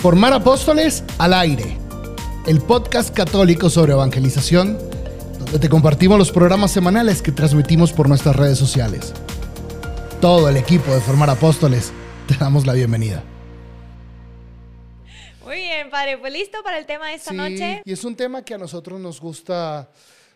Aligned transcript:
Formar 0.00 0.32
Apóstoles 0.32 1.02
al 1.18 1.32
aire, 1.34 1.76
el 2.46 2.60
podcast 2.60 3.14
católico 3.14 3.70
sobre 3.70 3.92
evangelización, 3.92 4.78
donde 5.38 5.58
te 5.58 5.68
compartimos 5.68 6.18
los 6.18 6.30
programas 6.30 6.70
semanales 6.70 7.22
que 7.22 7.32
transmitimos 7.32 7.92
por 7.92 8.08
nuestras 8.08 8.36
redes 8.36 8.58
sociales. 8.58 9.12
Todo 10.20 10.48
el 10.48 10.56
equipo 10.56 10.92
de 10.92 11.00
Formar 11.00 11.30
Apóstoles 11.30 11.92
te 12.28 12.34
damos 12.36 12.66
la 12.66 12.72
bienvenida. 12.74 13.22
Muy 15.44 15.56
bien, 15.56 15.90
padre, 15.90 16.18
pues 16.18 16.32
listo 16.32 16.58
para 16.62 16.78
el 16.78 16.86
tema 16.86 17.08
de 17.08 17.14
esta 17.14 17.30
Sí, 17.30 17.36
noche. 17.36 17.82
Y 17.84 17.92
es 17.92 18.04
un 18.04 18.14
tema 18.16 18.42
que 18.42 18.54
a 18.54 18.58
nosotros 18.58 19.00
nos 19.00 19.20
gusta, 19.20 19.88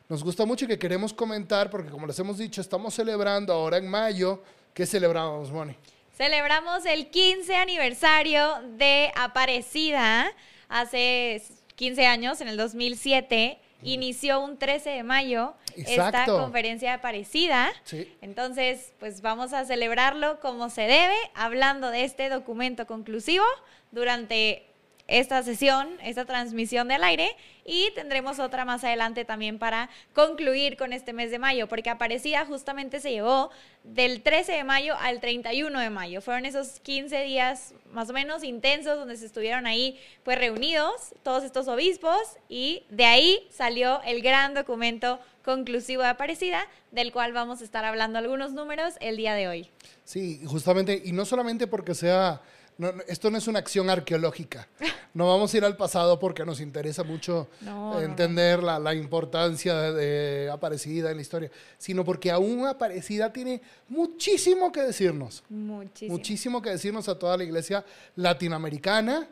nos 0.09 0.23
gusta 0.25 0.45
mucho 0.47 0.65
y 0.65 0.69
que 0.69 0.79
queremos 0.79 1.13
comentar 1.13 1.69
porque 1.71 1.91
como 1.91 2.07
les 2.07 2.19
hemos 2.19 2.39
dicho, 2.39 2.61
estamos 2.61 2.95
celebrando 2.95 3.53
ahora 3.53 3.77
en 3.77 3.89
mayo. 3.89 4.43
¿Qué 4.73 4.87
celebramos, 4.87 5.51
Moni? 5.51 5.75
Celebramos 6.21 6.85
el 6.85 7.07
15 7.07 7.57
aniversario 7.57 8.61
de 8.77 9.11
Aparecida. 9.17 10.31
Hace 10.69 11.43
15 11.77 12.07
años, 12.07 12.43
en 12.43 12.49
el 12.49 12.59
2007, 12.59 13.59
inició 13.83 14.41
un 14.41 14.59
13 14.59 14.91
de 14.91 15.03
mayo 15.03 15.55
esta 15.75 16.27
conferencia 16.27 16.91
de 16.91 16.95
Aparecida. 16.97 17.73
Sí. 17.85 18.15
Entonces, 18.21 18.93
pues 19.01 19.23
vamos 19.23 19.55
a 19.55 19.65
celebrarlo 19.65 20.41
como 20.41 20.69
se 20.69 20.83
debe, 20.83 21.17
hablando 21.35 21.91
de 21.91 22.05
este 22.05 22.29
documento 22.29 22.87
conclusivo 22.87 23.47
durante 23.91 24.67
esta 25.11 25.43
sesión, 25.43 25.89
esta 26.03 26.25
transmisión 26.25 26.89
del 26.89 27.03
aire 27.03 27.37
y 27.65 27.91
tendremos 27.95 28.39
otra 28.39 28.65
más 28.65 28.85
adelante 28.85 29.25
también 29.25 29.59
para 29.59 29.91
concluir 30.15 30.77
con 30.77 30.93
este 30.93 31.13
mes 31.13 31.31
de 31.31 31.39
mayo, 31.39 31.69
porque 31.69 31.91
Aparecida 31.91 32.47
justamente 32.47 33.01
se 33.01 33.11
llevó 33.11 33.51
del 33.85 34.23
13 34.23 34.53
de 34.53 34.65
mayo 34.65 34.95
al 35.01 35.21
31 35.21 35.79
de 35.79 35.91
mayo. 35.91 36.21
Fueron 36.21 36.47
esos 36.47 36.81
15 36.81 37.23
días 37.25 37.75
más 37.93 38.09
o 38.09 38.13
menos 38.13 38.45
intensos 38.45 38.97
donde 38.97 39.17
se 39.17 39.27
estuvieron 39.27 39.67
ahí 39.67 39.99
pues 40.23 40.39
reunidos 40.39 41.13
todos 41.23 41.45
estos 41.45 41.67
obispos 41.69 42.21
y 42.49 42.85
de 42.89 43.05
ahí 43.05 43.49
salió 43.51 44.01
el 44.03 44.23
gran 44.23 44.55
documento 44.55 45.19
conclusivo 45.45 46.03
de 46.03 46.09
Aparecida, 46.09 46.67
del 46.93 47.13
cual 47.13 47.33
vamos 47.33 47.61
a 47.61 47.65
estar 47.65 47.85
hablando 47.85 48.19
algunos 48.19 48.53
números 48.53 48.95
el 49.01 49.17
día 49.17 49.35
de 49.35 49.49
hoy. 49.49 49.71
Sí, 50.05 50.43
justamente, 50.47 51.03
y 51.05 51.13
no 51.13 51.25
solamente 51.25 51.67
porque 51.67 51.95
sea, 51.95 52.41
no, 52.81 52.93
no, 52.93 53.03
esto 53.07 53.31
no 53.31 53.39
es 53.39 53.47
una 53.47 53.59
acción 53.59 53.89
arqueológica. 53.91 54.67
No 55.13 55.27
vamos 55.27 55.53
a 55.53 55.57
ir 55.57 55.65
al 55.65 55.77
pasado 55.77 56.19
porque 56.21 56.45
nos 56.45 56.61
interesa 56.61 57.03
mucho 57.03 57.49
No, 57.63 57.95
no, 57.95 58.01
entender 58.01 58.63
La, 58.63 58.79
la 58.79 58.95
importancia 58.95 59.75
de, 59.93 60.49
Aparecida 60.53 61.11
en 61.11 61.17
la 61.17 61.23
historia, 61.23 61.51
sino 61.79 62.05
porque 62.05 62.31
aún 62.31 62.65
Aparecida 62.67 63.33
tiene 63.33 63.61
muchísimo 63.89 64.71
que 64.73 64.83
decirnos. 64.83 65.43
Muchísimo. 65.49 66.13
Muchísimo 66.17 66.63
que 66.63 66.71
decirnos 66.71 67.09
a 67.09 67.19
toda 67.19 67.37
la 67.37 67.43
iglesia 67.45 67.85
latinoamericana, 68.17 69.27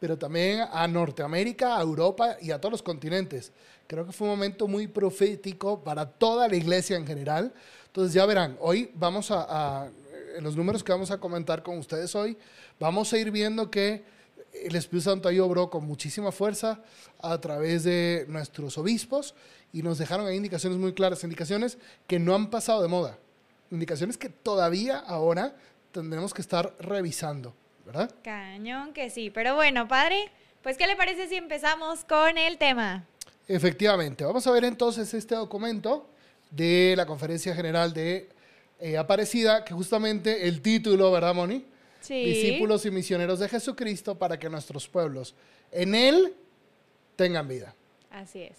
pero 0.00 0.16
también 0.16 0.60
a 0.72 0.86
Norteamérica, 0.88 1.76
a 1.76 1.82
Europa 1.82 2.36
y 2.40 2.50
a 2.50 2.60
todos 2.60 2.72
los 2.72 2.82
continentes. 2.82 3.52
Creo 3.86 4.06
que 4.06 4.12
fue 4.12 4.26
un 4.26 4.34
momento 4.34 4.66
muy 4.66 4.86
profético 4.86 5.80
para 5.82 6.06
toda 6.06 6.48
la 6.48 6.56
iglesia 6.56 6.96
en 6.96 7.06
general. 7.06 7.52
Entonces 7.86 8.14
ya 8.14 8.24
verán, 8.24 8.56
hoy 8.60 8.90
vamos 8.94 9.30
a, 9.30 9.46
a- 9.48 9.88
en 10.36 10.42
los 10.42 10.56
números 10.56 10.82
que 10.82 10.90
vamos 10.92 11.10
a 11.10 11.18
comentar 11.18 11.62
con 11.62 11.78
ustedes 11.78 12.14
hoy, 12.16 12.36
vamos 12.78 13.12
a 13.12 13.18
ir 13.18 13.30
viendo 13.30 13.70
que 13.70 14.04
el 14.52 14.76
Espíritu 14.76 15.10
Santo 15.10 15.28
ahí 15.28 15.40
obró 15.40 15.70
con 15.70 15.84
muchísima 15.84 16.32
fuerza 16.32 16.80
a 17.20 17.40
través 17.40 17.84
de 17.84 18.24
nuestros 18.28 18.78
obispos 18.78 19.34
y 19.72 19.82
nos 19.82 19.98
dejaron 19.98 20.26
ahí 20.26 20.36
indicaciones 20.36 20.78
muy 20.78 20.94
claras, 20.94 21.24
indicaciones 21.24 21.78
que 22.06 22.18
no 22.18 22.34
han 22.34 22.50
pasado 22.50 22.82
de 22.82 22.88
moda, 22.88 23.18
indicaciones 23.70 24.16
que 24.16 24.28
todavía 24.28 24.98
ahora 24.98 25.56
tendremos 25.90 26.32
que 26.32 26.42
estar 26.42 26.74
revisando, 26.78 27.54
¿verdad? 27.84 28.10
Cañón 28.22 28.92
que 28.92 29.10
sí. 29.10 29.30
Pero 29.30 29.54
bueno, 29.54 29.88
padre, 29.88 30.30
pues 30.62 30.76
¿qué 30.76 30.86
le 30.86 30.96
parece 30.96 31.28
si 31.28 31.36
empezamos 31.36 32.04
con 32.04 32.38
el 32.38 32.58
tema? 32.58 33.04
Efectivamente, 33.46 34.24
vamos 34.24 34.46
a 34.46 34.52
ver 34.52 34.64
entonces 34.64 35.12
este 35.12 35.34
documento 35.34 36.08
de 36.50 36.94
la 36.96 37.04
Conferencia 37.04 37.54
General 37.54 37.92
de 37.92 38.30
eh, 38.78 38.96
Aparecida, 38.96 39.64
que 39.64 39.74
justamente 39.74 40.48
el 40.48 40.62
título, 40.62 41.10
¿verdad, 41.10 41.34
Moni? 41.34 41.64
Sí. 42.04 42.24
Discípulos 42.24 42.84
y 42.86 42.90
misioneros 42.90 43.38
de 43.38 43.48
Jesucristo 43.48 44.14
para 44.16 44.38
que 44.38 44.48
nuestros 44.50 44.86
pueblos 44.88 45.34
en 45.72 45.94
Él 45.94 46.34
tengan 47.16 47.48
vida. 47.48 47.74
Así 48.10 48.42
es. 48.42 48.56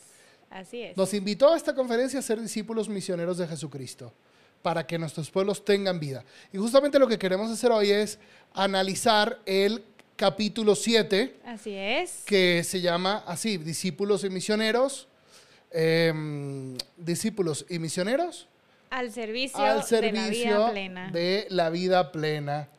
Así 0.50 0.82
es. 0.82 0.96
Nos 0.98 1.14
invitó 1.14 1.54
a 1.54 1.58
esta 1.58 1.76
conferencia 1.76 2.20
a 2.20 2.22
ser 2.22 2.42
discípulos 2.42 2.88
misioneros 2.90 3.38
de 3.38 3.48
Jesucristo, 3.48 4.14
para 4.62 4.86
que 4.88 4.98
nuestros 4.98 5.30
pueblos 5.30 5.64
tengan 5.66 6.00
vida. 6.00 6.24
Y 6.54 6.58
justamente 6.58 6.98
lo 6.98 7.08
que 7.08 7.18
queremos 7.20 7.52
hacer 7.52 7.72
hoy 7.72 7.92
es 7.92 8.18
analizar 8.54 9.40
el 9.46 9.84
capítulo 10.16 10.76
7, 10.76 11.36
Así 11.46 11.74
es. 11.76 12.24
que 12.26 12.64
se 12.64 12.80
llama 12.80 13.24
así, 13.28 13.58
discípulos 13.58 14.24
y 14.24 14.30
misioneros, 14.30 15.08
em, 15.72 16.78
discípulos 16.98 17.66
y 17.70 17.80
misioneros 17.80 18.48
Al 18.90 19.12
servicio, 19.12 19.60
al 19.60 19.72
de 19.72 19.76
la 19.78 19.84
servicio 19.84 20.32
vida 20.32 20.72
plena. 20.72 21.12
de 21.12 21.48
la 21.50 21.70
vida 21.70 22.12
plena. 22.14 22.70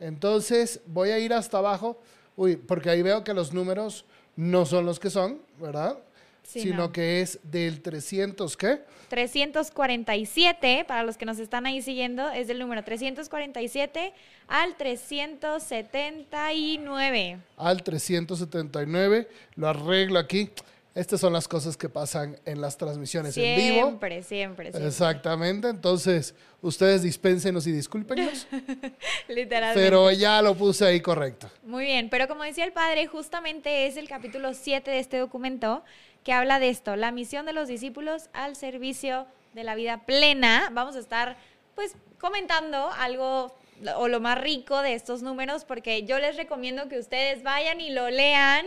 Entonces 0.00 0.80
voy 0.86 1.10
a 1.10 1.18
ir 1.18 1.32
hasta 1.32 1.58
abajo, 1.58 2.00
uy, 2.36 2.56
porque 2.56 2.90
ahí 2.90 3.02
veo 3.02 3.24
que 3.24 3.34
los 3.34 3.52
números 3.52 4.04
no 4.36 4.64
son 4.66 4.86
los 4.86 5.00
que 5.00 5.10
son, 5.10 5.40
¿verdad? 5.60 5.98
Sí, 6.42 6.60
Sino 6.60 6.76
no. 6.76 6.92
que 6.92 7.22
es 7.22 7.40
del 7.42 7.82
300, 7.82 8.56
¿qué? 8.56 8.78
347, 9.08 10.84
para 10.86 11.02
los 11.02 11.16
que 11.16 11.24
nos 11.24 11.40
están 11.40 11.66
ahí 11.66 11.82
siguiendo, 11.82 12.30
es 12.30 12.46
del 12.46 12.60
número 12.60 12.84
347 12.84 14.12
al 14.46 14.76
379. 14.76 17.38
Al 17.56 17.82
379, 17.82 19.28
lo 19.56 19.68
arreglo 19.68 20.20
aquí. 20.20 20.50
Estas 20.96 21.20
son 21.20 21.34
las 21.34 21.46
cosas 21.46 21.76
que 21.76 21.90
pasan 21.90 22.40
en 22.46 22.62
las 22.62 22.78
transmisiones 22.78 23.36
en 23.36 23.54
vivo. 23.54 23.86
Siempre, 23.86 24.22
siempre, 24.22 24.70
siempre. 24.70 24.88
Exactamente, 24.88 25.68
entonces 25.68 26.34
ustedes 26.62 27.02
dispénsenos 27.02 27.66
y 27.66 27.72
discúlpenos, 27.72 28.46
Literalmente. 29.28 29.78
pero 29.78 30.10
ya 30.10 30.40
lo 30.40 30.54
puse 30.54 30.86
ahí 30.86 31.02
correcto. 31.02 31.50
Muy 31.64 31.84
bien, 31.84 32.08
pero 32.08 32.26
como 32.28 32.44
decía 32.44 32.64
el 32.64 32.72
padre, 32.72 33.06
justamente 33.08 33.86
es 33.86 33.98
el 33.98 34.08
capítulo 34.08 34.54
7 34.54 34.90
de 34.90 34.98
este 34.98 35.18
documento 35.18 35.84
que 36.24 36.32
habla 36.32 36.58
de 36.58 36.70
esto, 36.70 36.96
la 36.96 37.12
misión 37.12 37.44
de 37.44 37.52
los 37.52 37.68
discípulos 37.68 38.30
al 38.32 38.56
servicio 38.56 39.26
de 39.52 39.64
la 39.64 39.74
vida 39.74 40.06
plena. 40.06 40.70
Vamos 40.72 40.96
a 40.96 41.00
estar 41.00 41.36
pues 41.74 41.94
comentando 42.18 42.90
algo 42.98 43.54
o 43.96 44.08
lo 44.08 44.20
más 44.20 44.40
rico 44.40 44.80
de 44.80 44.94
estos 44.94 45.20
números 45.20 45.66
porque 45.66 46.04
yo 46.04 46.18
les 46.18 46.36
recomiendo 46.36 46.88
que 46.88 46.98
ustedes 46.98 47.42
vayan 47.42 47.82
y 47.82 47.90
lo 47.90 48.08
lean 48.08 48.64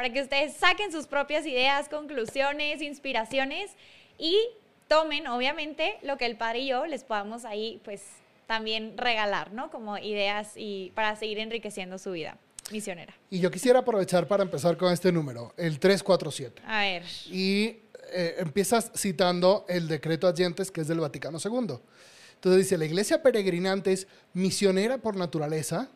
para 0.00 0.14
que 0.14 0.22
ustedes 0.22 0.54
saquen 0.54 0.90
sus 0.90 1.06
propias 1.06 1.44
ideas, 1.44 1.90
conclusiones, 1.90 2.80
inspiraciones 2.80 3.70
y 4.16 4.34
tomen 4.88 5.26
obviamente 5.26 5.98
lo 6.00 6.16
que 6.16 6.24
el 6.24 6.38
padre 6.38 6.60
y 6.60 6.68
yo 6.68 6.86
les 6.86 7.04
podamos 7.04 7.44
ahí 7.44 7.82
pues 7.84 8.00
también 8.46 8.96
regalar, 8.96 9.52
¿no? 9.52 9.70
Como 9.70 9.98
ideas 9.98 10.52
y 10.56 10.90
para 10.94 11.16
seguir 11.16 11.38
enriqueciendo 11.38 11.98
su 11.98 12.12
vida 12.12 12.38
misionera. 12.72 13.12
Y 13.28 13.40
yo 13.40 13.50
quisiera 13.50 13.80
aprovechar 13.80 14.26
para 14.26 14.42
empezar 14.42 14.78
con 14.78 14.90
este 14.90 15.12
número, 15.12 15.52
el 15.58 15.78
347. 15.78 16.62
A 16.66 16.80
ver, 16.80 17.02
Y 17.26 17.80
eh, 18.10 18.36
empiezas 18.38 18.90
citando 18.96 19.66
el 19.68 19.86
decreto 19.86 20.26
Adyentes, 20.26 20.70
que 20.70 20.80
es 20.80 20.88
del 20.88 21.00
Vaticano 21.00 21.36
II. 21.44 21.74
Entonces 22.36 22.56
dice, 22.56 22.78
la 22.78 22.86
iglesia 22.86 23.22
peregrinante 23.22 23.92
es 23.92 24.06
misionera 24.32 24.96
por 24.96 25.16
naturaleza, 25.16 25.90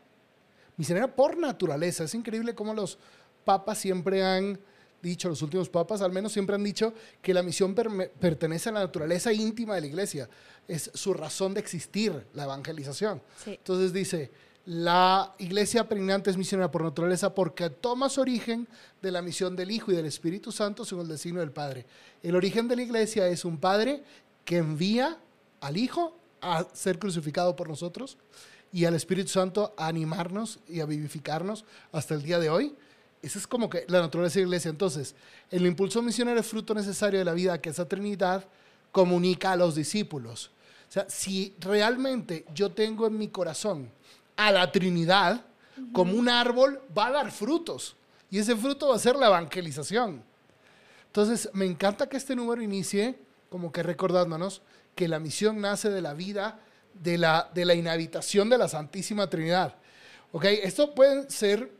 misionera 0.77 1.17
por 1.17 1.39
naturaleza. 1.39 2.05
Es 2.05 2.15
increíble 2.15 2.55
cómo 2.55 2.75
los 2.75 2.99
papas 3.45 3.79
siempre 3.79 4.23
han 4.23 4.59
dicho, 5.03 5.29
los 5.29 5.43
últimos 5.43 5.69
papas 5.69 6.01
al 6.01 6.13
menos 6.13 6.33
siempre 6.33 6.57
han 6.57 6.65
dicho 6.65 6.95
que 7.21 7.35
la 7.35 7.43
misión 7.43 7.75
pertenece 7.75 8.71
a 8.71 8.73
la 8.73 8.81
naturaleza 8.81 9.33
íntima 9.33 9.75
de 9.75 9.83
la 9.83 9.87
iglesia. 9.87 10.29
Es 10.67 10.91
su 10.95 11.13
razón 11.13 11.55
de 11.55 11.61
existir, 11.61 12.27
la 12.33 12.45
evangelización. 12.45 13.21
Sí. 13.45 13.53
Entonces 13.53 13.93
dice, 13.93 14.31
la 14.67 15.35
iglesia 15.39 15.87
peregrinante 15.87 16.31
es 16.31 16.39
misionera 16.39 16.71
por 16.71 16.83
naturaleza 16.83 17.35
porque 17.35 17.69
toma 17.69 18.09
su 18.09 18.23
origen 18.23 18.67
de 19.03 19.11
la 19.11 19.21
misión 19.21 19.57
del 19.57 19.71
Hijo 19.71 19.93
y 19.93 19.97
del 19.97 20.07
Espíritu 20.07 20.53
Santo 20.53 20.87
según 20.87 21.05
el 21.05 21.11
destino 21.11 21.41
del 21.41 21.53
Padre. 21.53 21.85
El 22.23 22.35
origen 22.35 22.67
de 22.67 22.77
la 22.77 22.83
iglesia 22.83 23.29
es 23.29 23.45
un 23.45 23.59
Padre 23.59 24.03
que 24.47 24.57
envía 24.57 25.19
al 25.61 25.77
Hijo 25.77 26.17
a 26.41 26.67
ser 26.73 26.99
crucificado 26.99 27.55
por 27.57 27.69
nosotros 27.69 28.17
y 28.73 28.87
al 28.87 28.95
Espíritu 28.95 29.29
Santo 29.29 29.75
a 29.77 29.87
animarnos 29.87 30.59
y 30.67 30.81
a 30.81 30.87
vivificarnos 30.87 31.67
hasta 31.93 32.15
el 32.15 32.23
día 32.23 32.39
de 32.39 32.49
hoy. 32.49 32.75
Esa 33.25 33.39
es 33.39 33.47
como 33.47 33.71
que 33.71 33.85
la 33.89 34.01
naturaleza 34.01 34.35
de 34.35 34.43
la 34.43 34.49
iglesia. 34.49 34.69
Entonces, 34.69 35.15
el 35.51 35.67
impulso 35.67 36.03
misionero 36.03 36.39
es 36.39 36.47
fruto 36.47 36.75
necesario 36.75 37.19
de 37.19 37.25
la 37.25 37.33
vida 37.33 37.61
que 37.61 37.71
esa 37.71 37.89
Trinidad 37.89 38.45
comunica 38.93 39.53
a 39.53 39.57
los 39.57 39.75
discípulos. 39.75 40.51
O 40.89 40.93
sea, 40.93 41.07
si 41.09 41.55
realmente 41.59 42.45
yo 42.55 42.71
tengo 42.71 43.07
en 43.07 43.19
mi 43.19 43.29
corazón 43.29 43.91
a 44.37 44.53
la 44.53 44.71
Trinidad 44.71 45.45
como 45.93 46.15
un 46.15 46.29
árbol, 46.29 46.81
va 46.97 47.07
a 47.07 47.13
dar 47.13 47.33
frutos. 47.33 47.97
Y 48.31 48.39
ese 48.39 48.55
fruto 48.55 48.89
va 48.89 48.97
a 48.97 48.99
ser 48.99 49.17
la 49.17 49.27
evangelización. 49.27 50.23
Entonces, 51.07 51.49
me 51.53 51.65
encanta 51.65 52.09
que 52.09 52.17
este 52.17 52.37
número 52.37 52.63
inicie 52.63 53.19
como 53.49 53.73
que 53.73 53.83
recordándonos 53.83 54.63
que 54.95 55.09
la 55.09 55.19
misión 55.19 55.61
nace 55.61 55.89
de 55.91 56.03
la 56.03 56.15
vida, 56.15 56.61
de 56.95 57.19
la, 57.19 57.51
de 57.55 57.65
la 57.65 57.75
inhabitación 57.75 58.51
de 58.51 58.59
la 58.59 58.69
Santísima 58.69 59.29
Trinidad. 59.31 59.77
¿Ok? 60.33 60.45
Esto 60.45 60.95
puede 60.95 61.31
ser 61.31 61.71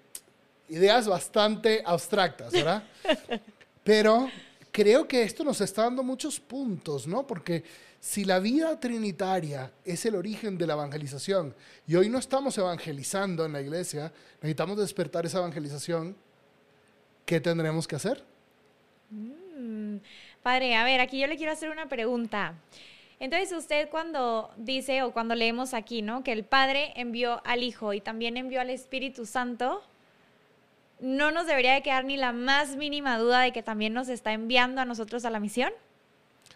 ideas 0.69 1.07
bastante 1.07 1.83
abstractas, 1.85 2.53
¿verdad? 2.53 2.83
Pero 3.85 4.31
creo 4.73 5.07
que 5.07 5.23
esto 5.23 5.45
nos 5.45 5.61
está 5.61 5.83
dando 5.83 6.03
muchos 6.03 6.41
puntos, 6.41 7.07
¿no? 7.07 7.27
Porque 7.27 7.63
si 8.01 8.25
la 8.25 8.39
vida 8.39 8.79
trinitaria 8.81 9.73
es 9.85 10.05
el 10.05 10.15
origen 10.15 10.59
de 10.59 10.67
la 10.67 10.75
evangelización 10.75 11.55
y 11.87 11.95
hoy 11.95 12.09
no 12.09 12.19
estamos 12.19 12.59
evangelizando 12.59 13.47
en 13.47 13.53
la 13.53 13.61
iglesia, 13.61 14.13
necesitamos 14.43 14.77
despertar 14.77 15.25
esa 15.25 15.39
evangelización, 15.39 16.17
¿qué 17.25 17.41
tendremos 17.41 17.87
que 17.87 17.97
hacer? 17.97 18.23
Mm, 19.11 19.97
padre, 20.43 20.75
a 20.77 20.85
ver, 20.85 21.01
aquí 21.01 21.19
yo 21.19 21.27
le 21.27 21.37
quiero 21.37 21.53
hacer 21.53 21.71
una 21.71 21.89
pregunta. 21.89 22.55
Entonces 23.21 23.57
usted 23.57 23.89
cuando 23.89 24.51
dice 24.57 25.03
o 25.03 25.13
cuando 25.13 25.35
leemos 25.35 25.73
aquí, 25.73 26.03
¿no? 26.03 26.23
Que 26.25 26.33
el 26.33 26.45
Padre 26.45 26.93
envió 26.97 27.41
al 27.47 27.63
Hijo 27.63 27.95
y 27.95 28.01
también 28.01 28.37
envió 28.37 28.61
al 28.61 28.71
Espíritu 28.71 29.25
Santo, 29.25 29.83
no 31.01 31.31
nos 31.31 31.47
debería 31.47 31.75
de 31.75 31.83
quedar 31.83 32.05
ni 32.05 32.17
la 32.17 32.33
más 32.33 32.77
mínima 32.77 33.19
duda 33.19 33.41
de 33.41 33.53
que 33.53 33.63
también 33.63 33.93
nos 33.95 34.09
está 34.09 34.33
enviando 34.33 34.81
a 34.81 34.85
nosotros 34.85 35.25
a 35.25 35.31
la 35.31 35.41
misión. 35.41 35.73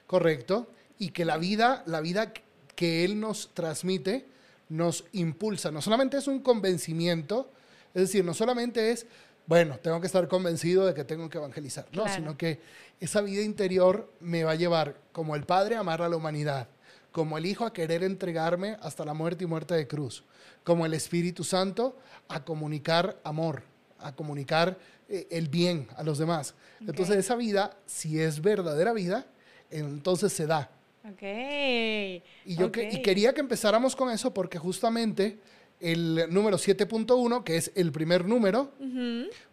Correcto. 0.07 0.69
Y 0.99 1.11
que 1.11 1.25
la 1.25 1.37
vida, 1.37 1.83
la 1.87 2.01
vida 2.01 2.33
que 2.75 3.05
Él 3.05 3.21
nos 3.21 3.51
transmite, 3.55 4.27
nos 4.69 5.05
impulsa. 5.13 5.71
No 5.71 5.83
solamente 5.83 6.17
es 6.19 6.27
un 6.27 6.41
convencimiento, 6.41 7.51
es 7.95 8.03
decir, 8.03 8.25
no 8.25 8.35
solamente 8.35 8.91
es, 8.91 9.07
bueno, 9.47 9.79
tengo 9.79 10.01
que 10.01 10.07
estar 10.07 10.29
convencido 10.29 10.87
de 10.87 10.95
que 10.95 11.05
tengo 11.05 11.29
que 11.31 11.39
evangelizar, 11.39 11.87
no, 11.93 12.07
sino 12.09 12.37
que 12.37 12.61
esa 13.01 13.21
vida 13.21 13.43
interior 13.43 14.13
me 14.21 14.45
va 14.45 14.53
a 14.53 14.57
llevar, 14.57 14.97
como 15.13 15.37
el 15.37 15.45
Padre, 15.45 15.77
a 15.77 15.81
amar 15.81 16.03
a 16.03 16.09
la 16.09 16.17
humanidad, 16.17 16.69
como 17.13 17.39
el 17.39 17.47
Hijo 17.47 17.65
a 17.65 17.73
querer 17.73 18.03
entregarme 18.03 18.77
hasta 18.83 19.05
la 19.05 19.15
muerte 19.15 19.45
y 19.45 19.47
muerte 19.47 19.75
de 19.75 19.89
cruz, 19.89 20.25
como 20.65 20.85
el 20.85 20.95
Espíritu 20.95 21.45
Santo 21.45 21.97
a 22.29 22.45
comunicar 22.45 23.19
amor, 23.25 23.63
a 24.01 24.15
comunicar 24.15 24.79
eh, 25.09 25.27
el 25.31 25.49
bien 25.49 25.89
a 25.97 26.03
los 26.03 26.19
demás. 26.19 26.55
Entonces 26.81 27.17
esa 27.17 27.37
vida, 27.37 27.77
si 27.87 28.21
es 28.21 28.41
verdadera 28.41 28.93
vida, 28.93 29.27
entonces 29.71 30.33
se 30.33 30.47
da. 30.47 30.71
Okay. 31.13 32.23
Y 32.45 32.57
yo 32.57 32.67
y 32.67 33.03
quería 33.03 33.33
que 33.33 33.41
empezáramos 33.41 33.97
con 33.97 34.11
eso 34.11 34.35
porque 34.35 34.59
justamente 34.59 35.39
el 35.81 36.27
número 36.29 36.59
7.1, 36.59 37.45
que 37.45 37.57
es 37.57 37.73
el 37.75 37.93
primer 37.93 38.27
número, 38.27 38.73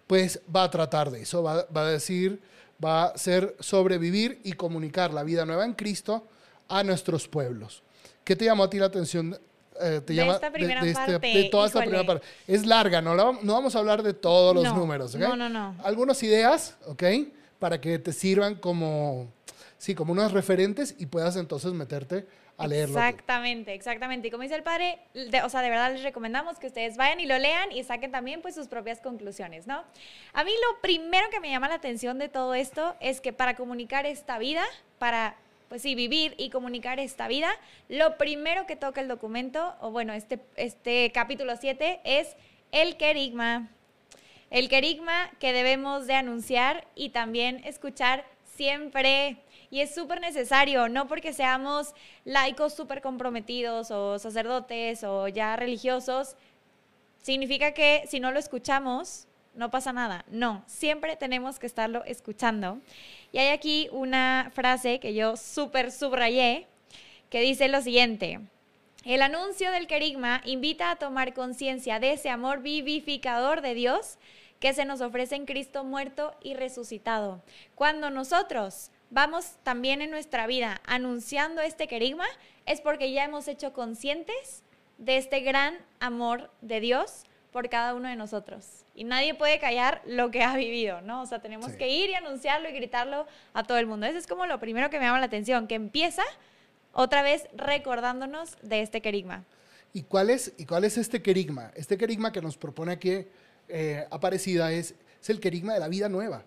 pues 0.07 0.41
va 0.53 0.63
a 0.63 0.69
tratar 0.69 1.11
de 1.11 1.21
eso, 1.21 1.43
va, 1.43 1.65
va, 1.75 1.87
a 1.87 1.91
decir, 1.91 2.41
va 2.83 3.05
a 3.05 3.17
ser 3.17 3.55
sobrevivir 3.59 4.41
y 4.43 4.53
comunicar 4.53 5.13
la 5.13 5.23
vida 5.23 5.45
nueva 5.45 5.65
en 5.65 5.73
Cristo 5.73 6.27
a 6.67 6.83
nuestros 6.83 7.27
pueblos. 7.27 7.83
¿Qué 8.23 8.35
te 8.35 8.45
llamó 8.45 8.63
a 8.63 8.69
ti 8.69 8.79
la 8.79 8.87
atención 8.87 9.37
eh, 9.81 10.01
te 10.05 10.13
de 10.13 10.15
llama 10.15 10.33
esta 10.33 10.51
primera 10.51 10.81
de, 10.81 10.91
este, 10.91 11.13
parte, 11.13 11.27
de, 11.27 11.43
toda 11.45 11.67
esta 11.67 11.81
primera 11.81 12.05
parte. 12.05 12.25
Es 12.47 12.65
larga, 12.65 13.01
no, 13.01 13.15
no 13.15 13.53
vamos 13.53 13.75
a 13.75 13.79
hablar 13.79 14.03
de 14.03 14.13
todos 14.13 14.55
los 14.55 14.73
números, 14.75 15.15
No, 15.15 15.35
no, 15.35 15.49
no. 15.49 15.75
Algunas 15.83 16.21
ideas, 16.23 16.77
¿ok? 16.85 17.03
Para 17.59 17.79
que 17.79 17.99
te 17.99 18.13
sirvan 18.13 18.55
como, 18.55 19.31
sí, 19.77 19.95
como 19.95 20.11
unos 20.11 20.31
referentes 20.31 20.95
y 20.97 21.05
puedas 21.07 21.35
entonces 21.35 21.73
meterte 21.73 22.27
a 22.57 22.67
leerlo. 22.67 22.97
Exactamente, 22.97 23.73
exactamente. 23.73 24.27
Y 24.27 24.31
como 24.31 24.43
dice 24.43 24.55
el 24.55 24.63
padre, 24.63 24.99
o 25.43 25.49
sea, 25.49 25.61
de 25.61 25.69
verdad 25.69 25.91
les 25.91 26.03
recomendamos 26.03 26.57
que 26.57 26.67
ustedes 26.67 26.95
vayan 26.97 27.19
y 27.19 27.25
lo 27.25 27.37
lean 27.37 27.71
y 27.71 27.83
saquen 27.83 28.11
también 28.11 28.41
pues 28.41 28.55
sus 28.55 28.67
propias 28.67 29.01
conclusiones, 29.01 29.67
¿no? 29.67 29.83
A 30.33 30.43
mí 30.43 30.51
lo 30.51 30.81
primero 30.81 31.29
que 31.29 31.39
me 31.39 31.49
llama 31.49 31.67
la 31.67 31.75
atención 31.75 32.17
de 32.17 32.29
todo 32.29 32.53
esto 32.53 32.95
es 32.99 33.19
que 33.19 33.33
para 33.33 33.55
comunicar 33.55 34.05
esta 34.05 34.37
vida, 34.37 34.63
para 34.99 35.35
pues 35.69 35.81
sí, 35.81 35.95
vivir 35.95 36.35
y 36.37 36.49
comunicar 36.49 36.99
esta 36.99 37.27
vida, 37.27 37.49
lo 37.89 38.17
primero 38.17 38.65
que 38.65 38.75
toca 38.75 39.01
el 39.01 39.07
documento, 39.07 39.75
o 39.81 39.91
bueno, 39.91 40.13
este, 40.13 40.39
este 40.55 41.11
capítulo 41.11 41.55
7, 41.55 42.01
es 42.03 42.35
el 42.71 42.97
querigma. 42.97 43.69
El 44.51 44.69
querigma 44.69 45.31
que 45.39 45.53
debemos 45.53 46.07
de 46.07 46.13
anunciar 46.13 46.87
y 46.95 47.09
también 47.09 47.61
escuchar 47.65 48.25
siempre. 48.55 49.37
Y 49.71 49.81
es 49.81 49.93
súper 49.93 50.21
necesario, 50.21 50.87
no 50.87 51.07
porque 51.07 51.33
seamos 51.33 51.93
laicos 52.23 52.73
súper 52.73 53.01
comprometidos 53.01 53.91
o 53.91 54.19
sacerdotes 54.19 55.03
o 55.03 55.27
ya 55.27 55.55
religiosos, 55.55 56.35
significa 57.21 57.73
que 57.73 58.03
si 58.07 58.19
no 58.19 58.31
lo 58.31 58.39
escuchamos, 58.39 59.27
no 59.55 59.71
pasa 59.71 59.93
nada. 59.93 60.25
No, 60.29 60.63
siempre 60.67 61.15
tenemos 61.15 61.59
que 61.59 61.67
estarlo 61.67 62.03
escuchando. 62.05 62.79
Y 63.31 63.39
hay 63.39 63.47
aquí 63.47 63.89
una 63.91 64.51
frase 64.53 64.99
que 64.99 65.13
yo 65.13 65.37
súper 65.37 65.91
subrayé, 65.91 66.67
que 67.29 67.41
dice 67.41 67.67
lo 67.67 67.81
siguiente. 67.81 68.39
El 69.03 69.21
anuncio 69.21 69.71
del 69.71 69.87
querigma 69.87 70.41
invita 70.45 70.91
a 70.91 70.95
tomar 70.95 71.33
conciencia 71.33 71.99
de 71.99 72.13
ese 72.13 72.29
amor 72.29 72.61
vivificador 72.61 73.61
de 73.61 73.75
Dios 73.75 74.17
que 74.59 74.73
se 74.73 74.85
nos 74.85 75.01
ofrece 75.01 75.35
en 75.35 75.45
Cristo 75.45 75.83
muerto 75.83 76.35
y 76.41 76.55
resucitado. 76.55 77.43
Cuando 77.75 78.09
nosotros 78.09 78.89
vamos 79.11 79.57
también 79.63 80.01
en 80.01 80.09
nuestra 80.09 80.47
vida 80.47 80.81
anunciando 80.85 81.61
este 81.61 81.87
querigma, 81.87 82.25
es 82.65 82.81
porque 82.81 83.11
ya 83.11 83.25
hemos 83.25 83.47
hecho 83.47 83.73
conscientes 83.73 84.63
de 84.97 85.17
este 85.17 85.41
gran 85.41 85.77
amor 85.99 86.49
de 86.61 86.79
Dios 86.79 87.25
por 87.55 87.69
cada 87.69 87.95
uno 87.95 88.09
de 88.09 88.17
nosotros. 88.17 88.83
Y 88.95 89.05
nadie 89.05 89.33
puede 89.33 89.59
callar 89.59 90.01
lo 90.05 90.29
que 90.29 90.43
ha 90.43 90.57
vivido, 90.57 90.99
¿no? 90.99 91.21
O 91.21 91.25
sea, 91.25 91.41
tenemos 91.41 91.71
que 91.71 91.87
ir 91.87 92.09
y 92.09 92.13
anunciarlo 92.13 92.67
y 92.67 92.73
gritarlo 92.73 93.27
a 93.53 93.63
todo 93.63 93.77
el 93.77 93.87
mundo. 93.87 94.05
Eso 94.05 94.17
es 94.17 94.27
como 94.27 94.45
lo 94.45 94.59
primero 94.59 94.89
que 94.89 94.99
me 94.99 95.05
llama 95.05 95.21
la 95.21 95.27
atención, 95.27 95.65
que 95.65 95.75
empieza 95.75 96.21
otra 96.91 97.21
vez 97.21 97.47
recordándonos 97.55 98.57
de 98.61 98.81
este 98.81 99.01
querigma. 99.01 99.45
¿Y 99.93 100.03
cuál 100.03 100.31
es, 100.31 100.51
y 100.57 100.65
cuál 100.65 100.83
es 100.83 100.97
este 100.97 101.21
querigma? 101.21 101.71
Este 101.75 101.97
querigma 101.97 102.33
que 102.33 102.41
nos 102.41 102.57
propone 102.57 102.91
aquí 102.91 103.25
eh, 103.69 104.05
Aparecida 104.11 104.73
es, 104.73 104.93
es 105.21 105.29
el 105.29 105.39
querigma 105.39 105.75
de 105.75 105.79
la 105.79 105.87
vida 105.87 106.09
nueva. 106.09 106.43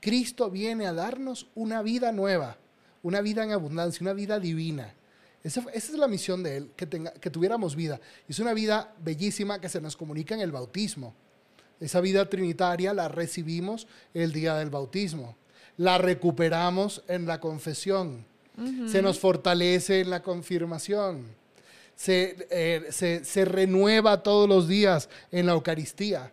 Cristo 0.00 0.50
viene 0.50 0.86
a 0.86 0.92
darnos 0.92 1.48
una 1.54 1.80
vida 1.80 2.12
nueva, 2.12 2.58
una 3.02 3.22
vida 3.22 3.42
en 3.42 3.52
abundancia, 3.52 4.04
una 4.04 4.12
vida 4.12 4.38
divina. 4.38 4.92
Esa, 5.42 5.64
es 5.72 5.90
la 5.90 6.08
misión 6.08 6.42
de 6.42 6.56
Él, 6.58 6.70
que, 6.76 6.86
tenga, 6.86 7.12
que 7.12 7.30
tuviéramos 7.30 7.74
vida. 7.74 8.00
Es 8.28 8.38
una 8.38 8.52
vida 8.52 8.94
bellísima 9.02 9.60
que 9.60 9.68
se 9.68 9.80
nos 9.80 9.96
comunica 9.96 10.34
en 10.34 10.40
el 10.40 10.52
bautismo. 10.52 11.14
Esa 11.80 12.00
vida 12.00 12.28
trinitaria 12.28 12.92
la 12.92 13.08
recibimos 13.08 13.86
el 14.12 14.32
día 14.32 14.54
del 14.56 14.68
bautismo. 14.68 15.36
La 15.78 15.96
recuperamos 15.96 17.02
en 17.08 17.26
la 17.26 17.40
confesión. 17.40 18.28
Se 18.86 19.00
nos 19.00 19.18
fortalece 19.18 20.00
en 20.00 20.10
la 20.10 20.22
confirmación. 20.22 21.24
Eh, 22.06 22.86
se, 22.90 23.24
se, 23.24 23.44
renueva 23.46 24.22
todos 24.22 24.46
los 24.46 24.68
días 24.68 25.08
en 25.32 25.46
la 25.46 25.52
Eucaristía. 25.52 26.30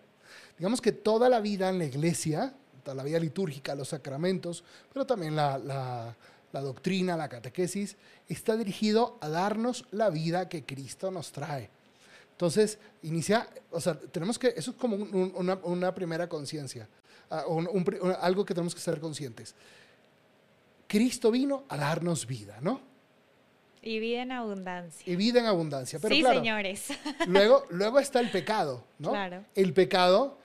Digamos 0.58 0.82
que 0.82 0.92
toda 0.92 1.30
la 1.30 1.40
vida 1.40 1.70
en 1.70 1.78
la 1.78 1.86
iglesia, 1.86 2.54
toda 2.84 2.96
la 2.96 3.04
vida 3.04 3.20
litúrgica, 3.20 3.76
los 3.76 3.90
sacramentos, 3.90 4.66
pero 4.92 5.06
también 5.06 5.38
la 5.38 5.58
la 5.58 6.16
doctrina, 6.54 7.16
la 7.18 7.30
catequesis, 7.30 7.98
está 8.28 8.56
dirigido 8.58 9.18
a 9.22 9.30
darnos 9.30 9.86
la 9.92 10.10
vida 10.10 10.50
que 10.50 10.64
Cristo 10.64 11.12
nos 11.12 11.32
trae. 11.32 11.70
Entonces, 12.32 12.78
inicia, 13.02 13.48
o 13.72 13.82
sea, 13.82 14.00
tenemos 14.00 14.38
que, 14.38 14.54
eso 14.56 14.72
es 14.72 14.78
como 14.78 14.96
una, 14.96 15.96
primera 15.96 16.30
conciencia, 16.30 16.88
ah, 17.32 17.44
algo 18.22 18.46
que 18.46 18.54
tenemos 18.54 18.76
que 18.76 18.82
ser 18.82 19.00
conscientes. 19.00 19.56
Cristo 20.88 21.32
vino 21.32 21.64
a 21.68 21.78
darnos 21.78 22.28
vida, 22.28 22.60
¿no? 22.62 22.80
Y 23.82 24.00
vida 24.00 24.22
en 24.22 24.32
abundancia. 24.34 25.12
Y 25.12 25.16
vida 25.16 25.40
en 25.40 25.48
abundancia. 25.48 25.98
Pero 26.00 26.14
sí, 26.14 26.22
claro, 26.22 26.40
señores. 26.40 26.88
Luego, 27.28 27.66
luego 27.70 28.00
está 28.00 28.20
el 28.20 28.30
pecado, 28.30 28.84
¿no? 29.00 29.10
Claro. 29.12 29.44
El 29.56 29.74
pecado, 29.74 30.38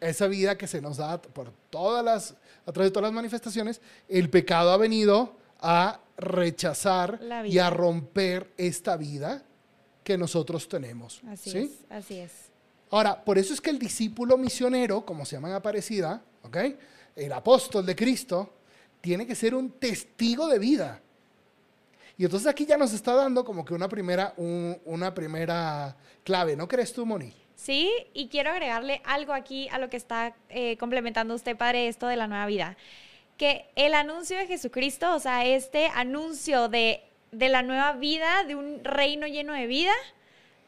esa 0.00 0.26
vida 0.26 0.58
que 0.58 0.66
se 0.66 0.82
nos 0.82 0.98
da 0.98 1.22
por 1.22 1.52
todas 1.70 2.04
las, 2.04 2.34
a 2.66 2.72
través 2.72 2.90
de 2.90 2.94
todas 2.94 3.08
las 3.08 3.14
manifestaciones, 3.14 3.80
el 4.08 4.28
pecado 4.28 4.70
ha 4.70 4.76
venido 4.76 5.37
a 5.60 6.00
rechazar 6.16 7.20
y 7.46 7.58
a 7.58 7.70
romper 7.70 8.52
esta 8.56 8.96
vida 8.96 9.42
que 10.02 10.18
nosotros 10.18 10.68
tenemos. 10.68 11.20
Así 11.28 11.58
es, 11.58 11.70
así 11.90 12.18
es. 12.18 12.32
Ahora, 12.90 13.22
por 13.22 13.38
eso 13.38 13.52
es 13.52 13.60
que 13.60 13.70
el 13.70 13.78
discípulo 13.78 14.36
misionero, 14.36 15.04
como 15.04 15.24
se 15.24 15.36
llama 15.36 15.48
en 15.48 15.54
Aparecida, 15.54 16.22
el 17.14 17.32
apóstol 17.32 17.84
de 17.84 17.94
Cristo, 17.94 18.54
tiene 19.00 19.26
que 19.26 19.34
ser 19.34 19.54
un 19.54 19.70
testigo 19.72 20.48
de 20.48 20.58
vida. 20.58 21.00
Y 22.16 22.24
entonces 22.24 22.48
aquí 22.48 22.66
ya 22.66 22.76
nos 22.76 22.92
está 22.92 23.14
dando 23.14 23.44
como 23.44 23.64
que 23.64 23.74
una 23.74 23.88
primera, 23.88 24.34
una 24.36 25.14
primera 25.14 25.96
clave, 26.24 26.56
¿no 26.56 26.66
crees 26.66 26.92
tú, 26.92 27.06
Moni? 27.06 27.32
Sí, 27.54 27.90
y 28.14 28.28
quiero 28.28 28.50
agregarle 28.50 29.02
algo 29.04 29.32
aquí 29.32 29.68
a 29.68 29.78
lo 29.78 29.90
que 29.90 29.96
está 29.96 30.34
eh, 30.48 30.76
complementando 30.78 31.34
usted, 31.34 31.56
Padre, 31.56 31.88
esto 31.88 32.06
de 32.06 32.16
la 32.16 32.26
nueva 32.26 32.46
vida 32.46 32.76
que 33.38 33.70
el 33.76 33.94
anuncio 33.94 34.36
de 34.36 34.46
Jesucristo, 34.46 35.14
o 35.14 35.20
sea, 35.20 35.46
este 35.46 35.86
anuncio 35.94 36.68
de, 36.68 37.02
la 37.30 37.62
nueva 37.62 37.92
vida, 37.92 38.44
de 38.44 38.56
un 38.56 38.84
reino 38.84 39.26
lleno 39.26 39.54
de 39.54 39.66
vida, 39.66 39.92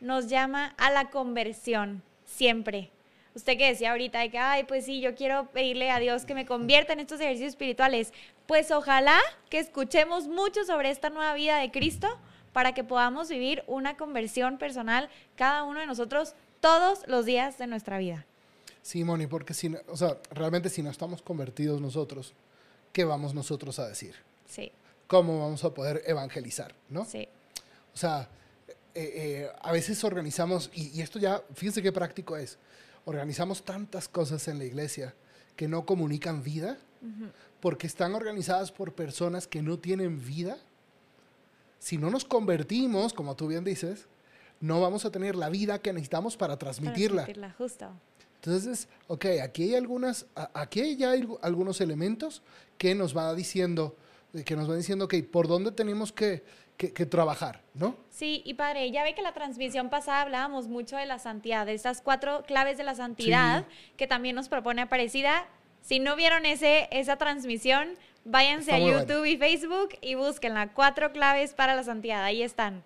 nos 0.00 0.28
llama 0.28 0.74
a 0.78 0.90
la 0.90 1.10
conversión, 1.10 2.02
siempre. 2.24 2.90
Usted 3.34 3.58
que 3.58 3.66
decía 3.66 3.90
ahorita 3.90 4.20
de 4.20 4.30
que, 4.30 4.38
ay, 4.38 4.64
pues 4.64 4.86
sí, 4.86 5.00
yo 5.00 5.14
quiero 5.14 5.50
pedirle 5.50 5.90
a 5.90 5.98
Dios 5.98 6.24
que 6.24 6.34
me 6.34 6.46
convierta 6.46 6.92
en 6.92 7.00
estos 7.00 7.20
ejercicios 7.20 7.50
espirituales. 7.50 8.12
Pues 8.46 8.70
ojalá 8.70 9.18
que 9.50 9.58
escuchemos 9.58 10.28
mucho 10.28 10.64
sobre 10.64 10.90
esta 10.90 11.10
nueva 11.10 11.34
vida 11.34 11.58
de 11.58 11.70
Cristo 11.70 12.08
para 12.52 12.72
que 12.72 12.84
podamos 12.84 13.28
vivir 13.28 13.64
una 13.66 13.96
conversión 13.96 14.58
personal 14.58 15.08
cada 15.36 15.64
uno 15.64 15.80
de 15.80 15.86
nosotros 15.86 16.34
todos 16.60 17.06
los 17.08 17.24
días 17.24 17.58
de 17.58 17.66
nuestra 17.66 17.98
vida. 17.98 18.26
Sí, 18.82 19.04
Moni, 19.04 19.26
porque 19.26 19.54
si, 19.54 19.74
o 19.88 19.96
sea, 19.96 20.18
realmente 20.30 20.68
si 20.68 20.82
no 20.82 20.90
estamos 20.90 21.20
convertidos 21.22 21.80
nosotros, 21.80 22.34
¿qué 22.92 23.04
vamos 23.04 23.34
nosotros 23.34 23.78
a 23.78 23.88
decir? 23.88 24.14
Sí, 24.48 24.72
¿Cómo 25.06 25.40
vamos 25.40 25.64
a 25.64 25.74
poder 25.74 26.02
evangelizar? 26.06 26.74
¿no? 26.88 27.04
sí. 27.04 27.28
O 27.92 27.96
sea, 27.96 28.28
eh, 28.94 29.12
eh, 29.14 29.50
a 29.60 29.72
veces 29.72 30.02
organizamos, 30.04 30.70
y, 30.72 30.96
y 30.96 31.02
esto 31.02 31.18
ya, 31.18 31.42
fíjense 31.54 31.82
qué 31.82 31.90
práctico 31.92 32.36
es, 32.36 32.58
organizamos 33.04 33.64
tantas 33.64 34.08
cosas 34.08 34.46
en 34.48 34.58
la 34.58 34.64
iglesia 34.64 35.14
que 35.56 35.68
no 35.68 35.84
comunican 35.84 36.42
vida, 36.42 36.78
porque 37.60 37.86
están 37.86 38.14
organizadas 38.14 38.72
por 38.72 38.94
personas 38.94 39.46
que 39.46 39.62
no 39.62 39.78
tienen 39.78 40.24
vida. 40.24 40.56
Si 41.78 41.98
no 41.98 42.10
nos 42.10 42.24
convertimos, 42.24 43.12
como 43.12 43.36
tú 43.36 43.46
bien 43.46 43.64
dices, 43.64 44.06
no 44.60 44.80
vamos 44.80 45.04
a 45.04 45.10
tener 45.10 45.34
la 45.34 45.48
vida 45.48 45.80
que 45.80 45.92
necesitamos 45.92 46.36
para 46.36 46.58
transmitirla. 46.58 47.24
Transmitirla, 47.24 47.52
justo. 47.52 47.90
Entonces, 48.42 48.88
ok, 49.06 49.26
aquí 49.42 49.64
hay 49.64 49.74
algunas, 49.74 50.26
aquí 50.54 50.96
ya 50.96 51.10
hay 51.10 51.28
algunos 51.42 51.80
elementos 51.82 52.42
que 52.78 52.94
nos 52.94 53.14
va 53.16 53.34
diciendo, 53.34 53.94
eh, 54.32 54.44
que 54.44 54.56
nos 54.56 54.66
van 54.66 54.78
diciendo, 54.78 55.04
ok, 55.04 55.14
por 55.30 55.46
dónde 55.46 55.72
tenemos 55.72 56.10
que, 56.12 56.42
que- 56.78 56.90
que 56.94 57.04
trabajar, 57.04 57.60
¿no? 57.74 57.96
Sí, 58.08 58.40
y 58.46 58.54
padre, 58.54 58.90
ya 58.90 59.02
ve 59.02 59.14
que 59.14 59.20
la 59.20 59.34
transmisión 59.34 59.90
pasada 59.90 60.22
hablábamos 60.22 60.68
mucho 60.68 60.96
de 60.96 61.04
la 61.04 61.18
santidad, 61.18 61.66
de 61.66 61.74
estas 61.74 62.00
cuatro 62.00 62.42
claves 62.46 62.78
de 62.78 62.84
la 62.84 62.94
santidad 62.94 63.66
que 63.98 64.06
también 64.06 64.36
nos 64.36 64.48
propone 64.48 64.80
Aparecida. 64.80 65.46
Si 65.82 65.98
no 65.98 66.16
vieron 66.16 66.46
ese, 66.46 66.88
esa 66.90 67.16
transmisión, 67.16 67.90
váyanse 68.24 68.72
a 68.72 68.78
YouTube 68.78 69.24
y 69.26 69.36
Facebook 69.36 69.90
y 70.00 70.14
búsquenla. 70.14 70.72
Cuatro 70.72 71.12
claves 71.12 71.52
para 71.52 71.74
la 71.74 71.82
santidad, 71.84 72.22
ahí 72.24 72.42
están. 72.42 72.82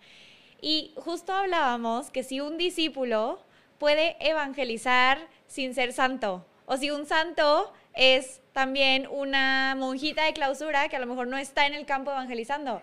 Y 0.60 0.92
justo 0.96 1.32
hablábamos 1.32 2.10
que 2.10 2.24
si 2.24 2.40
un 2.40 2.56
discípulo 2.56 3.40
puede 3.78 4.16
evangelizar 4.20 5.18
sin 5.46 5.74
ser 5.74 5.92
santo, 5.92 6.44
o 6.66 6.76
si 6.76 6.90
un 6.90 7.06
santo 7.06 7.72
es 7.94 8.40
también 8.52 9.06
una 9.06 9.74
monjita 9.76 10.24
de 10.24 10.32
clausura 10.32 10.88
que 10.88 10.96
a 10.96 11.00
lo 11.00 11.06
mejor 11.06 11.26
no 11.26 11.36
está 11.36 11.66
en 11.66 11.74
el 11.74 11.86
campo 11.86 12.10
evangelizando 12.10 12.82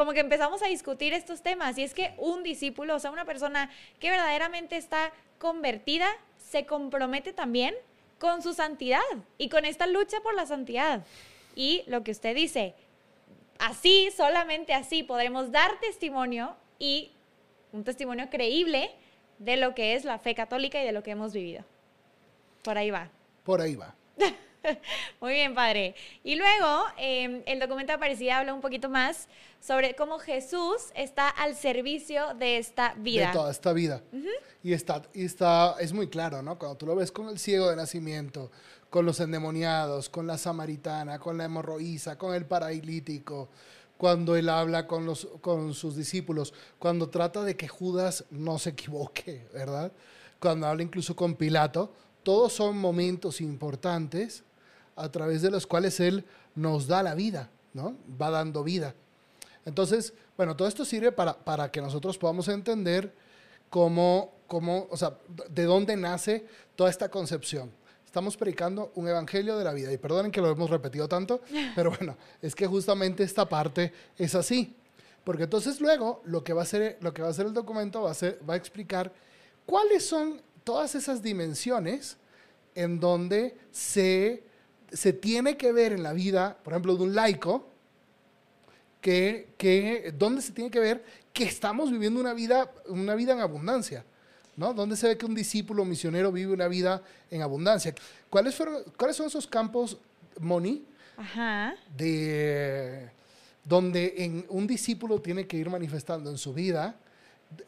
como 0.00 0.14
que 0.14 0.20
empezamos 0.20 0.62
a 0.62 0.66
discutir 0.66 1.12
estos 1.12 1.42
temas 1.42 1.76
y 1.76 1.82
es 1.82 1.92
que 1.92 2.14
un 2.16 2.42
discípulo, 2.42 2.96
o 2.96 2.98
sea, 2.98 3.10
una 3.10 3.26
persona 3.26 3.70
que 3.98 4.08
verdaderamente 4.10 4.76
está 4.76 5.12
convertida, 5.38 6.06
se 6.38 6.64
compromete 6.64 7.34
también 7.34 7.74
con 8.18 8.42
su 8.42 8.54
santidad 8.54 9.02
y 9.36 9.50
con 9.50 9.66
esta 9.66 9.86
lucha 9.86 10.20
por 10.22 10.34
la 10.34 10.46
santidad. 10.46 11.04
Y 11.54 11.82
lo 11.86 12.02
que 12.02 12.12
usted 12.12 12.34
dice, 12.34 12.74
así, 13.58 14.10
solamente 14.16 14.72
así 14.72 15.02
podremos 15.02 15.52
dar 15.52 15.78
testimonio 15.80 16.56
y 16.78 17.10
un 17.72 17.84
testimonio 17.84 18.30
creíble 18.30 18.90
de 19.38 19.56
lo 19.56 19.74
que 19.74 19.94
es 19.94 20.04
la 20.04 20.18
fe 20.18 20.34
católica 20.34 20.80
y 20.82 20.86
de 20.86 20.92
lo 20.92 21.02
que 21.02 21.10
hemos 21.10 21.32
vivido. 21.32 21.64
Por 22.62 22.78
ahí 22.78 22.90
va. 22.90 23.10
Por 23.44 23.60
ahí 23.60 23.76
va. 23.76 23.94
Muy 25.20 25.32
bien, 25.32 25.54
padre. 25.54 25.94
Y 26.22 26.36
luego, 26.36 26.84
eh, 26.98 27.42
el 27.46 27.60
documento 27.60 27.92
de 27.92 27.96
Aparecida 27.96 28.38
habla 28.38 28.54
un 28.54 28.60
poquito 28.60 28.88
más 28.88 29.28
sobre 29.60 29.94
cómo 29.94 30.18
Jesús 30.18 30.90
está 30.94 31.28
al 31.28 31.54
servicio 31.54 32.34
de 32.34 32.58
esta 32.58 32.94
vida. 32.94 33.28
de 33.28 33.32
toda 33.32 33.50
esta 33.50 33.72
vida. 33.72 34.02
Y 34.62 34.72
está, 34.72 35.02
y 35.14 35.24
está, 35.24 35.76
es 35.80 35.92
muy 35.92 36.08
claro, 36.08 36.42
¿no? 36.42 36.58
Cuando 36.58 36.76
tú 36.76 36.86
lo 36.86 36.96
ves 36.96 37.10
con 37.10 37.28
el 37.28 37.38
ciego 37.38 37.70
de 37.70 37.76
nacimiento, 37.76 38.50
con 38.90 39.06
los 39.06 39.20
endemoniados, 39.20 40.08
con 40.08 40.26
la 40.26 40.36
samaritana, 40.36 41.18
con 41.18 41.38
la 41.38 41.44
hemorroísa, 41.44 42.18
con 42.18 42.34
el 42.34 42.44
paralítico, 42.44 43.48
cuando 43.96 44.34
él 44.34 44.48
habla 44.48 44.86
con, 44.86 45.04
los, 45.04 45.28
con 45.40 45.74
sus 45.74 45.94
discípulos, 45.94 46.54
cuando 46.78 47.08
trata 47.08 47.42
de 47.44 47.56
que 47.56 47.68
Judas 47.68 48.24
no 48.30 48.58
se 48.58 48.70
equivoque, 48.70 49.46
¿verdad? 49.52 49.92
Cuando 50.40 50.66
habla 50.66 50.82
incluso 50.82 51.14
con 51.14 51.34
Pilato, 51.34 51.92
todos 52.22 52.52
son 52.52 52.78
momentos 52.78 53.40
importantes 53.40 54.42
a 54.96 55.10
través 55.10 55.42
de 55.42 55.50
los 55.50 55.66
cuales 55.66 56.00
él 56.00 56.24
nos 56.54 56.86
da 56.86 57.02
la 57.02 57.14
vida, 57.14 57.50
¿no? 57.72 57.96
Va 58.20 58.30
dando 58.30 58.62
vida. 58.62 58.94
Entonces, 59.64 60.12
bueno, 60.36 60.56
todo 60.56 60.68
esto 60.68 60.84
sirve 60.84 61.12
para, 61.12 61.36
para 61.36 61.70
que 61.70 61.80
nosotros 61.80 62.18
podamos 62.18 62.48
entender 62.48 63.12
cómo, 63.68 64.32
cómo, 64.46 64.88
o 64.90 64.96
sea, 64.96 65.16
de 65.48 65.64
dónde 65.64 65.96
nace 65.96 66.46
toda 66.76 66.90
esta 66.90 67.08
concepción. 67.10 67.70
Estamos 68.04 68.36
predicando 68.36 68.90
un 68.96 69.06
evangelio 69.06 69.56
de 69.56 69.64
la 69.64 69.72
vida. 69.72 69.92
Y 69.92 69.96
perdonen 69.96 70.32
que 70.32 70.40
lo 70.40 70.50
hemos 70.50 70.68
repetido 70.68 71.08
tanto, 71.08 71.40
pero 71.76 71.90
bueno, 71.90 72.16
es 72.42 72.54
que 72.54 72.66
justamente 72.66 73.22
esta 73.22 73.48
parte 73.48 73.92
es 74.18 74.34
así. 74.34 74.74
Porque 75.24 75.44
entonces 75.44 75.80
luego 75.80 76.22
lo 76.24 76.42
que 76.42 76.52
va 76.52 76.62
a 76.62 76.64
hacer, 76.64 76.98
lo 77.00 77.14
que 77.14 77.22
va 77.22 77.28
a 77.28 77.30
hacer 77.30 77.46
el 77.46 77.54
documento 77.54 78.02
va 78.02 78.10
a, 78.10 78.14
ser, 78.14 78.40
va 78.48 78.54
a 78.54 78.56
explicar 78.56 79.12
cuáles 79.66 80.04
son 80.04 80.40
todas 80.64 80.94
esas 80.94 81.22
dimensiones 81.22 82.16
en 82.74 83.00
donde 83.00 83.56
se, 83.70 84.44
se 84.92 85.12
tiene 85.12 85.56
que 85.56 85.72
ver 85.72 85.92
en 85.92 86.02
la 86.02 86.12
vida, 86.12 86.58
por 86.62 86.72
ejemplo, 86.72 86.96
de 86.96 87.02
un 87.02 87.14
laico, 87.14 87.66
que, 89.00 89.48
que 89.56 90.12
donde 90.16 90.42
se 90.42 90.52
tiene 90.52 90.70
que 90.70 90.78
ver 90.78 91.04
que 91.32 91.44
estamos 91.44 91.90
viviendo 91.90 92.20
una 92.20 92.34
vida, 92.34 92.70
una 92.86 93.14
vida 93.14 93.32
en 93.32 93.40
abundancia. 93.40 94.04
¿no? 94.56 94.74
¿Dónde 94.74 94.96
se 94.96 95.08
ve 95.08 95.16
que 95.16 95.26
un 95.26 95.34
discípulo 95.34 95.84
misionero 95.84 96.30
vive 96.30 96.52
una 96.52 96.68
vida 96.68 97.02
en 97.30 97.40
abundancia? 97.42 97.94
¿Cuáles, 98.28 98.54
fueron, 98.54 98.82
¿Cuáles 98.96 99.16
son 99.16 99.26
esos 99.26 99.46
campos, 99.46 99.96
Moni, 100.38 100.84
Ajá. 101.16 101.74
de 101.96 103.10
donde 103.64 104.14
en 104.18 104.44
un 104.48 104.66
discípulo 104.66 105.20
tiene 105.20 105.46
que 105.46 105.56
ir 105.56 105.70
manifestando 105.70 106.30
en 106.30 106.38
su 106.38 106.52
vida 106.52 106.96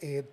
eh, 0.01 0.25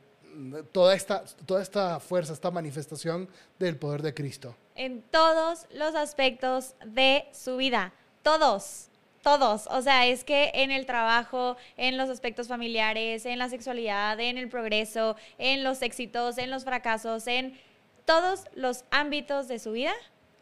toda, 0.71 0.95
esta, 0.95 1.23
toda 1.45 1.61
esta 1.61 1.99
fuerza, 1.99 2.33
esta 2.33 2.51
manifestación 2.51 3.29
del 3.57 3.77
poder 3.77 4.01
de 4.01 4.13
Cristo? 4.13 4.55
En 4.75 5.01
todos 5.01 5.65
los 5.73 5.95
aspectos 5.95 6.75
de 6.85 7.25
su 7.31 7.57
vida. 7.57 7.93
Todos. 8.23 8.87
Todos, 9.21 9.67
o 9.67 9.81
sea, 9.81 10.07
es 10.07 10.23
que 10.23 10.49
en 10.53 10.71
el 10.71 10.85
trabajo, 10.85 11.57
en 11.75 11.97
los 11.97 12.09
aspectos 12.09 12.47
familiares, 12.47 13.25
en 13.25 13.37
la 13.37 13.49
sexualidad, 13.49 14.17
en 14.17 14.37
el 14.37 14.47
progreso, 14.47 15.17
en 15.37 15.65
los 15.65 15.81
éxitos, 15.81 16.37
en 16.37 16.49
los 16.49 16.63
fracasos, 16.63 17.27
en 17.27 17.59
todos 18.05 18.45
los 18.55 18.85
ámbitos 18.91 19.49
de 19.49 19.59
su 19.59 19.73
vida, 19.73 19.93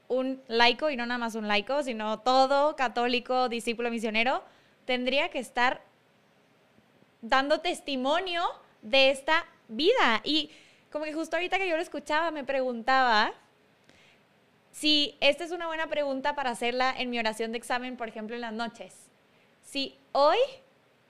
un 0.07 0.41
laico, 0.47 0.91
y 0.91 0.95
no 0.95 1.07
nada 1.07 1.17
más 1.17 1.33
un 1.33 1.47
laico, 1.47 1.81
sino 1.81 2.19
todo 2.19 2.75
católico, 2.75 3.49
discípulo 3.49 3.89
misionero, 3.89 4.43
tendría 4.85 5.29
que 5.29 5.39
estar 5.39 5.81
dando 7.21 7.61
testimonio 7.61 8.43
de 8.83 9.09
esta 9.09 9.45
vida. 9.67 10.21
Y 10.23 10.51
como 10.91 11.05
que 11.05 11.13
justo 11.13 11.35
ahorita 11.35 11.57
que 11.57 11.67
yo 11.67 11.75
lo 11.75 11.81
escuchaba, 11.81 12.31
me 12.31 12.43
preguntaba 12.43 13.33
si 14.71 15.17
esta 15.21 15.43
es 15.43 15.51
una 15.51 15.67
buena 15.67 15.87
pregunta 15.87 16.35
para 16.35 16.51
hacerla 16.51 16.93
en 16.95 17.09
mi 17.09 17.17
oración 17.17 17.51
de 17.51 17.57
examen, 17.57 17.97
por 17.97 18.07
ejemplo, 18.07 18.35
en 18.35 18.41
las 18.41 18.53
noches. 18.53 18.93
Si 19.63 19.97
hoy, 20.11 20.37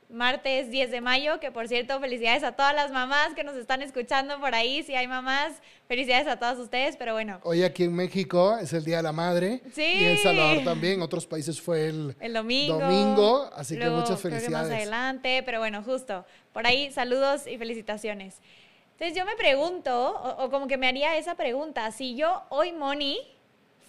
martes 0.09 0.69
10 0.71 0.89
de 0.91 1.01
mayo, 1.01 1.39
que 1.39 1.51
por 1.51 1.67
cierto, 1.67 1.99
felicidades 1.99 2.43
a 2.43 2.53
todas 2.53 2.73
las 2.73 2.91
mamás 2.91 3.33
que 3.33 3.43
nos 3.43 3.55
están 3.57 3.81
escuchando 3.81 4.39
por 4.39 4.55
ahí, 4.55 4.81
si 4.83 4.95
hay 4.95 5.07
mamás, 5.07 5.53
felicidades 5.87 6.27
a 6.27 6.37
todas 6.39 6.57
ustedes, 6.59 6.95
pero 6.95 7.13
bueno, 7.13 7.39
Hoy 7.43 7.63
aquí 7.63 7.83
en 7.83 7.93
México 7.93 8.57
es 8.57 8.71
el 8.73 8.85
Día 8.85 8.97
de 8.97 9.03
la 9.03 9.11
Madre 9.11 9.61
Sí. 9.73 9.81
y 9.83 10.05
en 10.05 10.17
Salvador 10.19 10.63
también. 10.63 11.01
Otros 11.01 11.27
países 11.27 11.59
fue 11.59 11.87
el, 11.89 12.15
el 12.21 12.33
domingo. 12.33 12.79
domingo, 12.79 13.49
así 13.55 13.77
que 13.77 13.89
muchas 13.89 14.19
creo 14.21 14.31
que 14.31 14.37
felicidades. 14.37 14.69
más 14.69 14.77
adelante, 14.77 15.43
pero 15.43 15.59
bueno, 15.59 15.83
justo. 15.83 16.25
Por 16.53 16.65
ahí, 16.65 16.91
saludos 16.91 17.45
y 17.45 17.57
felicitaciones. 17.57 18.39
Entonces 18.93 19.15
yo 19.15 19.25
me 19.25 19.35
pregunto, 19.35 20.11
o, 20.15 20.45
o 20.45 20.49
como 20.49 20.67
que 20.67 20.77
me 20.77 20.87
haría 20.87 21.17
esa 21.17 21.35
pregunta, 21.35 21.91
si 21.91 22.15
yo 22.15 22.43
hoy, 22.49 22.71
Moni, 22.71 23.19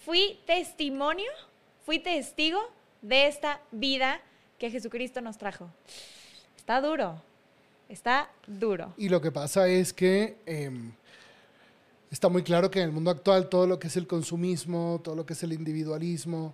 fui 0.05 0.39
testimonio, 0.45 1.31
fui 1.85 1.97
testigo 1.99 2.59
de 3.01 3.27
esta 3.27 3.61
vida 3.71 4.21
que 4.59 4.69
Jesucristo 4.69 5.21
nos 5.21 5.37
trajo. 5.37 5.69
Está 6.57 6.81
duro, 6.81 7.21
está 7.87 8.29
duro. 8.45 8.93
Y 8.97 9.09
lo 9.09 9.21
que 9.21 9.31
pasa 9.31 9.67
es 9.67 9.93
que 9.93 10.37
em, 10.45 10.91
está 12.11 12.29
muy 12.29 12.43
claro 12.43 12.69
que 12.69 12.79
en 12.79 12.85
el 12.85 12.91
mundo 12.91 13.09
actual 13.09 13.47
todo 13.47 13.65
lo 13.65 13.79
que 13.79 13.87
es 13.87 13.97
el 13.97 14.05
consumismo, 14.05 14.99
todo 15.03 15.15
lo 15.15 15.25
que 15.25 15.33
es 15.33 15.41
el 15.43 15.53
individualismo, 15.53 16.53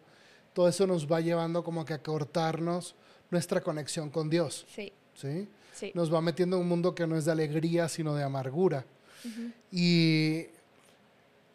todo 0.54 0.70
eso 0.70 0.88
nos 0.88 1.12
va 1.12 1.20
llevando 1.20 1.64
como 1.64 1.84
que 1.84 1.94
a 1.94 2.02
cortarnos 2.02 2.96
nuestra 3.32 3.60
conexión 3.60 4.10
con 4.10 4.30
Dios. 4.30 4.66
Sí, 4.74 4.94
¿sí? 5.16 5.50
sí. 5.74 5.92
Nos 5.96 6.14
va 6.14 6.22
metiendo 6.22 6.56
en 6.58 6.62
un 6.62 6.70
mundo 6.70 6.94
que 6.94 7.08
no 7.08 7.18
es 7.18 7.26
de 7.26 7.32
alegría, 7.32 7.90
sino 7.90 8.16
de 8.16 8.24
amargura. 8.24 8.86
y, 9.72 10.46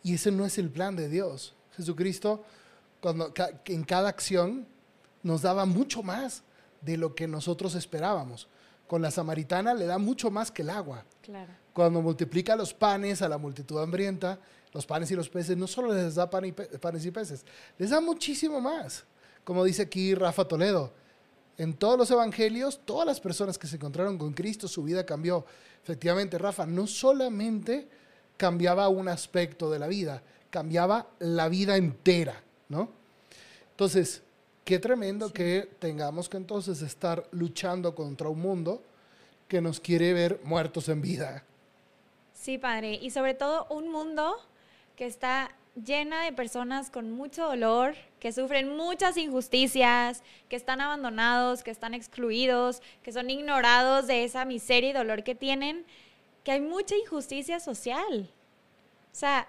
y 0.03 0.15
ese 0.15 0.33
no 0.33 0.45
es 0.45 0.59
el 0.59 0.69
plan 0.69 0.97
de 0.97 1.09
Dios. 1.09 1.55
Jesucristo, 1.77 2.45
cuando, 3.01 3.33
en 3.67 3.85
cada 3.85 4.09
acción, 4.09 4.67
nos 5.23 5.43
daba 5.43 5.65
mucho 5.67 6.03
más 6.03 6.43
de 6.81 6.97
lo 6.97 7.15
que 7.15 7.27
nosotros 7.29 7.75
esperábamos. 7.75 8.49
Con 8.87 9.03
la 9.03 9.11
samaritana 9.11 9.75
le 9.75 9.87
da 9.87 9.99
mucho 9.99 10.31
más 10.31 10.51
que 10.51 10.63
el 10.63 10.71
agua. 10.71 11.05
Claro. 11.23 11.53
Cuando 11.73 12.03
multiplica 12.03 12.57
los 12.57 12.75
panes 12.75 13.23
a 13.23 13.29
la 13.29 13.39
multitud 13.39 13.81
hambrienta, 13.81 14.39
los 14.73 14.87
panes 14.87 15.11
y 15.11 15.17
los 15.17 15.29
peces, 15.29 15.57
no 15.57 15.67
solo 15.67 15.93
les 15.95 16.15
da 16.15 16.29
pan 16.29 16.45
y 16.47 16.53
pe- 16.53 16.67
panes 16.79 17.05
y 17.07 17.11
peces, 17.11 17.45
les 17.79 17.91
da 17.91 18.01
muchísimo 18.01 18.61
más. 18.61 19.05
Como 19.45 19.65
dice 19.65 19.83
aquí 19.83 20.15
Rafa 20.15 20.47
Toledo, 20.47 20.93
en 21.59 21.75
todos 21.75 21.99
los 21.99 22.11
evangelios, 22.11 22.81
todas 22.85 23.07
las 23.07 23.21
personas 23.21 23.59
que 23.59 23.67
se 23.67 23.77
encontraron 23.77 24.17
con 24.19 24.33
Cristo, 24.33 24.67
su 24.67 24.83
vida 24.83 25.05
cambió. 25.05 25.45
Efectivamente, 25.83 26.39
Rafa, 26.39 26.67
no 26.67 26.87
solamente 26.87 27.89
cambiaba 28.37 28.89
un 28.89 29.09
aspecto 29.09 29.71
de 29.71 29.79
la 29.79 29.87
vida, 29.87 30.23
cambiaba 30.51 31.09
la 31.19 31.49
vida 31.49 31.77
entera, 31.77 32.43
¿no? 32.69 32.89
Entonces, 33.73 34.23
qué 34.71 34.79
tremendo 34.79 35.33
que 35.33 35.69
tengamos 35.81 36.29
que 36.29 36.37
entonces 36.37 36.81
estar 36.81 37.27
luchando 37.33 37.93
contra 37.97 38.29
un 38.29 38.39
mundo 38.41 38.81
que 39.49 39.61
nos 39.61 39.81
quiere 39.81 40.13
ver 40.13 40.41
muertos 40.45 40.89
en 40.89 41.03
vida. 41.03 41.43
Sí, 42.35 42.57
padre. 42.57 42.95
Y 43.03 43.11
sobre 43.11 43.35
todo 43.35 43.67
un 43.69 43.91
mundo 43.91 44.37
que 44.95 45.07
está 45.07 45.51
llena 45.75 46.23
de 46.23 46.33
personas 46.33 46.89
con 46.89 47.11
mucho 47.11 47.47
dolor, 47.47 47.97
que 48.21 48.31
sufren 48.31 48.77
muchas 48.77 49.17
injusticias, 49.17 50.23
que 50.49 50.55
están 50.55 50.81
abandonados, 50.81 51.65
que 51.65 51.73
están 51.73 51.93
excluidos, 51.93 52.81
que 53.03 53.11
son 53.11 53.29
ignorados 53.29 54.07
de 54.07 54.23
esa 54.23 54.45
miseria 54.45 54.91
y 54.91 54.93
dolor 54.93 55.25
que 55.25 55.35
tienen, 55.35 55.85
que 56.45 56.53
hay 56.53 56.61
mucha 56.61 56.95
injusticia 56.95 57.59
social. 57.59 58.31
O 59.13 59.17
sea, 59.17 59.49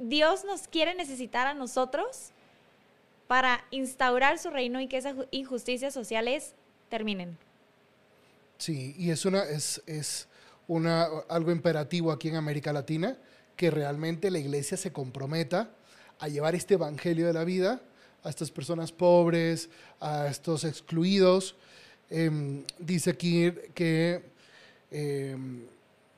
Dios 0.00 0.44
nos 0.44 0.66
quiere 0.66 0.92
necesitar 0.96 1.46
a 1.46 1.54
nosotros 1.54 2.32
para 3.32 3.64
instaurar 3.70 4.38
su 4.38 4.50
reino 4.50 4.78
y 4.82 4.88
que 4.88 4.98
esas 4.98 5.16
injusticias 5.30 5.94
sociales 5.94 6.52
terminen. 6.90 7.38
Sí, 8.58 8.94
y 8.98 9.08
es 9.08 9.24
una 9.24 9.42
es, 9.44 9.82
es 9.86 10.28
una 10.68 11.04
algo 11.30 11.50
imperativo 11.50 12.12
aquí 12.12 12.28
en 12.28 12.36
América 12.36 12.74
Latina 12.74 13.16
que 13.56 13.70
realmente 13.70 14.30
la 14.30 14.38
iglesia 14.38 14.76
se 14.76 14.92
comprometa 14.92 15.70
a 16.18 16.28
llevar 16.28 16.54
este 16.54 16.74
evangelio 16.74 17.26
de 17.26 17.32
la 17.32 17.44
vida 17.44 17.80
a 18.22 18.28
estas 18.28 18.50
personas 18.50 18.92
pobres, 18.92 19.70
a 19.98 20.26
estos 20.26 20.64
excluidos. 20.64 21.56
Em, 22.10 22.64
dice 22.78 23.08
aquí 23.08 23.50
que 23.72 24.24
em, 24.90 25.62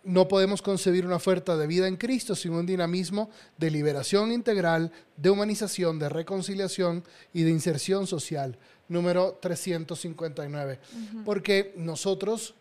no 0.04 0.28
podemos 0.28 0.62
concebir 0.62 1.06
una 1.06 1.16
oferta 1.16 1.56
de 1.56 1.66
vida 1.66 1.88
en 1.88 1.96
Cristo 1.96 2.34
sin 2.34 2.52
un 2.52 2.66
dinamismo 2.66 3.30
de 3.56 3.70
liberación 3.70 4.32
integral, 4.32 4.92
de 5.16 5.30
humanización, 5.30 5.98
de 5.98 6.08
reconciliación 6.08 7.04
y 7.32 7.42
de 7.42 7.50
inserción 7.50 8.06
social. 8.06 8.58
Número 8.88 9.38
359. 9.40 10.78
Porque 11.24 11.72
nosotros 11.76 12.54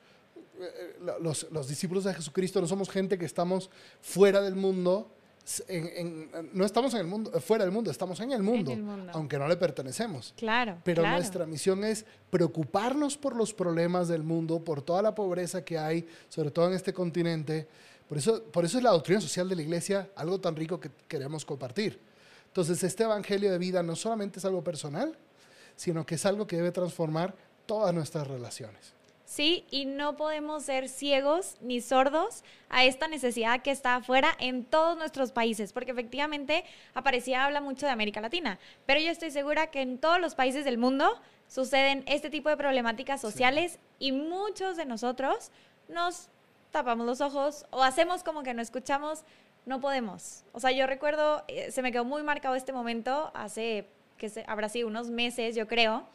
eh, 0.60 0.98
los, 1.22 1.48
los, 1.52 1.68
discípulos 1.68 2.06
de 2.06 2.14
Jesucristo 2.14 2.62
no 2.62 2.68
somos 2.68 2.90
gente 2.90 3.18
que 3.18 3.26
estamos 3.26 3.70
fuera 4.02 4.42
del 4.42 4.56
mundo, 4.56 5.12
no 6.54 6.66
estamos 6.66 6.94
en 6.94 7.02
el 7.02 7.08
mundo, 7.08 7.32
fuera 7.42 7.66
del 7.66 7.74
mundo, 7.74 7.92
estamos 7.92 8.20
en 8.22 8.32
el, 8.32 8.42
mundo, 8.42 8.72
aunque 9.12 9.38
no 9.38 9.48
le 9.48 9.58
pertenecemos. 9.58 10.34
Claro. 10.38 10.78
Pero 10.84 11.06
nuestra 11.06 11.46
misión 11.46 11.84
es 11.84 12.06
preocuparnos 12.30 13.18
por 13.18 13.36
los 13.36 13.54
problemas 13.54 14.08
del 14.08 14.24
mundo, 14.24 14.60
por 14.60 14.82
toda 14.82 15.02
la 15.02 15.14
pobreza 15.14 15.64
que 15.64 15.78
hay, 15.78 16.08
sobre 16.30 16.52
todo 16.52 16.68
en 16.68 16.74
este 16.74 16.94
continente. 16.94 17.68
Por 18.08 18.18
eso, 18.18 18.44
por 18.44 18.64
eso 18.64 18.78
es 18.78 18.84
la 18.84 18.92
doctrina 18.92 19.20
social 19.20 19.50
de 19.50 19.56
la 19.56 19.62
iglesia 19.62 20.10
algo 20.16 20.40
tan 20.40 20.56
rico 20.56 20.80
que 20.80 20.90
queremos 21.08 21.44
compartir. 21.44 22.00
Entonces, 22.48 22.84
este 22.84 23.04
evangelio 23.04 23.52
de 23.52 23.58
vida 23.58 23.84
no 23.84 23.96
solamente 23.96 24.40
es 24.40 24.46
algo 24.46 24.64
personal, 24.64 25.18
sino 25.76 26.06
que 26.06 26.16
es 26.16 26.26
algo 26.26 26.48
que 26.48 26.56
debe 26.56 26.72
transformar 26.72 27.34
todas 27.66 27.94
nuestras 27.94 28.28
relaciones. 28.28 28.94
¿Sí? 29.34 29.66
Y 29.72 29.86
no 29.86 30.16
podemos 30.16 30.62
ser 30.62 30.88
ciegos 30.88 31.58
ni 31.60 31.82
sordos 31.82 32.44
a 32.70 32.84
esta 32.84 33.08
necesidad 33.08 33.64
que 33.64 33.72
está 33.72 33.96
afuera 33.96 34.30
en 34.40 34.64
todos 34.64 34.96
nuestros 34.96 35.32
países, 35.32 35.74
porque 35.74 35.90
efectivamente 35.90 36.64
aparecía 36.94 37.44
habla 37.44 37.60
mucho 37.60 37.88
de 37.88 37.92
América 37.92 38.22
Latina, 38.22 38.60
pero 38.86 39.00
yo 39.00 39.10
estoy 39.10 39.32
segura 39.32 39.72
que 39.72 39.82
en 39.82 39.98
todos 39.98 40.22
los 40.22 40.36
países 40.36 40.66
del 40.66 40.78
mundo 40.78 41.20
suceden 41.48 42.04
este 42.06 42.30
tipo 42.30 42.50
de 42.50 42.58
problemáticas 42.58 43.20
sociales 43.20 43.80
y 43.98 44.12
muchos 44.12 44.78
de 44.78 44.86
nosotros 44.86 45.50
nos 45.88 46.30
tapamos 46.70 47.08
los 47.08 47.20
ojos 47.20 47.66
o 47.72 47.82
hacemos 47.82 48.24
como 48.24 48.44
que 48.44 48.54
no 48.54 48.62
escuchamos, 48.62 49.24
no 49.66 49.82
podemos. 49.82 50.44
O 50.52 50.60
sea, 50.60 50.72
yo 50.72 50.86
recuerdo, 50.86 51.44
eh, 51.48 51.72
se 51.72 51.82
me 51.82 51.92
quedó 51.92 52.06
muy 52.06 52.22
marcado 52.22 52.54
este 52.54 52.72
momento 52.72 53.32
hace, 53.34 53.88
que 54.16 54.32
habrá 54.46 54.70
sido 54.70 54.88
unos 54.88 55.10
meses, 55.10 55.56
yo 55.56 55.68
creo, 55.68 56.08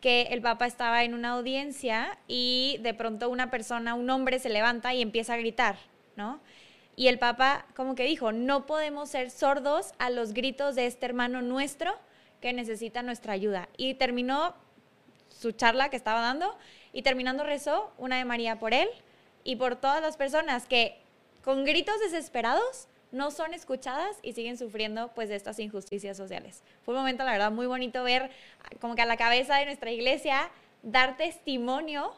que 0.00 0.22
el 0.30 0.40
Papa 0.40 0.66
estaba 0.66 1.04
en 1.04 1.14
una 1.14 1.30
audiencia 1.30 2.18
y 2.28 2.78
de 2.82 2.94
pronto 2.94 3.28
una 3.28 3.50
persona, 3.50 3.94
un 3.94 4.08
hombre 4.10 4.38
se 4.38 4.48
levanta 4.48 4.94
y 4.94 5.02
empieza 5.02 5.34
a 5.34 5.38
gritar, 5.38 5.76
¿no? 6.16 6.40
Y 6.94 7.08
el 7.08 7.18
Papa 7.18 7.66
como 7.74 7.94
que 7.94 8.04
dijo, 8.04 8.32
no 8.32 8.66
podemos 8.66 9.10
ser 9.10 9.30
sordos 9.30 9.92
a 9.98 10.10
los 10.10 10.32
gritos 10.32 10.74
de 10.74 10.86
este 10.86 11.06
hermano 11.06 11.42
nuestro 11.42 11.96
que 12.40 12.52
necesita 12.52 13.02
nuestra 13.02 13.32
ayuda. 13.32 13.68
Y 13.76 13.94
terminó 13.94 14.54
su 15.28 15.52
charla 15.52 15.90
que 15.90 15.96
estaba 15.96 16.20
dando 16.20 16.56
y 16.92 17.02
terminando 17.02 17.44
rezó 17.44 17.92
una 17.98 18.18
de 18.18 18.24
María 18.24 18.58
por 18.58 18.74
él 18.74 18.88
y 19.44 19.56
por 19.56 19.76
todas 19.76 20.02
las 20.02 20.16
personas 20.16 20.66
que 20.66 21.00
con 21.42 21.64
gritos 21.64 22.00
desesperados 22.00 22.88
no 23.10 23.30
son 23.30 23.54
escuchadas 23.54 24.16
y 24.22 24.32
siguen 24.32 24.58
sufriendo 24.58 25.12
pues 25.14 25.28
de 25.28 25.36
estas 25.36 25.58
injusticias 25.58 26.16
sociales. 26.16 26.62
Fue 26.84 26.94
un 26.94 27.00
momento, 27.00 27.24
la 27.24 27.32
verdad, 27.32 27.50
muy 27.50 27.66
bonito 27.66 28.02
ver 28.02 28.30
como 28.80 28.94
que 28.94 29.02
a 29.02 29.06
la 29.06 29.16
cabeza 29.16 29.56
de 29.56 29.64
nuestra 29.64 29.90
iglesia 29.90 30.50
dar 30.82 31.16
testimonio 31.16 32.12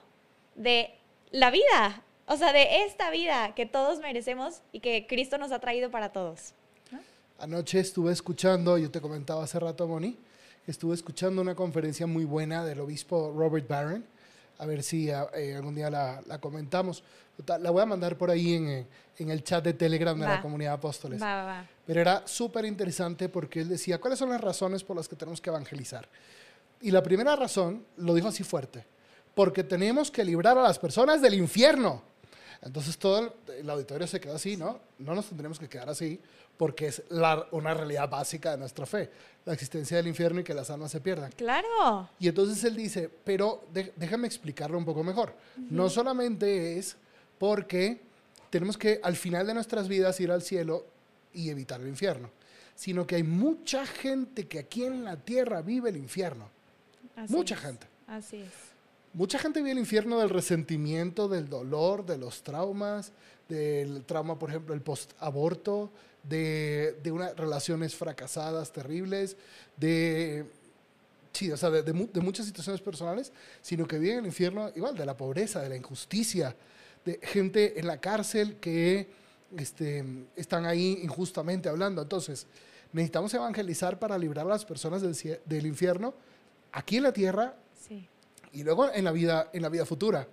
de 0.54 0.94
la 1.30 1.50
vida, 1.50 2.02
o 2.26 2.36
sea, 2.36 2.52
de 2.52 2.84
esta 2.84 3.10
vida 3.10 3.54
que 3.54 3.66
todos 3.66 4.00
merecemos 4.00 4.62
y 4.72 4.80
que 4.80 5.06
Cristo 5.06 5.38
nos 5.38 5.52
ha 5.52 5.58
traído 5.60 5.90
para 5.90 6.10
todos. 6.10 6.54
Anoche 7.38 7.80
estuve 7.80 8.12
escuchando, 8.12 8.76
yo 8.76 8.90
te 8.90 9.00
comentaba 9.00 9.44
hace 9.44 9.58
rato, 9.58 9.86
Moni, 9.86 10.16
estuve 10.66 10.94
escuchando 10.94 11.40
una 11.40 11.54
conferencia 11.54 12.06
muy 12.06 12.24
buena 12.24 12.64
del 12.64 12.80
obispo 12.80 13.32
Robert 13.34 13.66
Barron, 13.66 14.04
a 14.60 14.66
ver 14.66 14.82
si 14.82 15.10
eh, 15.10 15.54
algún 15.56 15.74
día 15.74 15.90
la, 15.90 16.22
la 16.26 16.38
comentamos 16.38 17.02
la 17.46 17.70
voy 17.70 17.82
a 17.82 17.86
mandar 17.86 18.16
por 18.16 18.30
ahí 18.30 18.54
en, 18.54 18.86
en 19.18 19.30
el 19.30 19.42
chat 19.42 19.64
de 19.64 19.72
Telegram 19.72 20.18
de 20.18 20.26
la 20.26 20.40
comunidad 20.40 20.74
apóstoles. 20.74 21.20
Pero 21.86 22.00
era 22.00 22.22
súper 22.26 22.64
interesante 22.64 23.28
porque 23.28 23.60
él 23.60 23.68
decía, 23.68 23.98
¿cuáles 23.98 24.18
son 24.18 24.30
las 24.30 24.40
razones 24.40 24.84
por 24.84 24.96
las 24.96 25.08
que 25.08 25.16
tenemos 25.16 25.40
que 25.40 25.50
evangelizar? 25.50 26.08
Y 26.80 26.90
la 26.90 27.02
primera 27.02 27.36
razón, 27.36 27.84
lo 27.96 28.14
dijo 28.14 28.28
así 28.28 28.42
fuerte, 28.42 28.84
porque 29.34 29.64
tenemos 29.64 30.10
que 30.10 30.24
librar 30.24 30.56
a 30.58 30.62
las 30.62 30.78
personas 30.78 31.20
del 31.20 31.34
infierno. 31.34 32.02
Entonces 32.62 32.98
todo 32.98 33.34
el, 33.58 33.70
auditorio 33.70 34.06
se 34.06 34.20
quedó 34.20 34.34
así, 34.34 34.56
¿no? 34.56 34.80
No 34.98 35.14
nos 35.14 35.26
tendremos 35.26 35.58
que 35.58 35.68
quedar 35.68 35.88
así 35.88 36.20
porque 36.58 36.88
es 36.88 37.02
la, 37.08 37.46
una 37.52 37.72
realidad 37.72 38.08
básica 38.10 38.50
de 38.50 38.58
nuestra 38.58 38.84
fe, 38.84 39.10
la 39.46 39.54
existencia 39.54 39.96
del 39.96 40.08
infierno 40.08 40.40
y 40.40 40.44
que 40.44 40.52
las 40.52 40.68
almas 40.68 40.90
se 40.90 41.00
pierdan. 41.00 41.32
Claro. 41.32 42.10
Y 42.18 42.28
entonces 42.28 42.62
él 42.64 42.76
dice, 42.76 43.08
pero 43.24 43.64
déjame 43.96 44.26
explicarlo 44.26 44.76
un 44.76 44.84
poco 44.84 45.02
mejor. 45.02 45.34
No 45.56 45.88
solamente 45.88 46.78
es 46.78 46.96
porque 47.38 48.02
tenemos 48.50 48.76
que 48.76 49.00
al 49.02 49.16
final 49.16 49.46
de 49.46 49.54
nuestras 49.54 49.88
vidas 49.88 50.20
ir 50.20 50.30
al 50.30 50.42
cielo 50.42 50.84
y 51.32 51.48
evitar 51.48 51.80
el 51.80 51.88
infierno, 51.88 52.30
sino 52.74 53.06
que 53.06 53.14
hay 53.16 53.22
mucha 53.22 53.86
gente 53.86 54.46
que 54.46 54.58
aquí 54.58 54.84
en 54.84 55.04
la 55.04 55.16
tierra 55.16 55.62
vive 55.62 55.88
el 55.88 55.96
infierno. 55.96 56.50
mucha 57.28 57.56
gente. 57.56 57.86
Así 58.06 58.36
es. 58.36 58.69
Mucha 59.12 59.38
gente 59.38 59.60
vive 59.60 59.72
el 59.72 59.78
infierno 59.78 60.20
del 60.20 60.30
resentimiento, 60.30 61.28
del 61.28 61.48
dolor, 61.48 62.06
de 62.06 62.16
los 62.16 62.42
traumas, 62.42 63.12
del 63.48 64.04
trauma, 64.04 64.38
por 64.38 64.50
ejemplo, 64.50 64.72
el 64.72 64.82
post-aborto, 64.82 65.90
de, 66.22 66.96
de 67.02 67.10
unas 67.10 67.36
relaciones 67.36 67.96
fracasadas, 67.96 68.72
terribles, 68.72 69.36
de, 69.76 70.44
sí, 71.32 71.50
o 71.50 71.56
sea, 71.56 71.70
de, 71.70 71.82
de, 71.82 72.20
muchas 72.20 72.46
situaciones 72.46 72.80
personales, 72.80 73.32
sino 73.62 73.86
que 73.88 73.98
viven 73.98 74.18
el 74.18 74.26
infierno 74.26 74.70
igual 74.76 74.96
de 74.96 75.06
la 75.06 75.16
pobreza, 75.16 75.60
de 75.60 75.70
la 75.70 75.76
injusticia, 75.76 76.54
de 77.04 77.18
gente 77.22 77.80
en 77.80 77.88
la 77.88 78.00
cárcel 78.00 78.56
que 78.60 79.08
este, 79.56 80.04
están 80.36 80.66
ahí 80.66 81.00
injustamente 81.02 81.68
hablando. 81.68 82.02
Entonces, 82.02 82.46
necesitamos 82.92 83.34
evangelizar 83.34 83.98
para 83.98 84.18
librar 84.18 84.46
a 84.46 84.50
las 84.50 84.64
personas 84.64 85.02
del 85.02 85.66
infierno 85.66 86.14
aquí 86.72 86.98
en 86.98 87.02
la 87.04 87.12
tierra 87.12 87.56
y 88.52 88.62
luego 88.62 88.92
en 88.92 89.04
la, 89.04 89.12
vida, 89.12 89.50
en 89.52 89.62
la 89.62 89.68
vida 89.68 89.84
futura. 89.84 90.26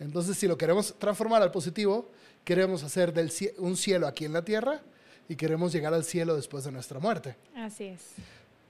Entonces, 0.00 0.36
si 0.36 0.46
lo 0.46 0.58
queremos 0.58 0.94
transformar 0.98 1.42
al 1.42 1.50
positivo, 1.50 2.10
queremos 2.44 2.82
hacer 2.82 3.12
del, 3.12 3.32
un 3.58 3.76
cielo 3.76 4.06
aquí 4.06 4.24
en 4.24 4.32
la 4.32 4.44
tierra 4.44 4.82
y 5.28 5.36
queremos 5.36 5.72
llegar 5.72 5.94
al 5.94 6.04
cielo 6.04 6.34
después 6.34 6.64
de 6.64 6.72
nuestra 6.72 6.98
muerte. 6.98 7.36
Así 7.54 7.84
es. 7.84 8.00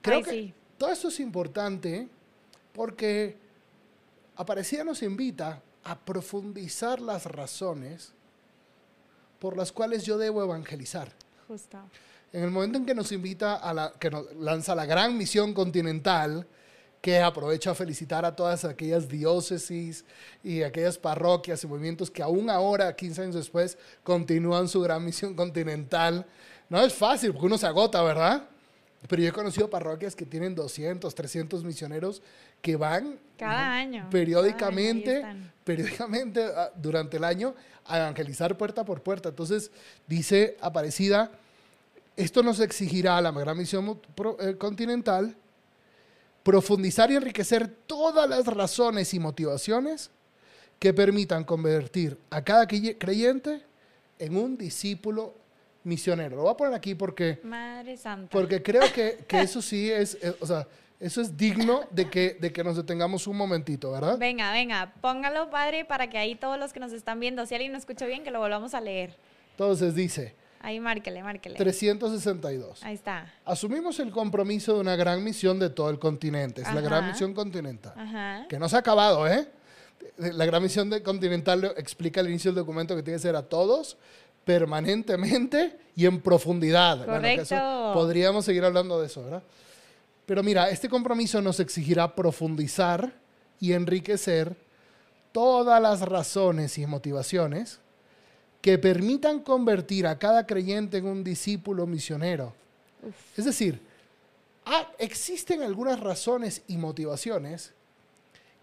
Creo 0.03 0.23
que 0.23 0.53
todo 0.77 0.91
esto 0.91 1.09
es 1.09 1.19
importante 1.21 2.09
porque 2.73 3.37
Aparecida 4.37 4.83
nos 4.83 5.03
invita 5.03 5.63
a 5.85 5.99
profundizar 5.99 7.01
las 7.01 7.27
razones 7.27 8.13
por 9.39 9.57
las 9.57 9.71
cuales 9.71 10.05
yo 10.05 10.19
debo 10.19 10.43
evangelizar. 10.43 11.13
Justo. 11.47 11.79
En 12.33 12.43
el 12.43 12.51
momento 12.51 12.79
en 12.79 12.87
que 12.87 12.95
nos 12.95 13.13
invita 13.13 13.55
a 13.55 13.73
la, 13.73 13.93
que 13.93 14.11
nos 14.11 14.35
lanza 14.35 14.75
la 14.75 14.87
gran 14.87 15.17
misión 15.17 15.55
continental, 15.55 16.47
que 17.05 17.21
aprovecho 17.21 17.71
a 17.71 17.75
felicitar 17.75 18.25
a 18.25 18.35
todas 18.35 18.65
aquellas 18.65 19.07
diócesis 19.07 20.07
y 20.43 20.63
aquellas 20.63 20.97
parroquias 20.97 21.63
y 21.63 21.67
movimientos 21.67 22.11
que 22.11 22.23
aún 22.23 22.49
ahora, 22.49 22.97
15 22.97 23.21
años 23.21 23.35
después, 23.35 23.77
continúan 24.03 24.69
su 24.69 24.81
gran 24.81 25.05
misión 25.05 25.35
continental. 25.37 26.25
No 26.71 26.81
es 26.83 26.95
fácil, 26.95 27.33
porque 27.33 27.45
uno 27.45 27.59
se 27.59 27.67
agota, 27.67 28.03
¿verdad? 28.03 28.49
Pero 29.07 29.21
yo 29.21 29.29
he 29.29 29.33
conocido 29.33 29.69
parroquias 29.69 30.17
que 30.17 30.25
tienen 30.25 30.55
200, 30.55 31.15
300 31.15 31.63
misioneros 31.63 32.23
que 32.63 32.77
van 32.77 33.19
cada 33.37 33.75
año 33.75 34.09
periódicamente, 34.11 35.23
periódicamente 35.63 36.43
ah, 36.57 36.73
durante 36.75 37.19
el 37.19 37.25
año 37.25 37.55
a 37.85 37.99
evangelizar 37.99 38.57
puerta 38.57 38.83
por 38.83 39.03
puerta. 39.03 39.29
Entonces 39.29 39.71
dice 40.07 40.57
Aparecida, 40.59 41.33
Esto 42.17 42.43
nos 42.43 42.61
exigirá 42.61 43.19
a 43.19 43.21
la 43.21 43.31
gran 43.31 43.59
misión 43.59 44.01
eh, 44.41 44.57
continental 44.57 45.37
profundizar 46.45 47.11
y 47.11 47.17
enriquecer 47.17 47.67
todas 47.67 48.29
las 48.31 48.47
razones 48.47 49.13
y 49.15 49.19
motivaciones 49.19 50.11
que 50.79 50.95
permitan 50.95 51.43
convertir 51.43 52.17
a 52.31 52.45
cada 52.45 52.67
crey- 52.69 52.97
creyente 52.99 53.63
en 54.19 54.37
un 54.37 54.57
discípulo 54.57 55.35
misionero. 55.83 56.37
Lo 56.37 56.43
voy 56.43 56.53
a 56.53 56.57
poner 56.57 56.75
aquí 56.75 56.95
porque, 56.95 57.41
Madre 57.43 57.97
Santa. 57.97 58.29
porque 58.31 58.63
creo 58.63 58.83
que, 58.93 59.25
que 59.29 59.41
eso 59.41 59.61
sí 59.61 59.91
es, 59.91 60.17
eh, 60.23 60.35
o 60.41 60.47
sea, 60.47 60.69
eso 61.01 61.21
es 61.21 61.37
digno 61.37 61.83
de 61.91 62.09
que, 62.09 62.37
de 62.41 62.53
que 62.53 62.63
nos 62.63 62.77
detengamos 62.77 63.27
un 63.27 63.37
momentito, 63.37 63.91
¿verdad? 63.91 64.17
Venga, 64.19 64.53
venga, 64.53 64.95
póngalo, 65.01 65.51
padre, 65.51 65.85
para 65.85 66.09
que 66.09 66.19
ahí 66.19 66.35
todos 66.35 66.59
los 66.59 66.73
que 66.73 66.81
nos 66.81 66.93
están 66.93 67.19
viendo, 67.21 67.45
si 67.47 67.55
alguien 67.55 67.73
no 67.73 67.79
escuchó 67.79 68.07
bien, 68.07 68.23
que 68.23 68.31
lo 68.31 68.39
volvamos 68.39 68.75
a 68.75 68.81
leer. 68.81 69.17
Entonces 69.53 69.95
dice, 69.95 70.35
Ahí 70.65 70.81
márquele, 70.81 71.23
márquele. 71.23 71.57
362. 71.57 72.83
Ahí 72.83 72.95
está. 72.95 73.33
Asumimos 73.45 74.01
el 74.01 74.11
compromiso 74.11 74.75
de 74.75 74.81
una 74.81 74.97
gran 74.97 75.23
misión 75.23 75.59
de 75.59 75.69
todo 75.71 75.91
el 75.91 75.99
continente. 75.99 76.63
Es 76.63 76.73
la 76.75 76.81
gran 76.81 77.07
misión 77.07 77.35
continental. 77.35 77.93
Ajá. 77.97 78.47
Que 78.49 78.59
no 78.59 78.69
se 78.69 78.77
ha 78.77 78.79
acabado, 78.79 79.29
¿eh? 79.29 79.47
La 80.19 80.47
gran 80.47 80.63
misión 80.63 80.89
de 80.89 81.03
continental 81.03 81.61
lo 81.61 81.77
explica 81.77 82.21
al 82.21 82.29
inicio 82.31 82.51
del 82.51 82.57
documento 82.63 82.97
que 82.97 83.03
tiene 83.03 83.17
que 83.19 83.23
ser 83.23 83.37
a 83.37 83.43
todos, 83.43 83.97
permanentemente 84.45 85.77
y 85.97 86.07
en 86.07 86.21
profundidad. 86.21 86.99
Bueno, 87.05 87.21
que 87.21 87.35
eso- 87.35 87.55
Correcto. 87.55 87.91
podríamos 87.95 88.45
seguir 88.45 88.65
hablando 88.65 89.01
de 89.01 89.07
eso, 89.07 89.23
¿verdad? 89.23 89.43
Pero 90.27 90.43
mira, 90.43 90.71
este 90.71 90.89
compromiso 90.89 91.43
nos 91.43 91.61
exigirá 91.61 92.15
profundizar 92.15 93.13
y 93.61 93.73
enriquecer 93.75 94.57
todas 95.33 95.81
las 95.83 96.01
razones 96.01 96.79
y 96.79 96.87
motivaciones 96.87 97.81
que 98.65 98.79
permitan 98.79 99.41
convertir 99.41 100.07
a 100.07 100.19
cada 100.19 100.47
creyente 100.47 100.97
en 100.97 101.05
un 101.05 101.23
discípulo 101.23 101.87
misionero. 101.87 102.55
Es 103.37 103.45
decir, 103.45 103.79
ah, 104.65 104.91
existen 104.99 105.63
algunas 105.63 106.01
razones 106.01 106.63
y 106.67 106.79
motivaciones 106.79 107.75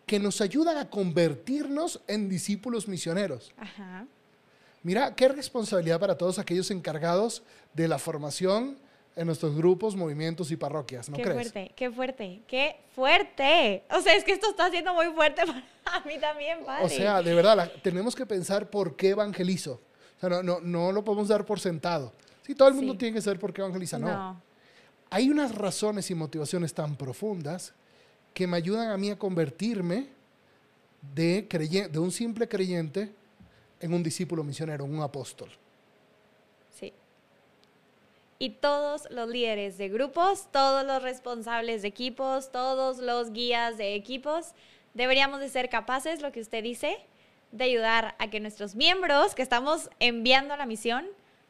que 0.07 0.17
nos 0.17 0.41
ayudan 0.41 0.77
a 0.77 0.89
convertirnos 0.89 2.01
en 2.07 2.29
discípulos 2.29 2.87
misioneros. 2.87 3.51
Ajá. 3.57 4.07
Mira, 4.81 5.13
qué 5.13 5.27
responsabilidad 5.27 5.99
para 5.99 6.17
todos 6.17 6.39
aquellos 6.39 6.71
encargados 6.71 7.43
de 7.75 7.87
la 7.87 7.99
formación 7.99 8.79
en 9.15 9.27
nuestros 9.27 9.55
grupos, 9.55 9.95
movimientos 9.95 10.49
y 10.49 10.55
parroquias, 10.55 11.09
¿no 11.09 11.17
qué 11.17 11.21
crees? 11.21 11.35
fuerte, 11.51 11.71
qué 11.75 11.91
fuerte, 11.91 12.41
qué 12.47 12.77
fuerte. 12.95 13.83
O 13.95 14.01
sea, 14.01 14.15
es 14.15 14.23
que 14.23 14.31
esto 14.31 14.49
está 14.49 14.71
siendo 14.71 14.95
muy 14.95 15.13
fuerte 15.13 15.43
para 15.83 16.03
mí 16.05 16.17
también, 16.19 16.65
padre. 16.65 16.85
O 16.85 16.89
sea, 16.89 17.21
de 17.21 17.35
verdad, 17.35 17.55
la- 17.55 17.71
tenemos 17.71 18.15
que 18.15 18.25
pensar 18.25 18.67
por 18.71 18.95
qué 18.95 19.09
evangelizo. 19.09 19.79
Sea, 20.21 20.29
no, 20.29 20.41
no, 20.43 20.59
no 20.61 20.91
lo 20.93 21.03
podemos 21.03 21.27
dar 21.27 21.45
por 21.45 21.59
sentado. 21.59 22.13
Sí, 22.43 22.55
todo 22.55 22.69
el 22.69 22.75
mundo 22.75 22.93
Sí. 22.93 22.99
tiene 22.99 23.15
que 23.15 23.21
saber 23.21 23.39
por 23.39 23.51
qué 23.53 23.61
evangeliza, 23.61 23.99
no. 23.99 24.07
no. 24.07 24.41
Hay 25.09 25.29
unas 25.29 25.53
razones 25.53 26.09
y 26.09 26.15
motivaciones 26.15 26.73
tan 26.73 26.95
profundas 26.95 27.73
que 28.33 28.47
me 28.47 28.55
ayudan 28.57 28.89
a 28.91 28.97
mí 28.97 29.09
a 29.09 29.19
convertirme 29.19 30.07
de, 31.13 31.47
creye- 31.49 31.89
de 31.89 31.99
un 31.99 32.11
simple 32.11 32.47
creyente 32.47 33.11
en 33.81 33.93
un 33.93 34.01
discípulo 34.03 34.43
misionero, 34.43 34.85
un 34.85 35.01
apóstol. 35.01 35.49
Sí. 36.79 36.93
Y 38.39 38.51
todos 38.51 39.09
los 39.11 39.27
líderes 39.27 39.77
de 39.77 39.89
grupos, 39.89 40.47
todos 40.51 40.85
los 40.85 41.01
responsables 41.03 41.81
de 41.81 41.87
equipos, 41.89 42.51
todos 42.51 42.99
los 42.99 43.33
guías 43.33 43.77
de 43.77 43.95
equipos, 43.95 44.53
deberíamos 44.93 45.39
de 45.41 45.49
ser 45.49 45.69
capaces, 45.69 46.21
lo 46.21 46.31
que 46.31 46.39
usted 46.41 46.63
dice, 46.63 46.97
de 47.51 47.65
ayudar 47.65 48.15
a 48.19 48.29
que 48.29 48.39
nuestros 48.39 48.75
miembros 48.75 49.35
que 49.35 49.41
estamos 49.41 49.89
enviando 49.99 50.53
a 50.53 50.57
la 50.57 50.65
misión 50.65 51.05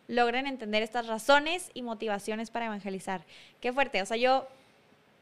logren 0.08 0.48
entender 0.48 0.84
estas 0.84 1.08
razones 1.08 1.72
y 1.74 1.84
motivaciones 1.84 2.50
para 2.50 2.66
evangelizar. 2.66 3.22
Qué 3.62 3.72
fuerte. 3.72 4.02
O 4.02 4.06
sea, 4.06 4.18
yo 4.18 4.48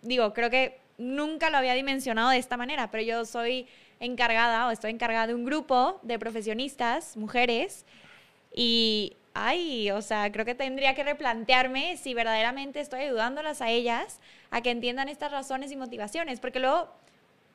digo, 0.02 0.34
creo 0.34 0.50
que 0.50 0.80
nunca 0.98 1.50
lo 1.50 1.58
había 1.58 1.74
dimensionado 1.74 2.30
de 2.30 2.38
esta 2.38 2.58
manera, 2.58 2.90
pero 2.92 3.04
yo 3.04 3.26
soy 3.26 3.68
encargada 4.00 4.68
o 4.68 4.72
estoy 4.72 4.92
encargada 4.92 5.28
de 5.28 5.36
un 5.36 5.46
grupo 5.46 6.00
de 6.04 6.18
profesionistas, 6.18 7.18
mujeres, 7.18 7.86
y, 8.54 9.16
ay, 9.34 9.92
o 9.92 10.02
sea, 10.02 10.32
creo 10.32 10.46
que 10.46 10.56
tendría 10.56 10.96
que 10.96 11.04
replantearme 11.04 11.98
si 11.98 12.14
verdaderamente 12.14 12.80
estoy 12.80 13.02
ayudándolas 13.02 13.62
a 13.62 13.70
ellas 13.70 14.20
a 14.50 14.62
que 14.62 14.72
entiendan 14.72 15.10
estas 15.10 15.32
razones 15.32 15.72
y 15.72 15.76
motivaciones, 15.76 16.40
porque 16.40 16.60
luego 16.60 16.90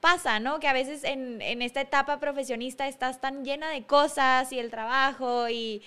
pasa, 0.05 0.39
¿no? 0.39 0.61
Que 0.61 0.69
a 0.69 0.75
veces 0.75 1.03
en, 1.03 1.41
esta 1.41 1.81
etapa 1.81 2.21
profesionista 2.21 2.87
estás 2.89 3.23
tan 3.23 3.43
llena 3.43 3.71
de 3.71 3.87
cosas 3.87 4.53
y 4.53 4.59
el 4.59 4.71
trabajo 4.71 5.49
y 5.49 5.81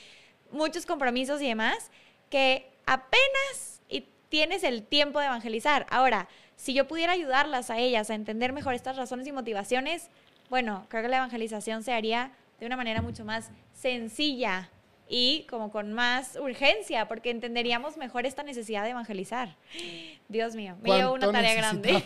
muchos 0.52 0.88
compromisos 0.88 1.40
y 1.40 1.48
demás, 1.48 1.92
que 2.32 2.68
apenas 2.88 3.80
y 3.88 4.08
tienes 4.30 4.64
el 4.64 4.82
tiempo 4.82 5.20
de 5.20 5.28
evangelizar. 5.28 5.86
Ahora, 5.92 6.28
si 6.56 6.74
yo 6.74 6.88
pudiera 6.88 7.14
ayudarlas 7.14 7.70
a 7.70 7.78
ellas 7.78 8.10
a 8.10 8.16
entender 8.16 8.54
mejor 8.54 8.74
estas 8.74 8.98
razones 8.98 9.28
y 9.28 9.32
motivaciones, 9.32 10.10
bueno, 10.50 10.88
creo 10.90 11.04
que 11.04 11.10
la 11.10 11.18
evangelización 11.18 11.84
se 11.84 11.94
haría 11.94 12.32
de 12.60 12.66
una 12.66 12.76
manera 12.76 13.04
mucho 13.04 13.24
más 13.24 13.52
sencilla 13.72 14.72
y 15.10 15.46
como 15.50 15.72
con 15.72 15.94
más 15.94 16.36
urgencia, 16.36 17.08
porque 17.08 17.30
entenderíamos 17.30 17.96
mejor 17.98 18.26
esta 18.26 18.44
necesidad 18.44 18.84
de 18.84 18.90
evangelizar. 18.90 19.56
Dios 20.28 20.56
mío, 20.56 20.76
me 20.82 20.90
llevo 20.90 21.14
una 21.14 21.28
¿Cuánto 21.28 21.32
tarea 21.32 21.54
grande. 21.54 22.04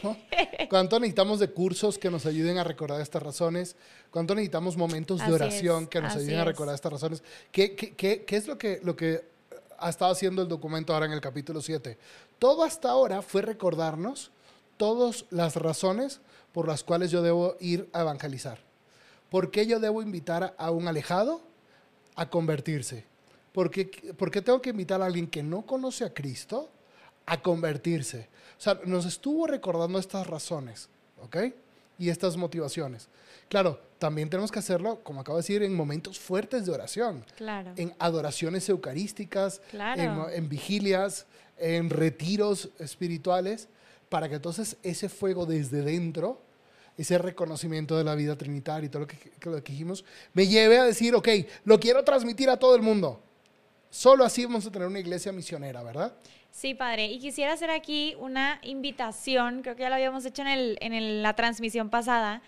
¿Cuánto 0.70 1.00
necesitamos 1.00 1.40
de 1.40 1.50
cursos 1.50 1.98
que 1.98 2.12
nos 2.12 2.26
ayuden 2.26 2.58
a 2.60 2.64
recordar 2.64 3.02
estas 3.02 3.24
razones? 3.24 3.76
¿Cuánto 4.12 4.36
necesitamos 4.36 4.78
momentos 4.78 5.18
de 5.20 5.24
Así 5.26 5.34
oración 5.34 5.84
es, 5.84 5.90
que 5.90 6.02
nos 6.02 6.16
ayuden 6.16 6.38
a 6.38 6.42
es. 6.42 6.46
recordar 6.48 6.76
estas 6.76 6.92
razones? 6.94 7.24
¿Qué, 7.52 7.76
qué- 7.76 7.96
qué- 7.96 8.24
qué 8.24 8.36
es 8.38 8.48
lo 8.48 8.58
que, 8.58 8.80
lo 8.84 8.96
que 8.96 9.24
ha 9.80 9.90
estado 9.90 10.12
haciendo 10.12 10.44
el 10.44 10.48
documento 10.48 10.94
ahora 10.94 11.08
en 11.08 11.14
el 11.14 11.22
capítulo 11.22 11.62
7? 11.62 11.98
Todo 12.38 12.64
hasta 12.64 12.90
ahora 12.90 13.22
fue 13.24 13.42
recordarnos 13.42 14.32
todas 14.78 15.26
las 15.32 15.56
razones 15.56 16.22
por 16.54 16.68
las 16.68 16.84
cuales 16.84 17.10
yo 17.12 17.22
debo 17.24 17.56
ir 17.60 17.90
a 17.94 18.02
evangelizar. 18.02 18.60
¿Por 19.30 19.50
qué 19.50 19.66
yo 19.66 19.80
debo 19.80 20.02
invitar 20.02 20.54
a 20.58 20.70
un 20.72 20.88
alejado 20.88 21.42
a 22.16 22.30
convertirse? 22.30 23.06
¿Por 23.54 23.70
qué, 23.70 23.86
por 24.18 24.32
qué 24.32 24.42
tengo 24.42 24.62
que 24.62 24.70
invitar 24.70 25.02
a 25.02 25.06
alguien 25.06 25.28
que 25.28 25.44
no 25.44 25.64
conoce 25.66 26.06
a 26.06 26.14
Cristo 26.14 26.70
a 27.26 27.42
convertirse? 27.42 28.30
O 28.58 28.62
sea, 28.62 28.80
nos 28.86 29.06
estuvo 29.06 29.48
recordando 29.48 30.00
estas 30.00 30.28
razones, 30.28 30.88
¿ok? 31.22 31.38
Y 32.00 32.10
estas 32.10 32.38
motivaciones. 32.38 33.08
Claro, 33.50 33.80
también 34.00 34.30
tenemos 34.30 34.52
que 34.52 34.60
hacerlo, 34.60 35.02
como 35.04 35.22
acabo 35.22 35.38
de 35.38 35.42
decir, 35.44 35.62
en 35.64 35.74
momentos 35.76 36.18
fuertes 36.20 36.66
de 36.66 36.72
oración, 36.72 37.26
Claro. 37.36 37.74
en 37.76 37.94
adoraciones 38.00 38.68
eucarísticas, 38.70 39.62
Claro. 39.72 40.30
en, 40.30 40.36
en 40.36 40.50
vigilias, 40.50 41.26
en 41.58 41.90
retiros 41.90 42.70
espirituales, 42.80 43.68
para 44.10 44.30
que 44.30 44.36
entonces 44.36 44.78
ese 44.84 45.10
fuego 45.10 45.46
desde 45.46 45.82
dentro, 45.82 46.42
ese 47.02 47.18
reconocimiento 47.18 47.98
de 47.98 48.04
la 48.04 48.16
vida 48.16 48.36
trinitaria 48.38 48.88
y 48.88 48.90
todo 48.90 49.02
lo 49.02 49.08
que, 49.08 49.18
que 49.18 49.50
lo 49.50 49.64
que 49.64 49.72
dijimos, 49.72 50.06
me 50.34 50.48
lleve 50.48 50.78
a 50.80 50.84
decir, 50.84 51.14
ok, 51.16 51.28
lo 51.66 51.80
quiero 51.80 52.04
transmitir 52.04 52.50
a 52.50 52.58
todo 52.58 52.76
el 52.76 52.82
mundo. 52.82 53.22
Solo 53.90 54.24
así 54.24 54.46
vamos 54.46 54.66
a 54.66 54.72
tener 54.72 54.88
una 54.88 55.00
iglesia 55.00 55.32
misionera, 55.32 55.84
¿verdad? 55.84 56.14
Sí, 56.52 56.74
padre. 56.74 57.06
Y 57.06 57.20
quisiera 57.20 57.54
hacer 57.54 57.70
aquí 57.70 58.16
una 58.20 58.60
invitación, 58.64 59.62
creo 59.62 59.76
que 59.76 59.84
ya 59.84 59.90
lo 59.90 59.96
habíamos 59.96 60.26
hecho 60.26 60.42
en, 60.42 60.48
el, 60.50 60.78
en 60.82 60.94
el- 60.94 61.22
la 61.24 61.34
transmisión 61.36 61.90
pasada, 61.90 62.42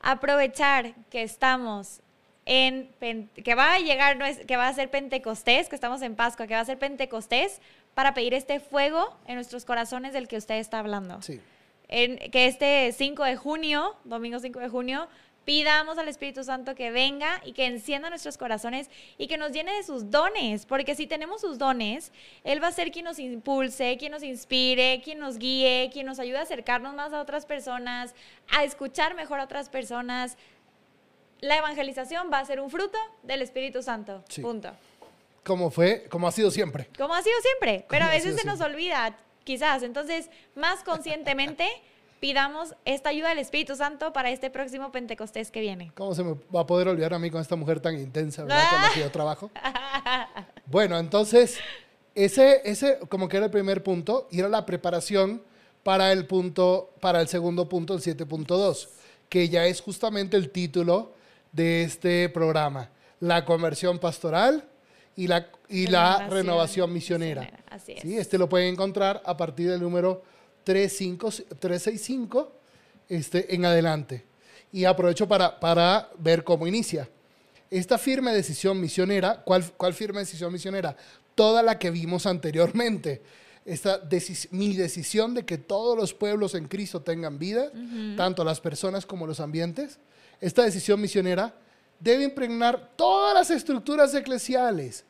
aprovechar 0.00 0.94
que 1.10 1.22
estamos 1.22 2.00
en, 2.44 2.88
que 3.42 3.54
va 3.54 3.74
a 3.74 3.78
llegar, 3.80 4.18
que 4.46 4.56
va 4.56 4.68
a 4.68 4.72
ser 4.74 4.90
Pentecostés, 4.90 5.68
que 5.68 5.74
estamos 5.74 6.02
en 6.02 6.14
Pascua, 6.14 6.46
que 6.46 6.54
va 6.54 6.60
a 6.60 6.64
ser 6.64 6.78
Pentecostés, 6.78 7.60
para 7.94 8.14
pedir 8.14 8.34
este 8.34 8.60
fuego 8.60 9.16
en 9.26 9.36
nuestros 9.36 9.64
corazones 9.64 10.12
del 10.12 10.28
que 10.28 10.36
usted 10.36 10.56
está 10.56 10.78
hablando. 10.78 11.22
Sí. 11.22 11.40
En, 11.88 12.18
que 12.30 12.46
este 12.46 12.92
5 12.92 13.24
de 13.24 13.36
junio, 13.36 13.96
domingo 14.04 14.38
5 14.38 14.58
de 14.58 14.68
junio, 14.68 15.08
pidamos 15.46 15.96
al 15.96 16.08
Espíritu 16.08 16.42
Santo 16.42 16.74
que 16.74 16.90
venga 16.90 17.40
y 17.44 17.52
que 17.52 17.66
encienda 17.66 18.10
nuestros 18.10 18.36
corazones 18.36 18.90
y 19.16 19.28
que 19.28 19.38
nos 19.38 19.52
llene 19.52 19.72
de 19.74 19.84
sus 19.84 20.10
dones, 20.10 20.66
porque 20.66 20.96
si 20.96 21.06
tenemos 21.06 21.40
sus 21.40 21.56
dones, 21.56 22.12
Él 22.42 22.62
va 22.62 22.68
a 22.68 22.72
ser 22.72 22.90
quien 22.90 23.04
nos 23.04 23.20
impulse, 23.20 23.96
quien 23.96 24.10
nos 24.10 24.24
inspire, 24.24 25.00
quien 25.02 25.20
nos 25.20 25.38
guíe, 25.38 25.88
quien 25.92 26.04
nos 26.04 26.18
ayude 26.18 26.38
a 26.38 26.42
acercarnos 26.42 26.94
más 26.94 27.12
a 27.12 27.20
otras 27.20 27.46
personas, 27.46 28.14
a 28.50 28.64
escuchar 28.64 29.14
mejor 29.14 29.38
a 29.38 29.44
otras 29.44 29.68
personas. 29.68 30.36
La 31.40 31.58
evangelización 31.58 32.28
va 32.32 32.40
a 32.40 32.44
ser 32.44 32.60
un 32.60 32.68
fruto 32.68 32.98
del 33.22 33.40
Espíritu 33.40 33.82
Santo. 33.84 34.24
Sí. 34.28 34.42
Punto. 34.42 34.72
Como 35.44 35.70
fue, 35.70 36.06
como 36.10 36.26
ha 36.26 36.32
sido 36.32 36.50
siempre. 36.50 36.88
Como 36.98 37.14
ha 37.14 37.22
sido 37.22 37.36
siempre, 37.40 37.86
pero 37.88 38.06
a 38.06 38.10
veces 38.10 38.34
se 38.34 38.44
nos 38.44 38.60
olvida, 38.60 39.16
quizás. 39.46 39.82
Entonces, 39.82 40.28
más 40.54 40.82
conscientemente, 40.82 41.66
pidamos 42.20 42.74
esta 42.84 43.10
ayuda 43.10 43.30
del 43.30 43.38
Espíritu 43.38 43.76
Santo 43.76 44.12
para 44.12 44.30
este 44.30 44.50
próximo 44.50 44.92
Pentecostés 44.92 45.50
que 45.50 45.60
viene. 45.60 45.92
¿Cómo 45.94 46.14
se 46.14 46.24
me 46.24 46.36
va 46.54 46.60
a 46.60 46.66
poder 46.66 46.88
olvidar 46.88 47.14
a 47.14 47.18
mí 47.18 47.30
con 47.30 47.40
esta 47.40 47.56
mujer 47.56 47.80
tan 47.80 47.98
intensa, 47.98 48.42
¿verdad? 48.42 48.70
Con 48.70 48.82
la 48.82 48.90
que 48.92 49.00
yo 49.00 49.10
trabajo. 49.12 49.50
Bueno, 50.66 50.98
entonces, 50.98 51.58
ese, 52.14 52.60
ese 52.64 52.98
como 53.08 53.28
que 53.28 53.36
era 53.36 53.46
el 53.46 53.52
primer 53.52 53.82
punto 53.82 54.28
y 54.30 54.40
era 54.40 54.48
la 54.48 54.66
preparación 54.66 55.42
para 55.82 56.10
el 56.10 56.26
punto, 56.26 56.90
para 57.00 57.20
el 57.20 57.28
segundo 57.28 57.68
punto, 57.68 57.94
el 57.94 58.00
7.2, 58.00 58.88
que 59.28 59.48
ya 59.48 59.66
es 59.66 59.80
justamente 59.80 60.36
el 60.36 60.50
título 60.50 61.12
de 61.52 61.84
este 61.84 62.28
programa, 62.28 62.90
la 63.20 63.44
conversión 63.44 64.00
pastoral 64.00 64.64
y 65.14 65.28
la, 65.28 65.46
y 65.68 65.86
la 65.86 66.26
renovación 66.28 66.92
misionera. 66.92 67.48
Así 67.76 67.92
es. 67.92 68.02
¿Sí? 68.02 68.16
Este 68.16 68.38
lo 68.38 68.48
pueden 68.48 68.72
encontrar 68.72 69.22
a 69.24 69.36
partir 69.36 69.70
del 69.70 69.80
número 69.80 70.22
35 70.64 71.30
365 71.58 72.52
este, 73.08 73.54
en 73.54 73.64
adelante. 73.64 74.24
Y 74.72 74.84
aprovecho 74.84 75.28
para, 75.28 75.60
para 75.60 76.10
ver 76.18 76.42
cómo 76.42 76.66
inicia. 76.66 77.08
Esta 77.70 77.98
firme 77.98 78.32
decisión 78.32 78.80
misionera, 78.80 79.42
¿cuál, 79.44 79.64
¿cuál 79.76 79.94
firme 79.94 80.20
decisión 80.20 80.52
misionera? 80.52 80.96
Toda 81.34 81.62
la 81.62 81.78
que 81.78 81.90
vimos 81.90 82.26
anteriormente. 82.26 83.22
Esta 83.64 84.00
mi 84.52 84.76
decisión 84.76 85.34
de 85.34 85.44
que 85.44 85.58
todos 85.58 85.98
los 85.98 86.14
pueblos 86.14 86.54
en 86.54 86.68
Cristo 86.68 87.02
tengan 87.02 87.38
vida, 87.38 87.72
tanto 88.16 88.44
las 88.44 88.60
personas 88.60 89.04
como 89.04 89.26
los 89.26 89.40
ambientes. 89.40 89.98
Esta 90.40 90.62
decisión 90.62 91.00
misionera 91.00 91.52
debe 91.98 92.22
impregnar 92.22 92.92
todas 92.94 93.34
las 93.34 93.50
estructuras 93.50 94.14
eclesiales, 94.14 95.04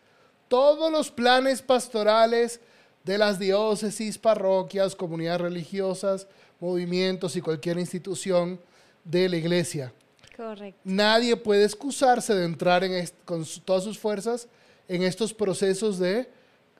todos 0.48 0.90
los 0.90 1.10
planes 1.10 1.62
pastorales 1.62 2.60
de 3.04 3.18
las 3.18 3.38
diócesis, 3.38 4.18
parroquias, 4.18 4.96
comunidades 4.96 5.40
religiosas, 5.40 6.26
movimientos 6.60 7.36
y 7.36 7.40
cualquier 7.40 7.78
institución 7.78 8.60
de 9.04 9.28
la 9.28 9.36
iglesia. 9.36 9.92
Correcto. 10.36 10.80
Nadie 10.84 11.36
puede 11.36 11.64
excusarse 11.64 12.34
de 12.34 12.44
entrar 12.44 12.84
en 12.84 13.08
con 13.24 13.44
todas 13.64 13.84
sus 13.84 13.98
fuerzas 13.98 14.48
en 14.88 15.02
estos 15.02 15.32
procesos 15.32 15.98
de 15.98 16.28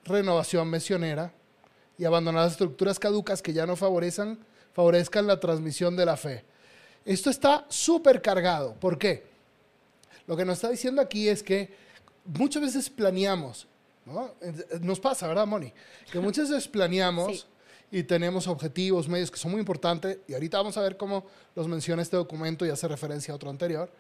renovación 0.05 0.71
misionera 0.71 1.33
y 1.99 2.05
abandonar 2.05 2.45
las 2.45 2.53
estructuras 2.53 2.99
caducas 2.99 3.43
que 3.43 3.53
ya 3.53 3.67
no 3.67 3.77
favorecen, 3.77 4.39
favorezcan 4.73 5.27
la 5.27 5.41
transmisión 5.41 5.97
de 5.97 6.07
la 6.07 6.17
fe. 6.17 6.45
Esto 7.05 7.31
está 7.31 7.65
súper 7.69 8.21
cargado. 8.21 8.75
¿Por 8.75 8.99
qué? 8.99 9.25
Lo 10.27 10.37
que 10.37 10.45
nos 10.45 10.59
está 10.59 10.71
diciendo 10.71 11.01
aquí 11.01 11.29
es 11.29 11.43
que 11.43 11.73
muchas 12.27 12.63
veces 12.63 12.91
planeamos, 12.91 13.67
¿no? 14.05 14.35
Nos 14.81 15.01
pasa, 15.01 15.27
¿verdad, 15.29 15.47
Moni? 15.47 15.73
Que 16.11 16.21
muchas 16.21 16.51
veces 16.51 16.69
planeamos 16.69 17.47
y 17.91 18.03
tenemos 18.03 18.49
objetivos, 18.49 19.09
medios 19.09 19.31
que 19.31 19.39
son 19.39 19.53
muy 19.53 19.61
importantes, 19.61 20.19
y 20.27 20.35
ahorita 20.35 20.59
vamos 20.59 20.77
a 20.77 20.83
ver 20.83 20.97
cómo 20.97 21.25
los 21.55 21.69
menciona 21.69 22.03
este 22.03 22.17
documento 22.17 22.67
y 22.67 22.71
hace 22.71 22.89
referencia 22.89 23.33
a 23.33 23.37
otro 23.37 23.51
anterior, 23.51 23.91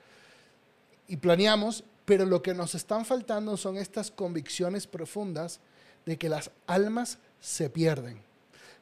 y 1.08 1.16
planeamos, 1.16 1.84
pero 2.04 2.26
lo 2.26 2.42
que 2.42 2.54
nos 2.54 2.74
están 2.74 3.04
faltando 3.04 3.56
son 3.56 3.76
estas 3.76 4.10
convicciones 4.10 4.86
profundas 4.86 5.60
de 6.04 6.18
que 6.18 6.28
las 6.28 6.50
almas 6.66 7.18
se 7.40 7.70
pierden, 7.70 8.20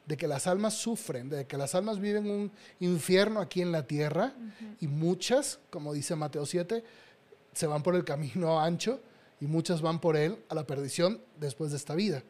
de 0.07 0.17
que 0.17 0.27
las 0.27 0.47
almas 0.47 0.73
sufren, 0.73 1.29
de 1.29 1.45
que 1.45 1.57
las 1.57 1.75
almas 1.75 1.99
viven 1.99 2.29
un 2.29 2.51
infierno 2.79 3.41
aquí 3.41 3.61
en 3.61 3.71
la 3.71 3.85
tierra, 3.85 4.33
y 4.81 4.87
muchas, 4.87 5.59
como 5.69 5.93
dice 5.93 6.15
Mateo 6.15 6.45
7, 6.45 6.83
se 7.53 7.67
van 7.67 7.83
por 7.83 7.95
el 7.95 8.03
camino 8.03 8.59
ancho 8.63 8.99
y 9.39 9.47
muchas 9.47 9.81
van 9.81 9.99
por 9.99 10.15
él 10.15 10.37
a 10.49 10.55
la 10.55 10.65
perdición 10.65 11.21
después 11.39 11.71
de 11.71 11.77
esta 11.77 11.95
vida. 11.95 12.23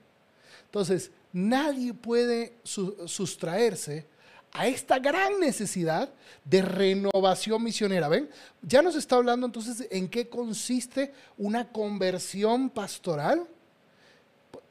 Entonces, 0.66 1.12
nadie 1.32 1.94
puede 1.94 2.58
sustraerse 2.64 4.06
a 4.52 4.68
esta 4.68 5.00
gran 5.00 5.40
necesidad 5.40 6.10
de 6.46 6.62
renovación 6.62 7.62
misionera. 7.62 8.08
¿Ven? 8.08 8.30
Ya 8.62 8.82
nos 8.82 8.96
está 8.96 9.18
hablando 9.18 9.46
entonces 9.46 9.88
en 9.92 10.08
qué 10.08 10.30
consiste 10.30 11.14
una 11.38 11.72
conversión 11.72 12.70
pastoral. 12.70 13.48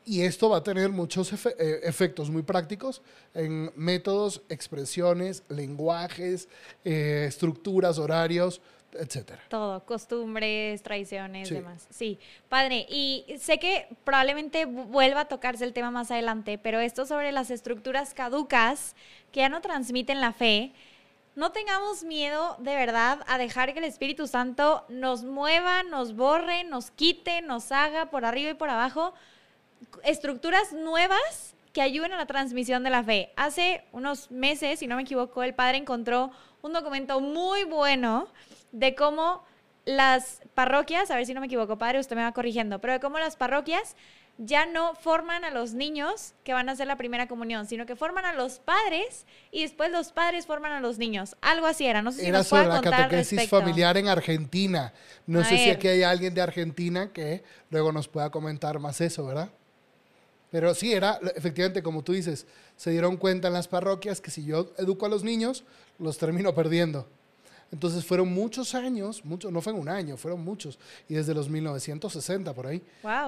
Y 0.06 0.20
esto 0.20 0.50
va 0.50 0.58
a 0.58 0.62
tener 0.62 0.90
muchos 0.90 1.32
eh, 1.32 1.80
efectos 1.82 2.28
muy 2.28 2.42
prácticos 2.42 3.00
en 3.32 3.72
métodos, 3.74 4.42
expresiones, 4.50 5.42
lenguajes, 5.48 6.48
eh, 6.84 7.24
estructuras, 7.26 7.98
horarios, 7.98 8.60
etcétera. 8.94 9.42
Todo, 9.48 9.84
costumbres, 9.84 10.82
tradiciones, 10.82 11.50
demás. 11.50 11.86
Sí, 11.90 12.18
padre. 12.48 12.86
Y 12.88 13.24
sé 13.38 13.58
que 13.58 13.88
probablemente 14.04 14.64
vuelva 14.64 15.20
a 15.20 15.24
tocarse 15.26 15.64
el 15.64 15.72
tema 15.72 15.90
más 15.90 16.10
adelante, 16.10 16.58
pero 16.58 16.80
esto 16.80 17.06
sobre 17.06 17.32
las 17.32 17.50
estructuras 17.50 18.14
caducas 18.14 18.94
que 19.32 19.40
ya 19.40 19.48
no 19.48 19.60
transmiten 19.60 20.20
la 20.20 20.32
fe, 20.32 20.72
no 21.36 21.50
tengamos 21.50 22.04
miedo 22.04 22.56
de 22.60 22.76
verdad 22.76 23.20
a 23.26 23.38
dejar 23.38 23.72
que 23.72 23.80
el 23.80 23.84
Espíritu 23.84 24.28
Santo 24.28 24.84
nos 24.88 25.24
mueva, 25.24 25.82
nos 25.82 26.14
borre, 26.14 26.62
nos 26.64 26.92
quite, 26.92 27.42
nos 27.42 27.72
haga 27.72 28.10
por 28.10 28.24
arriba 28.24 28.50
y 28.50 28.54
por 28.54 28.70
abajo 28.70 29.14
estructuras 30.04 30.72
nuevas 30.72 31.54
que 31.72 31.82
ayuden 31.82 32.12
a 32.12 32.16
la 32.16 32.26
transmisión 32.26 32.84
de 32.84 32.90
la 32.90 33.02
fe. 33.02 33.32
Hace 33.34 33.84
unos 33.90 34.30
meses, 34.30 34.78
si 34.78 34.86
no 34.86 34.94
me 34.94 35.02
equivoco, 35.02 35.42
el 35.42 35.54
padre 35.54 35.78
encontró 35.78 36.30
un 36.64 36.72
documento 36.72 37.20
muy 37.20 37.64
bueno 37.64 38.26
de 38.72 38.94
cómo 38.94 39.44
las 39.84 40.40
parroquias, 40.54 41.10
a 41.10 41.16
ver 41.16 41.26
si 41.26 41.34
no 41.34 41.40
me 41.40 41.46
equivoco, 41.46 41.76
padre, 41.76 42.00
usted 42.00 42.16
me 42.16 42.22
va 42.22 42.32
corrigiendo, 42.32 42.80
pero 42.80 42.94
de 42.94 43.00
cómo 43.00 43.18
las 43.18 43.36
parroquias 43.36 43.96
ya 44.38 44.64
no 44.64 44.94
forman 44.94 45.44
a 45.44 45.50
los 45.50 45.74
niños 45.74 46.32
que 46.42 46.54
van 46.54 46.68
a 46.70 46.72
hacer 46.72 46.86
la 46.86 46.96
primera 46.96 47.28
comunión, 47.28 47.66
sino 47.66 47.84
que 47.84 47.96
forman 47.96 48.24
a 48.24 48.32
los 48.32 48.60
padres 48.60 49.26
y 49.52 49.62
después 49.62 49.92
los 49.92 50.10
padres 50.10 50.46
forman 50.46 50.72
a 50.72 50.80
los 50.80 50.96
niños. 50.98 51.36
Algo 51.42 51.66
así 51.66 51.86
era, 51.86 52.00
no 52.00 52.10
sé 52.10 52.22
si 52.22 52.26
era 52.28 52.38
nos 52.38 52.48
sobre 52.48 52.66
la 52.66 52.80
catequesis 52.80 53.48
familiar 53.48 53.98
en 53.98 54.08
Argentina. 54.08 54.92
No 55.26 55.44
sé 55.44 55.58
si 55.58 55.70
aquí 55.70 55.86
hay 55.86 56.02
alguien 56.02 56.34
de 56.34 56.40
Argentina 56.40 57.12
que 57.12 57.44
luego 57.68 57.92
nos 57.92 58.08
pueda 58.08 58.30
comentar 58.30 58.78
más 58.78 59.02
eso, 59.02 59.26
¿verdad? 59.26 59.50
Pero 60.54 60.72
sí, 60.72 60.92
era 60.92 61.18
efectivamente 61.34 61.82
como 61.82 62.04
tú 62.04 62.12
dices, 62.12 62.46
se 62.76 62.92
dieron 62.92 63.16
cuenta 63.16 63.48
en 63.48 63.54
las 63.54 63.66
parroquias 63.66 64.20
que 64.20 64.30
si 64.30 64.44
yo 64.44 64.72
educo 64.78 65.04
a 65.04 65.08
los 65.08 65.24
niños, 65.24 65.64
los 65.98 66.16
termino 66.16 66.54
perdiendo. 66.54 67.08
Entonces 67.72 68.04
fueron 68.04 68.32
muchos 68.32 68.76
años, 68.76 69.24
muchos, 69.24 69.50
no 69.50 69.60
fue 69.60 69.72
un 69.72 69.88
año, 69.88 70.16
fueron 70.16 70.44
muchos, 70.44 70.78
y 71.08 71.14
desde 71.14 71.34
los 71.34 71.48
1960 71.48 72.52
por 72.52 72.68
ahí. 72.68 72.80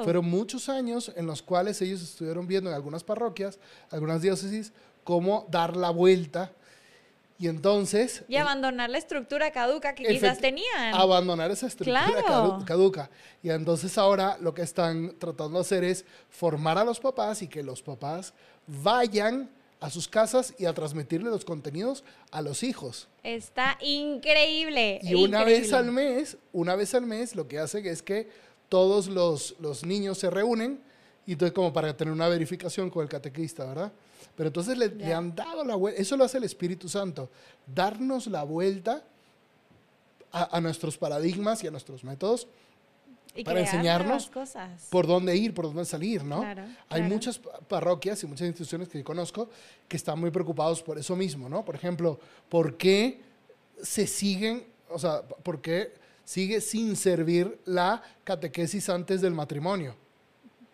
Fueron 0.05 0.27
muchos 0.27 0.69
años 0.69 1.11
en 1.17 1.27
los 1.27 1.43
cuales 1.43 1.83
ellos 1.83 2.01
estuvieron 2.01 2.47
viendo 2.47 2.71
en 2.71 2.77
algunas 2.77 3.03
parroquias, 3.03 3.59
algunas 3.91 4.23
diócesis, 4.23 4.73
cómo 5.03 5.49
dar 5.51 5.77
la 5.77 5.91
vuelta. 5.91 6.53
Y 7.39 7.49
entonces... 7.49 8.25
Y 8.29 8.37
abandonar 8.37 8.89
la 8.89 8.99
estructura 8.99 9.51
caduca 9.51 9.95
que 9.95 10.05
quizás 10.05 10.39
tenían. 10.39 10.95
Abandonar 10.95 11.51
esa 11.51 11.67
estructura 11.67 12.25
caduca. 12.65 13.11
Y 13.43 13.51
entonces 13.51 13.99
ahora 13.99 14.39
lo 14.41 14.55
que 14.55 14.63
están 14.63 15.19
tratando 15.19 15.59
de 15.59 15.61
hacer 15.61 15.85
es 15.85 16.05
formar 16.31 16.79
a 16.79 16.85
los 16.85 16.99
papás 16.99 17.43
y 17.43 17.49
que 17.49 17.63
los 17.63 17.83
papás 17.83 18.33
vayan 18.67 19.51
a 19.81 19.91
sus 19.91 20.09
casas 20.09 20.55
y 20.59 20.65
a 20.65 20.73
transmitirle 20.73 21.29
los 21.29 21.45
contenidos 21.45 22.05
a 22.31 22.41
los 22.41 22.63
hijos. 22.63 23.09
Está 23.23 23.77
increíble. 23.83 25.01
Y 25.03 25.15
una 25.15 25.45
vez 25.45 25.73
al 25.73 25.93
mes, 25.93 26.39
una 26.53 26.75
vez 26.75 26.95
al 26.95 27.05
mes, 27.05 27.37
lo 27.37 27.47
que 27.47 27.59
hacen 27.59 27.85
es 27.87 28.03
que 28.03 28.29
todos 28.69 29.09
los, 29.09 29.55
los 29.61 29.85
niños 29.85 30.19
se 30.19 30.31
reúnen 30.31 30.81
y 31.27 31.33
entonces 31.33 31.55
como 31.55 31.73
para 31.73 31.95
tener 31.97 32.13
una 32.13 32.29
verificación 32.29 32.89
con 32.89 33.03
el 33.03 33.09
catequista, 33.09 33.65
¿verdad? 33.67 33.93
Pero 34.37 34.49
entonces 34.49 34.77
le, 34.77 34.89
le 34.89 35.15
han 35.15 35.35
dado 35.35 35.65
la 35.65 35.75
vuelta, 35.75 36.01
eso 36.01 36.17
lo 36.17 36.25
hace 36.25 36.39
el 36.39 36.45
Espíritu 36.45 36.89
Santo, 36.89 37.31
darnos 37.67 38.27
la 38.27 38.43
vuelta 38.43 39.03
a, 40.31 40.57
a 40.57 40.61
nuestros 40.61 40.99
paradigmas 40.99 41.65
y 41.65 41.67
a 41.67 41.71
nuestros 41.71 42.05
métodos 42.05 42.47
para 43.45 43.61
enseñarnos 43.61 44.31
por 44.91 45.07
dónde 45.07 45.37
ir, 45.37 45.53
por 45.55 45.67
dónde 45.67 45.85
salir, 45.85 46.25
¿no? 46.25 46.45
Hay 46.89 47.03
muchas 47.03 47.39
parroquias 47.69 48.23
y 48.23 48.27
muchas 48.27 48.47
instituciones 48.47 48.89
que 48.89 48.99
yo 48.99 49.05
conozco 49.05 49.49
que 49.89 49.97
están 49.97 50.19
muy 50.19 50.31
preocupados 50.31 50.83
por 50.83 50.99
eso 50.99 51.17
mismo, 51.17 51.49
¿no? 51.49 51.65
Por 51.65 51.75
ejemplo, 51.75 52.19
¿por 52.49 52.77
qué 52.77 53.21
se 53.83 54.07
siguen, 54.07 54.65
o 54.89 54.99
sea, 54.99 55.23
por 55.23 55.61
qué 55.61 55.95
sigue 56.25 56.61
sin 56.61 56.97
servir 56.97 57.61
la 57.65 58.03
catequesis 58.25 58.89
antes 58.89 59.21
del 59.21 59.35
matrimonio? 59.35 59.95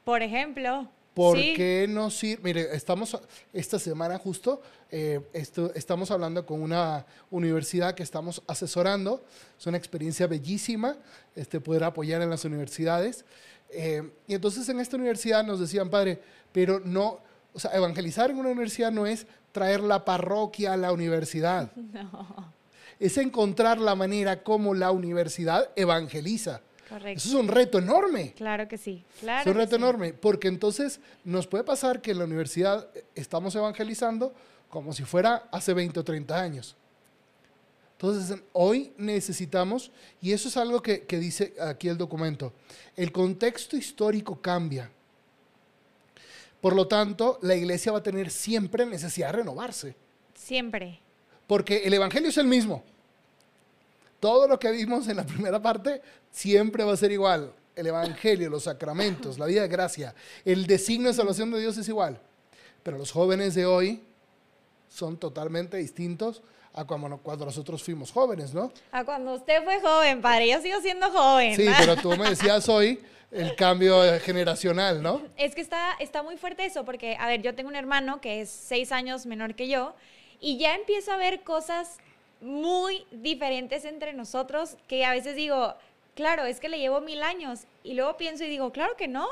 Por 0.05 0.23
ejemplo. 0.23 0.89
¿Por 1.15 1.37
qué 1.37 1.87
no 1.89 2.11
sirve? 2.11 2.43
Mire, 2.43 2.75
estamos 2.75 3.19
esta 3.53 3.79
semana 3.79 4.19
justo, 4.19 4.63
eh, 4.91 5.21
esto, 5.35 5.73
estamos 5.75 6.11
hablando 6.11 6.47
con 6.47 6.63
una 6.63 7.05
universidad 7.31 7.95
que 7.95 8.03
estamos 8.03 8.43
asesorando. 8.47 9.23
Es 9.59 9.67
una 9.67 9.77
experiencia 9.77 10.27
bellísima, 10.27 10.97
este, 11.37 11.61
poder 11.61 11.85
apoyar 11.85 12.23
en 12.23 12.31
las 12.31 12.45
universidades. 12.47 13.27
Eh, 13.69 14.11
y 14.27 14.35
entonces 14.35 14.67
en 14.71 14.81
esta 14.81 14.97
universidad 14.97 15.45
nos 15.45 15.61
decían, 15.61 15.91
padre, 15.91 16.21
pero 16.51 16.81
no, 16.81 17.21
o 17.53 17.61
sea, 17.61 17.73
evangelizar 17.73 18.31
en 18.31 18.39
una 18.39 18.49
universidad 18.49 18.91
no 18.91 19.07
es 19.07 19.27
traer 19.53 19.81
la 19.81 20.05
parroquia 20.05 20.73
a 20.73 20.77
la 20.77 20.93
universidad. 20.93 21.71
No. 21.93 22.53
Es 23.01 23.19
encontrar 23.19 23.81
la 23.81 23.97
manera 23.97 24.45
como 24.45 24.75
la 24.75 24.93
universidad 24.93 25.71
evangeliza. 25.75 26.61
Eso 26.97 27.29
es 27.29 27.35
un 27.35 27.49
reto 27.49 27.79
enorme. 27.79 28.33
Claro 28.37 28.69
que 28.69 28.79
sí. 28.79 29.05
es 29.23 29.47
un 29.47 29.55
reto 29.55 29.77
enorme, 29.77 30.13
porque 30.13 30.49
entonces 30.49 31.01
nos 31.25 31.47
puede 31.47 31.65
pasar 31.65 32.01
que 32.01 32.11
en 32.11 32.19
la 32.19 32.25
universidad 32.25 32.89
estamos 33.15 33.55
evangelizando 33.55 34.35
como 34.69 34.93
si 34.93 35.05
fuera 35.05 35.49
hace 35.51 35.75
20 35.75 36.01
o 36.01 36.05
30 36.05 36.41
años. 36.41 36.77
Entonces, 37.93 38.39
hoy 38.53 38.93
necesitamos, 38.97 39.93
y 40.21 40.33
eso 40.33 40.49
es 40.49 40.57
algo 40.57 40.83
que, 40.83 41.05
que 41.05 41.19
dice 41.19 41.55
aquí 41.61 41.89
el 41.89 41.97
documento, 41.97 42.53
el 42.97 43.13
contexto 43.13 43.77
histórico 43.77 44.41
cambia. 44.41 44.91
Por 46.61 46.75
lo 46.75 46.89
tanto, 46.89 47.39
la 47.43 47.55
iglesia 47.55 47.93
va 47.93 47.99
a 47.99 48.03
tener 48.03 48.31
siempre 48.31 48.87
necesidad 48.87 49.29
de 49.29 49.39
renovarse. 49.39 49.95
Siempre. 50.35 51.01
Porque 51.47 51.83
el 51.85 51.95
Evangelio 51.95 52.29
es 52.29 52.39
el 52.39 52.47
mismo 52.47 52.85
todo 54.23 54.47
lo 54.47 54.57
que 54.57 54.71
vimos 54.71 55.09
en 55.09 55.17
la 55.17 55.27
primera 55.27 55.61
parte 55.61 56.01
siempre 56.31 56.85
va 56.85 56.93
a 56.93 56.97
ser 56.97 57.11
igual. 57.11 57.53
el 57.75 57.87
evangelio, 57.89 58.49
los 58.49 58.65
sacramentos, 58.65 59.37
la 59.37 59.47
vida 59.47 59.63
de 59.63 59.69
gracia, 59.69 60.15
el 60.45 60.67
designio 60.67 61.09
de 61.09 61.15
salvación 61.15 61.51
de 61.51 61.59
Dios 61.59 61.77
es 61.77 61.89
igual. 61.89 62.21
Pero 62.85 62.99
los 62.99 63.11
jóvenes 63.11 63.57
de 63.57 63.67
hoy 63.67 64.05
son 64.89 65.17
totalmente 65.17 65.77
distintos 65.79 66.43
a 66.73 66.85
cuando, 66.85 67.19
cuando 67.19 67.47
nosotros 67.47 67.83
fuimos 67.83 68.13
jóvenes, 68.13 68.55
¿no? 68.55 68.73
A 68.93 69.05
cuando 69.05 69.35
usted 69.35 69.65
fue 69.65 69.81
joven, 69.81 70.23
padre. 70.23 70.51
Yo 70.51 70.61
sigo 70.61 70.81
siendo 70.81 71.11
joven. 71.11 71.57
Sí, 71.57 71.67
pero 71.79 71.97
tú 71.97 72.11
me 72.11 72.29
decías 72.31 72.69
hoy 72.69 73.01
el 73.33 73.57
cambio 73.57 74.03
generacional, 74.21 75.03
¿no? 75.03 75.23
Es 75.37 75.57
que 75.57 75.63
está, 75.63 75.95
está 75.99 76.23
muy 76.23 76.37
fuerte 76.37 76.65
eso, 76.65 76.85
porque, 76.85 77.17
a 77.19 77.27
ver, 77.27 77.43
yo 77.43 77.57
tengo 77.57 77.71
un 77.71 77.77
hermano 77.77 78.21
que 78.21 78.43
es 78.43 78.51
seis 78.51 78.93
años 78.93 79.27
menor 79.27 79.57
que 79.57 79.67
yo 79.67 79.95
y 80.39 80.59
ya 80.59 80.75
empiezo 80.75 81.11
a 81.11 81.17
ver 81.17 81.43
cosas 81.43 81.99
muy 82.43 83.07
diferentes 83.13 83.85
entre 83.85 84.13
nosotros 84.13 84.77
que 84.89 85.05
a 85.05 85.13
veces 85.13 85.37
digo, 85.37 85.75
claro, 86.15 86.45
es 86.45 86.61
que 86.61 86.69
le 86.69 86.79
llevo 86.79 87.01
mil 87.01 87.23
años. 87.23 87.61
Y 87.85 87.95
luego 87.95 88.17
pienso 88.17 88.45
y 88.45 88.49
digo, 88.49 88.73
claro 88.73 88.97
que 88.97 89.09
no, 89.09 89.29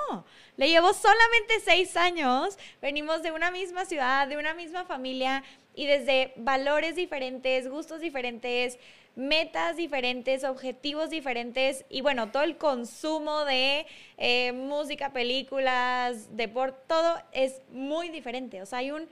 le 0.57 0.69
llevo 0.69 0.93
solamente 0.93 1.61
seis 1.65 1.97
años, 1.97 2.59
venimos 2.81 3.23
de 3.23 3.33
una 3.33 3.51
misma 3.51 3.85
ciudad, 3.85 4.29
de 4.29 4.37
una 4.37 4.55
misma 4.55 4.85
familia 4.85 5.43
y 5.75 5.87
desde 5.87 6.33
valores 6.37 6.97
diferentes, 6.97 7.69
gustos 7.69 8.01
diferentes, 8.01 8.79
metas 9.17 9.77
diferentes, 9.77 10.45
objetivos 10.45 11.11
diferentes 11.11 11.85
y 11.91 12.01
bueno, 12.01 12.31
todo 12.31 12.45
el 12.45 12.57
consumo 12.57 13.45
de 13.45 13.87
eh, 14.19 14.53
música, 14.53 15.13
películas, 15.13 16.37
deporte, 16.37 16.79
todo 16.87 17.21
es 17.33 17.61
muy 17.71 18.09
diferente. 18.09 18.63
O 18.63 18.67
sea, 18.67 18.79
hay 18.79 18.93
un, 18.93 19.09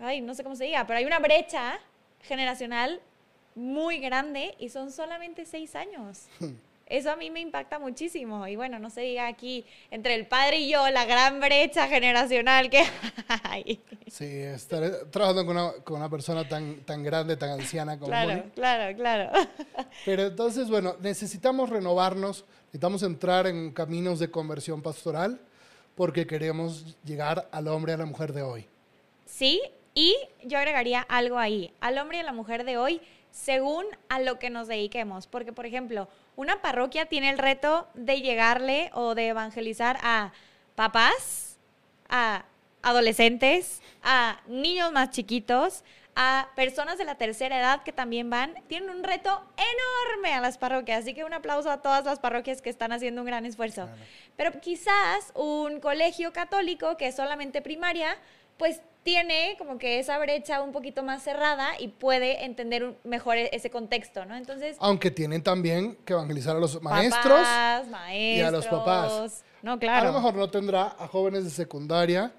ay, 0.00 0.20
no 0.20 0.34
sé 0.34 0.42
cómo 0.42 0.56
se 0.56 0.64
diga, 0.64 0.86
pero 0.86 0.98
hay 0.98 1.04
una 1.04 1.18
brecha 1.18 1.80
generacional 2.26 3.00
muy 3.54 3.98
grande 3.98 4.54
y 4.58 4.68
son 4.68 4.92
solamente 4.92 5.46
seis 5.46 5.74
años. 5.74 6.26
Eso 6.86 7.10
a 7.10 7.16
mí 7.16 7.30
me 7.30 7.40
impacta 7.40 7.80
muchísimo. 7.80 8.46
Y 8.46 8.54
bueno, 8.54 8.78
no 8.78 8.90
se 8.90 9.00
diga 9.00 9.26
aquí 9.26 9.64
entre 9.90 10.14
el 10.14 10.26
padre 10.26 10.60
y 10.60 10.70
yo 10.70 10.88
la 10.90 11.04
gran 11.04 11.40
brecha 11.40 11.88
generacional 11.88 12.70
que 12.70 12.84
hay. 13.42 13.80
Sí, 14.06 14.24
estar 14.24 15.06
trabajando 15.10 15.44
con 15.44 15.56
una, 15.56 15.72
con 15.82 15.96
una 15.96 16.08
persona 16.08 16.48
tan, 16.48 16.76
tan 16.84 17.02
grande, 17.02 17.36
tan 17.36 17.50
anciana 17.50 17.98
como 17.98 18.06
Claro, 18.06 18.44
claro, 18.54 18.96
claro. 18.96 19.32
Pero 20.04 20.26
entonces, 20.26 20.68
bueno, 20.68 20.94
necesitamos 21.00 21.70
renovarnos, 21.70 22.44
necesitamos 22.66 23.02
entrar 23.02 23.48
en 23.48 23.72
caminos 23.72 24.20
de 24.20 24.30
conversión 24.30 24.80
pastoral 24.80 25.40
porque 25.96 26.24
queremos 26.24 26.96
llegar 27.04 27.48
al 27.50 27.66
hombre 27.66 27.92
y 27.92 27.94
a 27.94 27.98
la 27.98 28.06
mujer 28.06 28.32
de 28.32 28.42
hoy. 28.42 28.68
Sí, 29.24 29.60
y 29.96 30.14
yo 30.44 30.58
agregaría 30.58 31.00
algo 31.08 31.38
ahí, 31.38 31.72
al 31.80 31.96
hombre 31.96 32.18
y 32.18 32.20
a 32.20 32.24
la 32.24 32.34
mujer 32.34 32.64
de 32.64 32.76
hoy, 32.76 33.00
según 33.30 33.86
a 34.10 34.20
lo 34.20 34.38
que 34.38 34.50
nos 34.50 34.68
dediquemos. 34.68 35.26
Porque, 35.26 35.54
por 35.54 35.64
ejemplo, 35.64 36.06
una 36.36 36.60
parroquia 36.60 37.06
tiene 37.06 37.30
el 37.30 37.38
reto 37.38 37.88
de 37.94 38.20
llegarle 38.20 38.90
o 38.92 39.14
de 39.14 39.28
evangelizar 39.28 39.98
a 40.02 40.32
papás, 40.74 41.56
a 42.10 42.44
adolescentes, 42.82 43.80
a 44.02 44.38
niños 44.46 44.92
más 44.92 45.10
chiquitos, 45.10 45.82
a 46.14 46.50
personas 46.54 46.98
de 46.98 47.04
la 47.04 47.14
tercera 47.14 47.58
edad 47.58 47.82
que 47.82 47.92
también 47.92 48.28
van, 48.28 48.54
tienen 48.68 48.90
un 48.90 49.02
reto 49.02 49.42
enorme 49.56 50.34
a 50.34 50.42
las 50.42 50.58
parroquias. 50.58 51.04
Así 51.04 51.14
que 51.14 51.24
un 51.24 51.32
aplauso 51.32 51.70
a 51.70 51.80
todas 51.80 52.04
las 52.04 52.18
parroquias 52.18 52.60
que 52.60 52.68
están 52.68 52.92
haciendo 52.92 53.22
un 53.22 53.26
gran 53.26 53.46
esfuerzo. 53.46 53.88
Pero 54.36 54.60
quizás 54.60 55.32
un 55.34 55.80
colegio 55.80 56.34
católico 56.34 56.98
que 56.98 57.06
es 57.06 57.16
solamente 57.16 57.62
primaria, 57.62 58.18
pues 58.58 58.82
tiene 59.06 59.54
como 59.56 59.78
que 59.78 60.00
esa 60.00 60.18
brecha 60.18 60.60
un 60.60 60.72
poquito 60.72 61.04
más 61.04 61.22
cerrada 61.22 61.74
y 61.78 61.86
puede 61.86 62.44
entender 62.44 62.96
mejor 63.04 63.36
e-, 63.36 63.50
ese 63.52 63.70
contexto, 63.70 64.24
¿no? 64.24 64.34
Entonces... 64.36 64.76
Aunque 64.80 65.12
tienen 65.12 65.44
también 65.44 65.96
que 66.04 66.12
evangelizar 66.12 66.56
a 66.56 66.58
los 66.58 66.82
maestros 66.82 67.46
y 68.12 68.40
a 68.40 68.50
los 68.50 68.66
papás. 68.66 69.44
No, 69.62 69.78
claro. 69.78 70.08
A 70.08 70.10
lo 70.10 70.18
mejor 70.18 70.34
no 70.34 70.50
tendrá 70.50 70.96
a 70.98 71.06
jóvenes 71.06 71.44
de 71.44 71.50
secundaria, 71.50 72.32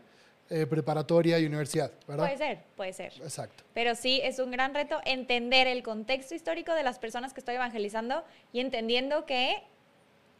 eh, 0.49 0.65
preparatoria 0.65 1.39
y 1.39 1.45
universidad, 1.45 1.89
¿verdad? 2.05 2.25
Puede 2.25 2.37
ser, 2.37 2.59
puede 2.75 2.91
ser. 2.91 3.13
Exacto. 3.21 3.63
Pero 3.73 3.95
sí 3.95 4.19
es 4.21 4.37
un 4.39 4.51
gran 4.51 4.73
reto 4.73 4.99
entender 5.05 5.67
el 5.67 5.83
contexto 5.83 6.35
histórico 6.35 6.73
de 6.73 6.83
las 6.83 6.99
personas 6.99 7.33
que 7.33 7.39
estoy 7.39 7.55
evangelizando 7.55 8.25
y 8.51 8.59
entendiendo 8.59 9.25
que 9.25 9.63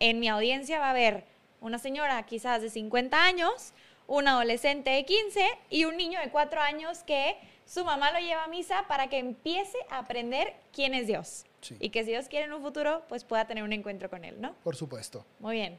en 0.02 0.20
mi 0.20 0.28
audiencia 0.28 0.80
va 0.80 0.88
a 0.88 0.92
haber 0.92 1.24
una 1.62 1.80
señora 1.80 2.22
quizás 2.24 2.62
de 2.62 2.70
50 2.70 3.24
años, 3.24 3.74
un 4.08 4.28
adolescente 4.28 4.90
de 4.90 5.06
15 5.06 5.46
y 5.70 5.86
un 5.86 5.98
niño 5.98 6.20
de 6.20 6.30
4 6.30 6.62
años 6.62 7.00
que 7.04 7.36
su 7.66 7.84
mamá 7.84 8.12
lo 8.12 8.20
lleva 8.20 8.46
a 8.46 8.48
misa 8.48 8.86
para 8.88 9.10
que 9.10 9.20
empiece 9.20 9.78
a 9.90 10.00
aprender 10.00 10.56
quién 10.74 10.94
es 10.94 11.08
Dios. 11.08 11.44
Y 11.80 11.90
que 11.90 12.06
si 12.06 12.12
Dios 12.12 12.28
quiere 12.30 12.46
en 12.46 12.54
un 12.54 12.62
futuro, 12.62 13.04
pues 13.10 13.26
pueda 13.26 13.46
tener 13.46 13.64
un 13.64 13.74
encuentro 13.74 14.10
con 14.10 14.24
Él, 14.24 14.40
¿no? 14.40 14.56
Por 14.64 14.76
supuesto. 14.78 15.26
Muy 15.40 15.58
bien. 15.58 15.78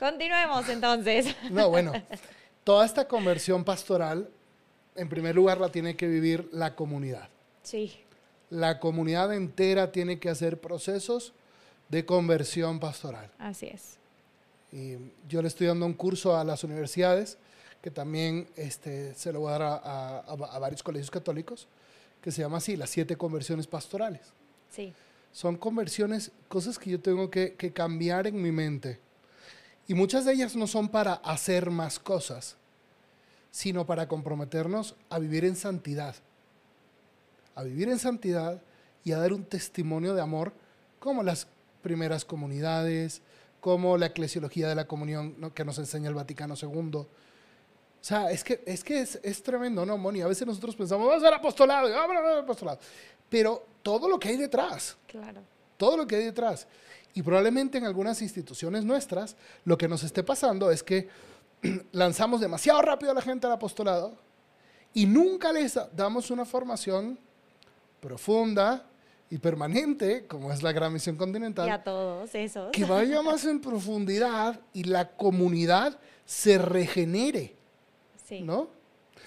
Continuemos 0.00 0.68
entonces. 0.68 1.34
No, 1.50 1.70
bueno, 1.70 1.92
toda 2.64 2.84
esta 2.84 3.06
conversión 3.06 3.62
pastoral, 3.62 4.28
en 4.96 5.08
primer 5.08 5.36
lugar, 5.36 5.60
la 5.60 5.70
tiene 5.70 5.96
que 5.96 6.08
vivir 6.08 6.48
la 6.52 6.74
comunidad. 6.74 7.28
Sí. 7.62 8.00
La 8.50 8.80
comunidad 8.80 9.32
entera 9.32 9.92
tiene 9.92 10.18
que 10.18 10.28
hacer 10.28 10.60
procesos 10.60 11.34
de 11.88 12.04
conversión 12.04 12.80
pastoral. 12.80 13.30
Así 13.38 13.66
es. 13.66 13.98
Y 14.72 14.96
yo 15.28 15.40
le 15.40 15.48
estoy 15.48 15.68
dando 15.68 15.86
un 15.86 15.94
curso 15.94 16.36
a 16.36 16.44
las 16.44 16.64
universidades 16.64 17.38
que 17.82 17.90
también 17.90 18.48
este, 18.56 19.14
se 19.14 19.32
lo 19.32 19.40
voy 19.40 19.50
a 19.50 19.58
dar 19.58 19.62
a, 19.62 20.18
a, 20.20 20.58
varios 20.58 20.82
colegios 20.82 21.10
católicos, 21.10 21.68
que 22.20 22.32
se 22.32 22.42
llama 22.42 22.58
así, 22.58 22.76
las 22.76 22.90
siete 22.90 23.16
conversiones 23.16 23.66
pastorales. 23.66 24.22
Sí. 24.70 24.92
Son 25.32 25.56
conversiones, 25.56 26.32
cosas 26.48 26.78
que 26.78 26.90
yo 26.90 27.00
tengo 27.00 27.30
que, 27.30 27.54
que 27.54 27.72
cambiar 27.72 28.26
en 28.26 28.40
mi 28.42 28.50
mente. 28.50 28.98
Y 29.86 29.94
muchas 29.94 30.24
de 30.24 30.32
ellas 30.32 30.56
no 30.56 30.66
son 30.66 30.88
para 30.88 31.14
hacer 31.14 31.70
más 31.70 31.98
cosas, 31.98 32.56
sino 33.50 33.86
para 33.86 34.08
comprometernos 34.08 34.96
a 35.08 35.18
vivir 35.18 35.44
en 35.44 35.56
santidad. 35.56 36.16
A 37.54 37.62
vivir 37.62 37.88
en 37.88 37.98
santidad 37.98 38.60
y 39.04 39.12
a 39.12 39.18
dar 39.18 39.32
un 39.32 39.44
testimonio 39.44 40.14
de 40.14 40.20
amor 40.20 40.52
como 40.98 41.22
las 41.22 41.46
primeras 41.82 42.24
comunidades, 42.24 43.22
como 43.60 43.96
la 43.96 44.06
eclesiología 44.06 44.68
de 44.68 44.74
la 44.74 44.86
comunión 44.86 45.34
¿no? 45.38 45.54
que 45.54 45.64
nos 45.64 45.78
enseña 45.78 46.08
el 46.08 46.14
Vaticano 46.14 46.54
II, 46.60 47.06
sea, 48.08 48.30
es 48.30 48.42
que 48.42 48.62
es, 48.64 48.82
que 48.82 49.00
es, 49.00 49.20
es 49.22 49.42
tremendo, 49.42 49.84
¿no, 49.84 49.98
Moni? 49.98 50.22
A 50.22 50.26
veces 50.26 50.46
nosotros 50.46 50.74
pensamos, 50.74 51.06
vamos 51.06 51.22
a 51.22 51.26
ser 51.26 51.34
apostolado, 51.34 51.90
vamos 51.90 52.16
a 52.16 52.20
ser 52.20 52.38
apostolado. 52.38 52.78
Pero 53.28 53.66
todo 53.82 54.08
lo 54.08 54.18
que 54.18 54.28
hay 54.28 54.38
detrás. 54.38 54.96
Claro. 55.06 55.42
Todo 55.76 55.98
lo 55.98 56.06
que 56.06 56.16
hay 56.16 56.24
detrás. 56.24 56.66
Y 57.12 57.22
probablemente 57.22 57.76
en 57.76 57.84
algunas 57.84 58.22
instituciones 58.22 58.82
nuestras, 58.82 59.36
lo 59.66 59.76
que 59.76 59.88
nos 59.88 60.04
esté 60.04 60.22
pasando 60.22 60.70
es 60.70 60.82
que 60.82 61.08
lanzamos 61.92 62.40
demasiado 62.40 62.80
rápido 62.80 63.12
a 63.12 63.14
la 63.14 63.20
gente 63.20 63.46
al 63.46 63.52
apostolado 63.52 64.16
y 64.94 65.04
nunca 65.04 65.52
les 65.52 65.78
damos 65.94 66.30
una 66.30 66.46
formación 66.46 67.18
profunda 68.00 68.86
y 69.28 69.36
permanente, 69.36 70.26
como 70.26 70.50
es 70.50 70.62
la 70.62 70.72
gran 70.72 70.94
misión 70.94 71.16
continental. 71.16 71.68
Y 71.68 71.70
a 71.70 71.84
todos 71.84 72.34
esos. 72.34 72.70
Que 72.72 72.86
vaya 72.86 73.20
más 73.20 73.44
en 73.44 73.60
profundidad 73.60 74.60
y 74.72 74.84
la 74.84 75.10
comunidad 75.10 75.98
se 76.24 76.56
regenere. 76.56 77.57
¿No? 78.30 78.68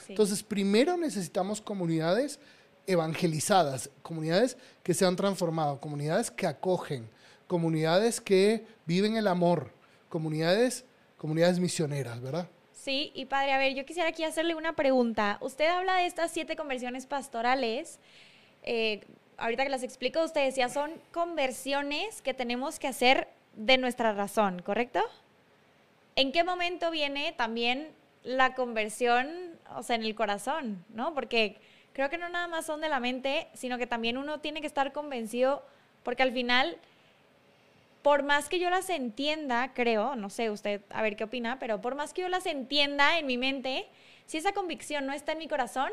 Entonces, 0.07 0.43
primero 0.43 0.97
necesitamos 0.97 1.61
comunidades 1.61 2.39
evangelizadas, 2.87 3.89
comunidades 4.01 4.57
que 4.83 4.93
se 4.93 5.05
han 5.05 5.15
transformado, 5.15 5.79
comunidades 5.79 6.31
que 6.31 6.47
acogen, 6.47 7.09
comunidades 7.47 8.19
que 8.21 8.65
viven 8.85 9.17
el 9.17 9.27
amor, 9.27 9.71
comunidades, 10.09 10.85
comunidades 11.17 11.59
misioneras, 11.59 12.21
¿verdad? 12.21 12.47
Sí, 12.73 13.11
y 13.13 13.25
padre, 13.25 13.53
a 13.53 13.57
ver, 13.59 13.75
yo 13.75 13.85
quisiera 13.85 14.09
aquí 14.09 14.23
hacerle 14.23 14.55
una 14.55 14.73
pregunta. 14.73 15.37
Usted 15.41 15.67
habla 15.67 15.97
de 15.97 16.07
estas 16.07 16.31
siete 16.31 16.55
conversiones 16.55 17.05
pastorales. 17.05 17.99
Eh, 18.63 19.01
ahorita 19.37 19.63
que 19.63 19.69
las 19.69 19.83
explico, 19.83 20.23
usted 20.23 20.45
decía, 20.45 20.67
son 20.67 20.91
conversiones 21.11 22.21
que 22.21 22.33
tenemos 22.33 22.79
que 22.79 22.87
hacer 22.87 23.27
de 23.55 23.77
nuestra 23.77 24.13
razón, 24.13 24.61
¿correcto? 24.63 24.99
¿En 26.15 26.31
qué 26.31 26.43
momento 26.43 26.89
viene 26.89 27.33
también 27.37 27.89
la 28.23 28.55
conversión, 28.55 29.27
o 29.75 29.83
sea, 29.83 29.95
en 29.95 30.03
el 30.03 30.15
corazón, 30.15 30.83
¿no? 30.93 31.13
Porque 31.13 31.57
creo 31.93 32.09
que 32.09 32.17
no 32.17 32.29
nada 32.29 32.47
más 32.47 32.65
son 32.65 32.81
de 32.81 32.89
la 32.89 32.99
mente, 32.99 33.47
sino 33.53 33.77
que 33.77 33.87
también 33.87 34.17
uno 34.17 34.39
tiene 34.39 34.61
que 34.61 34.67
estar 34.67 34.91
convencido, 34.91 35.63
porque 36.03 36.23
al 36.23 36.31
final, 36.31 36.77
por 38.01 38.23
más 38.23 38.49
que 38.49 38.59
yo 38.59 38.69
las 38.69 38.89
entienda, 38.89 39.73
creo, 39.73 40.15
no 40.15 40.29
sé 40.29 40.49
usted, 40.49 40.81
a 40.89 41.01
ver 41.01 41.15
qué 41.15 41.23
opina, 41.23 41.59
pero 41.59 41.81
por 41.81 41.95
más 41.95 42.13
que 42.13 42.21
yo 42.21 42.29
las 42.29 42.45
entienda 42.45 43.17
en 43.17 43.25
mi 43.25 43.37
mente, 43.37 43.87
si 44.25 44.37
esa 44.37 44.53
convicción 44.53 45.05
no 45.05 45.13
está 45.13 45.33
en 45.33 45.39
mi 45.39 45.47
corazón, 45.47 45.91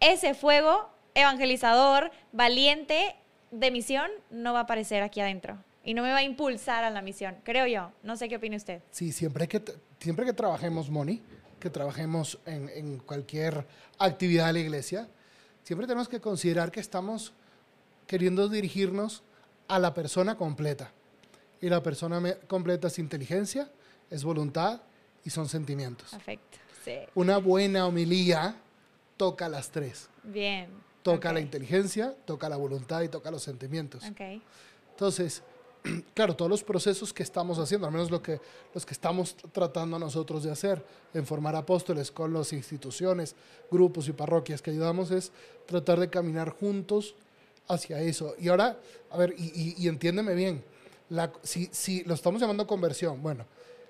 ese 0.00 0.34
fuego 0.34 0.88
evangelizador, 1.14 2.10
valiente 2.32 3.16
de 3.50 3.70
misión, 3.70 4.10
no 4.30 4.52
va 4.52 4.60
a 4.60 4.62
aparecer 4.62 5.02
aquí 5.02 5.20
adentro 5.20 5.58
y 5.84 5.94
no 5.94 6.02
me 6.02 6.10
va 6.10 6.18
a 6.18 6.22
impulsar 6.22 6.84
a 6.84 6.90
la 6.90 7.02
misión, 7.02 7.36
creo 7.42 7.66
yo. 7.66 7.90
No 8.02 8.16
sé 8.16 8.28
qué 8.28 8.36
opina 8.36 8.56
usted. 8.56 8.82
Sí, 8.90 9.12
siempre 9.12 9.48
que, 9.48 9.62
siempre 9.98 10.24
que 10.24 10.32
trabajemos, 10.32 10.90
Moni, 10.90 11.22
que 11.60 11.70
trabajemos 11.70 12.38
en, 12.46 12.98
cualquier 12.98 13.66
actividad 13.98 14.48
de 14.48 14.52
la 14.54 14.58
iglesia, 14.58 15.08
siempre 15.62 15.86
tenemos 15.86 16.08
que 16.08 16.20
considerar 16.20 16.72
que 16.72 16.80
estamos 16.80 17.32
queriendo 18.06 18.48
dirigirnos 18.48 19.22
a 19.68 19.78
la 19.78 19.94
persona 19.94 20.36
completa. 20.36 20.92
Y 21.60 21.68
la 21.68 21.82
persona 21.82 22.20
completa 22.48 22.88
es 22.88 22.98
inteligencia, 22.98 23.70
es 24.10 24.24
voluntad 24.24 24.80
y 25.24 25.30
son 25.30 25.48
sentimientos. 25.48 26.16
Sí. 26.84 26.98
Una 27.14 27.36
buena 27.36 27.86
homilía 27.86 28.56
toca 29.16 29.48
las 29.48 29.70
tres. 29.70 30.08
Bien. 30.24 30.70
Toca 31.02 31.32
la 31.32 31.40
inteligencia, 31.40 32.14
toca 32.24 32.48
la 32.48 32.56
voluntad 32.56 33.02
y 33.02 33.08
toca 33.08 33.30
los 33.30 33.42
sentimientos. 33.42 34.02
Ok. 34.04 34.42
Entonces, 34.90 35.42
claro, 36.14 36.36
todos 36.36 36.50
los 36.50 36.62
procesos 36.62 37.12
que 37.12 37.22
estamos 37.22 37.58
haciendo, 37.58 37.86
al 37.86 37.92
menos 37.92 38.10
lo 38.10 38.22
que, 38.22 38.40
los 38.74 38.84
que 38.84 38.92
estamos 38.92 39.34
tratando 39.52 39.98
nosotros 39.98 40.42
de 40.42 40.50
hacer 40.50 40.84
en 41.14 41.24
formar 41.26 41.56
apóstoles 41.56 42.10
con 42.10 42.32
las 42.32 42.52
instituciones, 42.52 43.34
grupos 43.70 44.08
y 44.08 44.12
parroquias 44.12 44.60
que 44.62 44.70
ayudamos, 44.70 45.10
es 45.10 45.32
tratar 45.66 45.98
de 46.00 46.10
caminar 46.10 46.50
juntos 46.50 47.14
hacia 47.68 48.00
eso. 48.00 48.34
Y 48.38 48.48
ahora, 48.48 48.78
a 49.10 49.16
ver, 49.16 49.34
y, 49.38 49.44
y- 49.54 49.74
y 49.78 49.88
entiéndeme 49.88 50.34
bien, 50.34 50.62
la, 51.08 51.32
si, 51.42 51.68
si 51.72 52.04
lo 52.04 52.14
estamos 52.14 52.40
llamando 52.40 52.66
conversión, 52.66 53.22
bueno, 53.22 53.46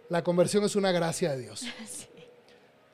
la 0.08 0.22
conversión 0.24 0.64
es 0.64 0.76
una 0.76 0.92
gracia 0.92 1.32
de 1.32 1.38
Dios. 1.42 1.64
Sí. 1.88 2.06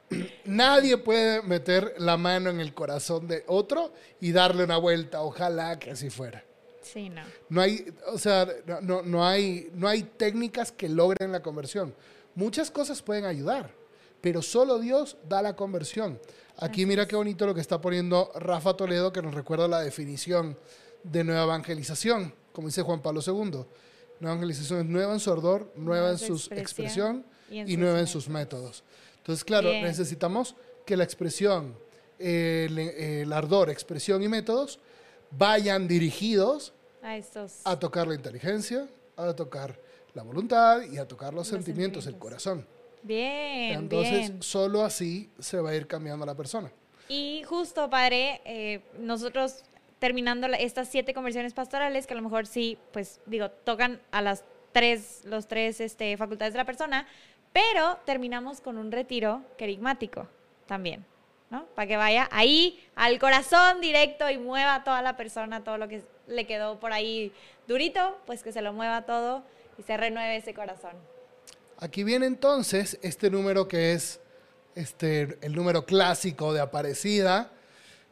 Nadie 0.44 0.99
puede 0.99 1.42
meter 1.42 1.94
la 1.99 2.16
mano 2.16 2.49
en 2.49 2.61
el 2.61 2.72
corazón 2.74 3.26
de 3.26 3.42
otro 3.49 3.92
y 4.20 4.30
darle 4.30 4.62
una 4.62 4.76
vuelta, 4.76 5.22
ojalá 5.22 5.80
que 5.80 5.90
así 5.90 6.11
fuera. 6.11 6.44
Sí, 6.93 7.09
no. 7.09 7.22
No 7.49 7.61
hay, 7.61 7.93
o 8.07 8.18
sea, 8.18 8.47
no, 8.66 8.80
no, 8.80 9.03
no 9.03 9.26
hay, 9.26 9.70
no 9.74 9.89
hay 9.89 10.03
técnicas 10.03 10.72
que 10.72 10.89
logren 10.89 11.32
la 11.32 11.43
conversión. 11.43 11.95
Muchas 12.34 12.70
cosas 12.70 13.03
pueden 13.03 13.24
ayudar, 13.24 13.70
pero 14.20 14.43
solo 14.43 14.78
Dios 14.78 15.16
da 15.28 15.43
la 15.43 15.57
conversión. 15.57 16.20
Aquí 16.59 16.87
mira 16.87 17.07
qué 17.07 17.16
bonito 17.16 17.47
lo 17.47 17.55
que 17.55 17.61
está 17.61 17.80
poniendo 17.80 18.30
Rafa 18.37 18.74
Toledo, 18.74 19.12
que 19.12 19.22
nos 19.22 19.34
recuerda 19.34 19.68
la 19.68 19.80
definición 19.80 20.59
de 21.03 21.24
nueva 21.24 21.45
evangelización, 21.45 22.34
como 22.53 22.68
dice 22.68 22.82
Juan 22.82 23.03
Pablo 23.03 23.20
II. 23.26 23.32
Nueva 24.18 24.37
evangelización 24.37 24.80
es 24.80 24.87
nueva 24.87 25.12
en 25.12 25.20
su 25.20 25.30
ardor, 25.30 25.72
nueva 25.76 26.11
en 26.11 26.18
su 26.18 26.34
expresión 26.53 27.24
y 27.51 27.59
en 27.59 27.68
y 27.68 27.72
sus 27.72 27.78
nueva 27.80 28.01
en 28.01 28.07
sus 28.07 28.28
métodos. 28.28 28.62
métodos. 28.62 28.84
Entonces, 29.18 29.45
claro, 29.45 29.70
Bien. 29.70 29.82
necesitamos 29.84 30.55
que 30.87 30.97
la 30.97 31.05
expresión, 31.05 31.76
el, 32.18 32.78
el 32.78 33.32
ardor, 33.32 33.70
expresión 33.70 34.22
y 34.22 34.28
métodos 34.28 34.78
vayan 35.30 35.89
dirigidos 35.89 36.72
A 37.07 37.16
estos. 37.16 37.61
a 37.64 37.78
tocar 37.78 38.07
la 38.09 38.14
inteligencia, 38.14 38.88
a 39.16 39.32
tocar 39.34 39.78
la 40.14 40.22
voluntad 40.24 40.82
y 40.82 40.98
a 40.98 41.07
tocar 41.07 41.32
los, 41.32 41.46
Los 41.46 41.48
sentimientos, 41.48 42.07
el 42.07 42.14
sentimientos. 42.14 42.42
corazón. 42.42 42.66
Bien, 43.02 43.78
Entonces, 43.78 44.28
bien. 44.30 44.42
solo 44.42 44.82
así 44.84 45.30
se 45.38 45.61
va 45.61 45.70
a 45.70 45.74
ir 45.76 45.86
cambiando 45.86 46.26
la 46.26 46.34
persona. 46.34 46.72
Y 47.09 47.44
justo, 47.44 47.88
padre, 47.88 48.40
eh, 48.44 48.80
nosotros 48.98 49.62
terminando 50.00 50.48
estas 50.48 50.88
siete 50.88 51.14
conversiones 51.14 51.54
pastorales, 51.54 52.07
que 52.09 52.14
a 52.14 52.16
lo 52.16 52.22
mejor 52.22 52.46
sí, 52.46 52.76
pues 52.92 53.20
digo, 53.26 53.48
tocan 53.50 54.00
a 54.11 54.22
las 54.22 54.42
tres, 54.72 55.20
los 55.24 55.46
tres 55.46 55.80
este, 55.80 56.16
facultades 56.16 56.52
de 56.54 56.59
la 56.59 56.64
persona, 56.64 57.07
pero 57.52 57.98
terminamos 58.04 58.61
con 58.61 58.76
un 58.76 58.90
retiro 58.90 59.42
querigmático 59.57 60.26
también, 60.66 61.07
¿no? 61.50 61.64
Para 61.76 61.86
que 61.86 61.96
vaya 61.96 62.28
ahí 62.32 62.84
al 62.96 63.18
corazón 63.20 63.80
directo 63.80 64.28
y 64.28 64.36
mueva 64.38 64.74
a 64.74 64.84
toda 64.84 65.00
la 65.00 65.16
persona, 65.16 65.62
todo 65.62 65.78
lo 65.78 65.86
que 65.88 66.02
le 66.27 66.47
quedó 66.47 66.79
por 66.79 66.93
ahí 66.93 67.33
durito, 67.66 68.18
pues 68.27 68.43
que 68.43 68.53
se 68.53 68.62
lo 68.62 68.72
mueva 68.72 69.07
todo 69.07 69.43
y 69.79 69.83
se 69.83 69.97
renueve 69.97 70.37
ese 70.37 70.55
corazón. 70.55 70.93
Aquí 71.79 72.05
viene 72.05 72.27
entonces 72.27 72.99
este 73.03 73.31
número 73.31 73.68
que 73.68 73.93
es 73.93 74.20
este, 74.74 75.39
el 75.43 75.55
número 75.55 75.85
clásico 75.85 76.53
de 76.53 76.61
Aparecida, 76.61 77.51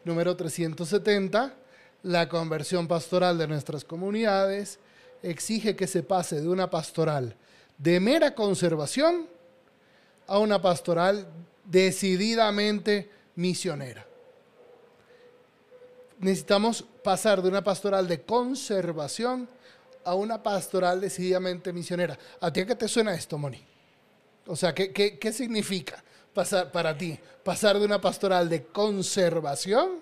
número 0.05 0.37
370. 0.37 1.55
La 2.03 2.29
conversión 2.29 2.87
pastoral 2.87 3.39
de 3.39 3.49
nuestras 3.49 3.85
comunidades 3.85 4.79
exige 5.23 5.75
que 5.75 5.87
se 5.87 6.03
pase 6.03 6.41
de 6.41 6.49
una 6.49 6.69
pastoral 6.69 7.37
de 7.79 8.01
mera 8.01 8.35
conservación 8.35 9.27
a 10.27 10.39
una 10.39 10.61
pastoral 10.61 11.27
decididamente 11.65 13.11
misionera. 13.37 14.07
Necesitamos 16.25 16.83
pasar 17.03 17.43
de 17.43 17.51
una 17.51 17.63
pastoral 17.63 18.09
de 18.09 18.23
conservación 18.23 19.47
a 20.07 20.15
una 20.15 20.43
pastoral 20.43 20.99
decididamente 20.99 21.71
misionera. 21.71 22.19
¿A 22.41 22.51
ti 22.51 22.61
a 22.61 22.67
qué 22.67 22.75
te 22.75 22.89
suena 22.89 23.13
esto, 23.13 23.37
Moni? 23.37 23.63
O 24.47 24.57
sea, 24.57 24.75
¿qué, 24.75 24.91
qué, 24.91 25.19
qué 25.19 25.33
significa 25.35 26.03
pasar 26.33 26.73
para 26.73 26.97
ti? 26.97 27.21
Pasar 27.43 27.79
de 27.79 27.85
una 27.85 28.01
pastoral 28.01 28.49
de 28.49 28.65
conservación. 28.65 30.01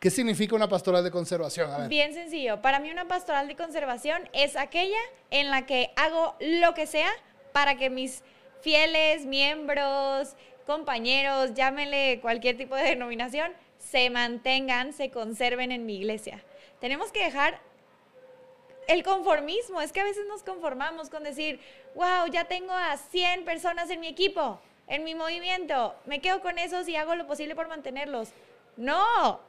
¿Qué 0.00 0.10
significa 0.10 0.56
una 0.56 0.68
pastoral 0.68 1.04
de 1.04 1.12
conservación? 1.12 1.88
Bien 1.88 2.12
sencillo. 2.12 2.60
Para 2.60 2.80
mí 2.80 2.90
una 2.90 3.06
pastoral 3.06 3.46
de 3.46 3.54
conservación 3.54 4.28
es 4.32 4.56
aquella 4.56 4.98
en 5.30 5.50
la 5.50 5.64
que 5.64 5.92
hago 5.94 6.34
lo 6.40 6.74
que 6.74 6.88
sea 6.88 7.10
para 7.52 7.76
que 7.76 7.88
mis 7.88 8.24
fieles, 8.62 9.26
miembros, 9.26 10.34
compañeros, 10.66 11.54
llámenle 11.54 12.18
cualquier 12.20 12.56
tipo 12.56 12.74
de 12.74 12.82
denominación, 12.82 13.52
se 13.90 14.10
mantengan, 14.10 14.92
se 14.92 15.10
conserven 15.10 15.72
en 15.72 15.86
mi 15.86 15.96
iglesia. 15.96 16.42
Tenemos 16.80 17.12
que 17.12 17.24
dejar 17.24 17.60
el 18.88 19.02
conformismo. 19.02 19.80
Es 19.80 19.92
que 19.92 20.00
a 20.00 20.04
veces 20.04 20.26
nos 20.26 20.42
conformamos 20.42 21.10
con 21.10 21.22
decir, 21.22 21.60
wow, 21.94 22.26
ya 22.30 22.44
tengo 22.44 22.72
a 22.72 22.96
100 22.96 23.44
personas 23.44 23.90
en 23.90 24.00
mi 24.00 24.08
equipo, 24.08 24.60
en 24.86 25.04
mi 25.04 25.14
movimiento, 25.14 25.94
me 26.04 26.20
quedo 26.20 26.40
con 26.40 26.58
esos 26.58 26.88
y 26.88 26.96
hago 26.96 27.14
lo 27.14 27.26
posible 27.26 27.54
por 27.54 27.68
mantenerlos. 27.68 28.30
No, 28.76 29.40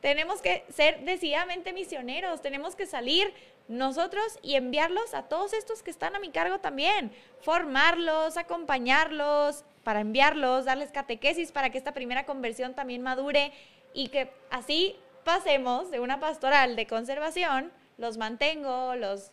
tenemos 0.00 0.40
que 0.40 0.64
ser 0.72 1.00
decididamente 1.00 1.72
misioneros, 1.72 2.42
tenemos 2.42 2.76
que 2.76 2.86
salir 2.86 3.32
nosotros 3.68 4.38
y 4.42 4.54
enviarlos 4.54 5.14
a 5.14 5.22
todos 5.22 5.52
estos 5.52 5.82
que 5.82 5.90
están 5.90 6.14
a 6.14 6.20
mi 6.20 6.30
cargo 6.30 6.60
también, 6.60 7.10
formarlos, 7.40 8.36
acompañarlos, 8.36 9.64
para 9.82 10.00
enviarlos, 10.00 10.64
darles 10.64 10.90
catequesis 10.90 11.52
para 11.52 11.70
que 11.70 11.78
esta 11.78 11.92
primera 11.92 12.26
conversión 12.26 12.74
también 12.74 13.02
madure 13.02 13.52
y 13.96 14.08
que 14.08 14.30
así 14.50 14.94
pasemos 15.24 15.90
de 15.90 16.00
una 16.00 16.20
pastoral 16.20 16.76
de 16.76 16.86
conservación, 16.86 17.72
los 17.96 18.18
mantengo, 18.18 18.94
los, 18.94 19.32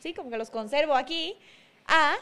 sí, 0.00 0.14
como 0.14 0.30
que 0.30 0.38
los 0.38 0.48
conservo 0.48 0.94
aquí, 0.94 1.36
a, 1.86 2.16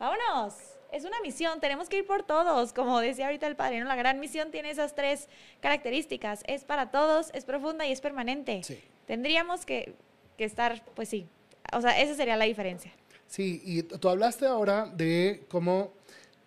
vámonos, 0.00 0.54
es 0.90 1.04
una 1.04 1.20
misión, 1.20 1.60
tenemos 1.60 1.88
que 1.88 1.98
ir 1.98 2.06
por 2.06 2.24
todos, 2.24 2.72
como 2.72 2.98
decía 2.98 3.26
ahorita 3.26 3.46
el 3.46 3.54
padre, 3.54 3.78
¿no? 3.78 3.86
La 3.86 3.94
gran 3.94 4.18
misión 4.18 4.50
tiene 4.50 4.70
esas 4.70 4.96
tres 4.96 5.28
características, 5.60 6.42
es 6.48 6.64
para 6.64 6.90
todos, 6.90 7.30
es 7.34 7.44
profunda 7.44 7.86
y 7.86 7.92
es 7.92 8.00
permanente. 8.00 8.64
Sí. 8.64 8.82
Tendríamos 9.06 9.64
que, 9.64 9.94
que 10.36 10.44
estar, 10.44 10.84
pues 10.96 11.08
sí, 11.08 11.28
o 11.72 11.80
sea, 11.80 12.00
esa 12.00 12.14
sería 12.14 12.36
la 12.36 12.46
diferencia. 12.46 12.92
Sí, 13.28 13.62
y 13.64 13.82
tú 13.84 14.08
hablaste 14.08 14.46
ahora 14.46 14.86
de 14.86 15.44
cómo, 15.48 15.92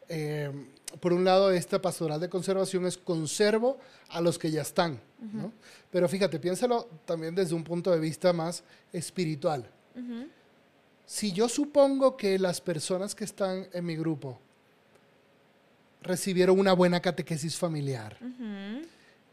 eh, 0.09 0.51
por 0.99 1.13
un 1.13 1.23
lado, 1.23 1.51
esta 1.51 1.81
pastoral 1.81 2.19
de 2.19 2.29
conservación 2.29 2.85
es 2.85 2.97
conservo 2.97 3.79
a 4.09 4.21
los 4.21 4.37
que 4.37 4.51
ya 4.51 4.61
están, 4.61 4.99
¿no? 5.19 5.51
Pero 5.89 6.07
fíjate, 6.07 6.39
piénsalo 6.39 6.87
también 7.05 7.35
desde 7.35 7.55
un 7.55 7.63
punto 7.63 7.91
de 7.91 7.99
vista 7.99 8.33
más 8.33 8.63
espiritual. 8.91 9.69
Si 11.05 11.31
yo 11.31 11.49
supongo 11.49 12.15
que 12.15 12.39
las 12.39 12.61
personas 12.61 13.15
que 13.15 13.25
están 13.25 13.67
en 13.73 13.85
mi 13.85 13.95
grupo 13.95 14.39
recibieron 16.01 16.59
una 16.59 16.73
buena 16.73 16.99
catequesis 16.99 17.57
familiar, 17.57 18.17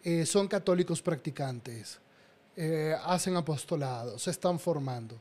eh, 0.03 0.27
son 0.27 0.49
católicos 0.49 1.01
practicantes, 1.03 1.99
eh, 2.57 2.97
hacen 3.05 3.37
apostolado, 3.37 4.19
se 4.19 4.31
están 4.31 4.59
formando 4.59 5.21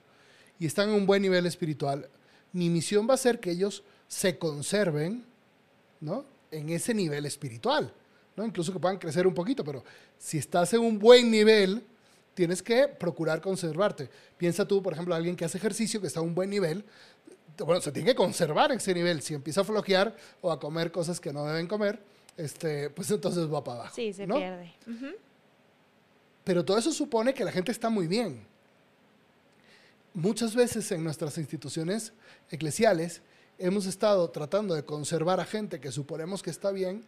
y 0.60 0.66
están 0.66 0.90
en 0.90 0.96
un 0.96 1.06
buen 1.06 1.22
nivel 1.22 1.46
espiritual, 1.46 2.10
mi 2.54 2.70
misión 2.70 3.08
va 3.08 3.14
a 3.14 3.18
ser 3.18 3.40
que 3.40 3.52
ellos 3.52 3.84
se 4.08 4.38
conserven 4.40 5.26
¿no? 6.02 6.26
en 6.52 6.70
ese 6.70 6.94
nivel 6.94 7.26
espiritual, 7.26 7.94
¿no? 8.36 8.46
incluso 8.46 8.72
que 8.72 8.80
puedan 8.80 8.98
crecer 8.98 9.28
un 9.28 9.34
poquito, 9.34 9.64
pero 9.64 9.84
si 10.18 10.38
estás 10.38 10.74
en 10.74 10.82
un 10.82 10.98
buen 10.98 11.30
nivel, 11.30 11.84
tienes 12.34 12.62
que 12.62 12.88
procurar 12.88 13.42
conservarte. 13.42 14.10
Piensa 14.38 14.68
tú, 14.68 14.82
por 14.82 14.94
ejemplo, 14.94 15.16
alguien 15.16 15.36
que 15.36 15.46
hace 15.46 15.58
ejercicio, 15.58 16.00
que 16.00 16.08
está 16.08 16.20
a 16.20 16.24
un 16.24 16.36
buen 16.36 16.50
nivel, 16.50 16.86
bueno, 17.66 17.82
se 17.82 17.92
tiene 17.92 18.10
que 18.10 18.16
conservar 18.16 18.72
en 18.72 18.78
ese 18.78 18.94
nivel. 18.94 19.22
Si 19.22 19.34
empieza 19.34 19.62
a 19.62 19.64
flojear 19.64 20.16
o 20.42 20.52
a 20.52 20.60
comer 20.60 20.92
cosas 20.92 21.20
que 21.20 21.34
no 21.34 21.46
deben 21.46 21.68
comer, 21.68 22.00
este, 22.38 22.90
pues 22.92 23.10
entonces 23.10 23.52
va 23.52 23.64
para 23.64 23.80
abajo. 23.80 23.96
Sí, 23.96 24.14
se 24.14 24.28
¿no? 24.28 24.36
pierde. 24.36 24.74
Pero 26.44 26.64
todo 26.64 26.78
eso 26.78 26.92
supone 26.92 27.34
que 27.34 27.44
la 27.44 27.52
gente 27.52 27.72
está 27.72 27.90
muy 27.90 28.08
bien. 28.08 28.46
Muchas 30.14 30.56
veces 30.56 30.92
en 30.92 31.04
nuestras 31.04 31.38
instituciones 31.38 32.14
eclesiales 32.50 33.22
hemos 33.58 33.86
estado 33.86 34.30
tratando 34.30 34.76
de 34.76 34.84
conservar 34.84 35.40
a 35.40 35.46
gente 35.46 35.80
que 35.80 35.92
suponemos 35.92 36.44
que 36.44 36.50
está 36.50 36.72
bien, 36.72 37.06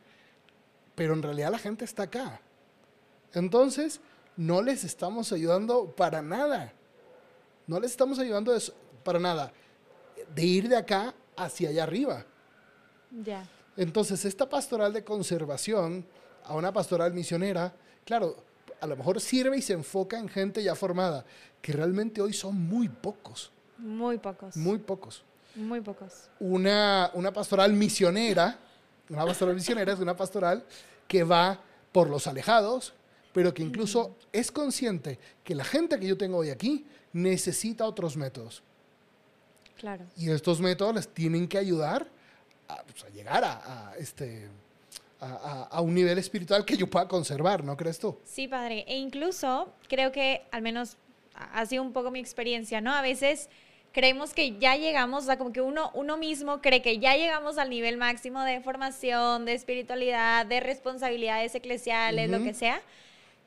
pero 0.95 1.13
en 1.13 1.23
realidad 1.23 1.51
la 1.51 1.59
gente 1.59 1.85
está 1.85 2.03
acá. 2.03 2.41
Entonces, 3.33 4.01
no 4.35 4.61
les 4.61 4.83
estamos 4.83 5.31
ayudando 5.31 5.93
para 5.95 6.21
nada. 6.21 6.73
No 7.67 7.79
les 7.79 7.91
estamos 7.91 8.19
ayudando 8.19 8.51
de 8.51 8.61
para 9.03 9.19
nada. 9.19 9.51
De 10.33 10.43
ir 10.43 10.67
de 10.67 10.75
acá 10.75 11.13
hacia 11.35 11.69
allá 11.69 11.83
arriba. 11.83 12.25
Ya. 13.23 13.47
Entonces, 13.77 14.25
esta 14.25 14.49
pastoral 14.49 14.91
de 14.93 15.03
conservación 15.03 16.05
a 16.43 16.55
una 16.55 16.73
pastoral 16.73 17.13
misionera, 17.13 17.73
claro, 18.05 18.43
a 18.81 18.87
lo 18.87 18.95
mejor 18.95 19.21
sirve 19.21 19.57
y 19.57 19.61
se 19.61 19.73
enfoca 19.73 20.17
en 20.17 20.27
gente 20.27 20.63
ya 20.63 20.75
formada, 20.75 21.25
que 21.61 21.73
realmente 21.73 22.21
hoy 22.21 22.33
son 22.33 22.55
muy 22.55 22.89
pocos. 22.89 23.51
Muy 23.77 24.17
pocos. 24.17 24.57
Muy 24.57 24.79
pocos. 24.79 25.23
Muy 25.55 25.81
pocos. 25.81 26.29
Una, 26.39 27.11
una 27.13 27.31
pastoral 27.33 27.73
misionera, 27.73 28.57
una 29.09 29.25
pastoral 29.25 29.55
misionera 29.55 29.93
es 29.93 29.99
una 29.99 30.15
pastoral 30.15 30.63
que 31.07 31.23
va 31.23 31.59
por 31.91 32.09
los 32.09 32.27
alejados, 32.27 32.93
pero 33.33 33.53
que 33.53 33.63
incluso 33.63 34.15
es 34.31 34.51
consciente 34.51 35.17
que 35.43 35.55
la 35.55 35.63
gente 35.63 35.99
que 35.99 36.07
yo 36.07 36.17
tengo 36.17 36.37
hoy 36.37 36.49
aquí 36.49 36.85
necesita 37.13 37.85
otros 37.85 38.15
métodos. 38.15 38.61
Claro. 39.77 40.05
Y 40.17 40.29
estos 40.29 40.59
métodos 40.59 40.95
les 40.95 41.07
tienen 41.07 41.47
que 41.47 41.57
ayudar 41.57 42.07
a, 42.67 42.83
pues, 42.83 43.03
a 43.03 43.09
llegar 43.09 43.43
a, 43.43 43.89
a 43.91 43.95
este, 43.97 44.47
a, 45.19 45.25
a- 45.27 45.63
a 45.63 45.81
un 45.81 45.93
nivel 45.93 46.17
espiritual 46.17 46.65
que 46.65 46.77
yo 46.77 46.87
pueda 46.89 47.07
conservar, 47.07 47.63
¿no 47.63 47.75
crees 47.75 47.97
tú? 47.97 48.17
Sí, 48.25 48.47
padre. 48.47 48.85
E 48.87 48.97
incluso 48.97 49.73
creo 49.87 50.11
que 50.11 50.43
al 50.51 50.61
menos 50.61 50.97
ha 51.33 51.65
sido 51.65 51.81
un 51.81 51.93
poco 51.93 52.11
mi 52.11 52.19
experiencia, 52.19 52.81
¿no? 52.81 52.93
A 52.93 53.01
veces 53.01 53.49
creemos 53.99 54.33
que 54.33 54.57
ya 54.57 54.77
llegamos, 54.77 55.23
o 55.23 55.25
sea, 55.25 55.37
como 55.37 55.51
que 55.51 55.59
uno, 55.59 55.91
uno 55.93 56.15
mismo 56.15 56.61
cree 56.61 56.81
que 56.81 56.99
ya 56.99 57.17
llegamos 57.17 57.57
al 57.57 57.69
nivel 57.69 57.97
máximo 57.97 58.41
de 58.45 58.61
formación, 58.61 59.43
de 59.43 59.51
espiritualidad, 59.53 60.45
de 60.45 60.61
responsabilidades 60.61 61.53
eclesiales, 61.53 62.29
lo 62.29 62.37
Ujú. 62.37 62.45
que 62.45 62.53
sea. 62.53 62.81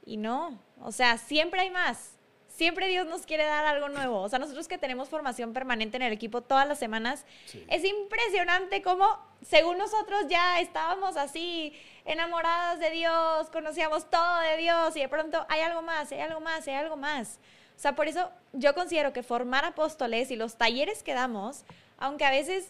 Y 0.04 0.18
no, 0.18 0.58
o 0.82 0.92
sea, 0.92 1.16
siempre 1.16 1.62
hay 1.62 1.70
más. 1.70 2.10
Siempre 2.48 2.86
Dios 2.88 3.06
nos 3.06 3.24
quiere 3.24 3.44
dar 3.44 3.64
algo 3.64 3.88
nuevo. 3.88 4.20
O 4.20 4.28
sea, 4.28 4.38
nosotros 4.38 4.68
que 4.68 4.76
tenemos 4.76 5.08
formación 5.08 5.54
permanente 5.54 5.96
en 5.96 6.02
el 6.02 6.12
equipo 6.12 6.42
todas 6.42 6.68
las 6.68 6.78
semanas, 6.78 7.24
Sí. 7.46 7.64
es 7.70 7.82
impresionante 7.82 8.82
cómo, 8.82 9.06
según 9.40 9.78
nosotros, 9.78 10.26
ya 10.28 10.60
estábamos 10.60 11.16
así 11.16 11.72
enamoradas 12.04 12.78
de 12.78 12.90
Dios, 12.90 13.48
conocíamos 13.50 14.10
todo 14.10 14.40
de 14.40 14.58
Dios 14.58 14.94
y 14.96 15.00
de 15.00 15.08
pronto 15.08 15.46
hay 15.48 15.62
algo 15.62 15.80
más, 15.80 16.12
hay 16.12 16.20
algo 16.20 16.40
más, 16.40 16.68
hay 16.68 16.74
algo 16.74 16.96
más. 16.98 17.38
O 17.76 17.80
sea, 17.82 17.94
por 17.94 18.08
eso 18.08 18.30
yo 18.52 18.74
considero 18.74 19.12
que 19.12 19.22
formar 19.22 19.64
apóstoles 19.64 20.30
y 20.30 20.36
los 20.36 20.56
talleres 20.56 21.02
que 21.02 21.14
damos, 21.14 21.64
aunque 21.98 22.24
a 22.24 22.30
veces, 22.30 22.68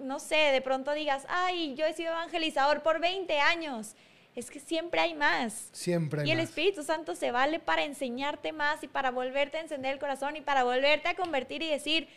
no 0.00 0.18
sé, 0.18 0.36
de 0.36 0.60
pronto 0.60 0.92
digas, 0.92 1.24
ay, 1.28 1.74
yo 1.74 1.84
he 1.84 1.92
sido 1.92 2.12
evangelizador 2.12 2.82
por 2.82 3.00
20 3.00 3.38
años, 3.40 3.94
es 4.34 4.50
que 4.50 4.60
siempre 4.60 5.00
hay 5.00 5.14
más. 5.14 5.68
Siempre 5.72 6.20
hay 6.22 6.28
Y 6.28 6.30
el 6.32 6.38
más. 6.38 6.48
Espíritu 6.48 6.82
Santo 6.82 7.14
se 7.16 7.30
vale 7.30 7.58
para 7.58 7.84
enseñarte 7.84 8.52
más 8.52 8.82
y 8.82 8.88
para 8.88 9.10
volverte 9.10 9.56
a 9.56 9.62
encender 9.62 9.94
el 9.94 9.98
corazón 9.98 10.36
y 10.36 10.42
para 10.42 10.62
volverte 10.64 11.08
a 11.08 11.16
convertir 11.16 11.62
y 11.62 11.70
decir, 11.70 12.08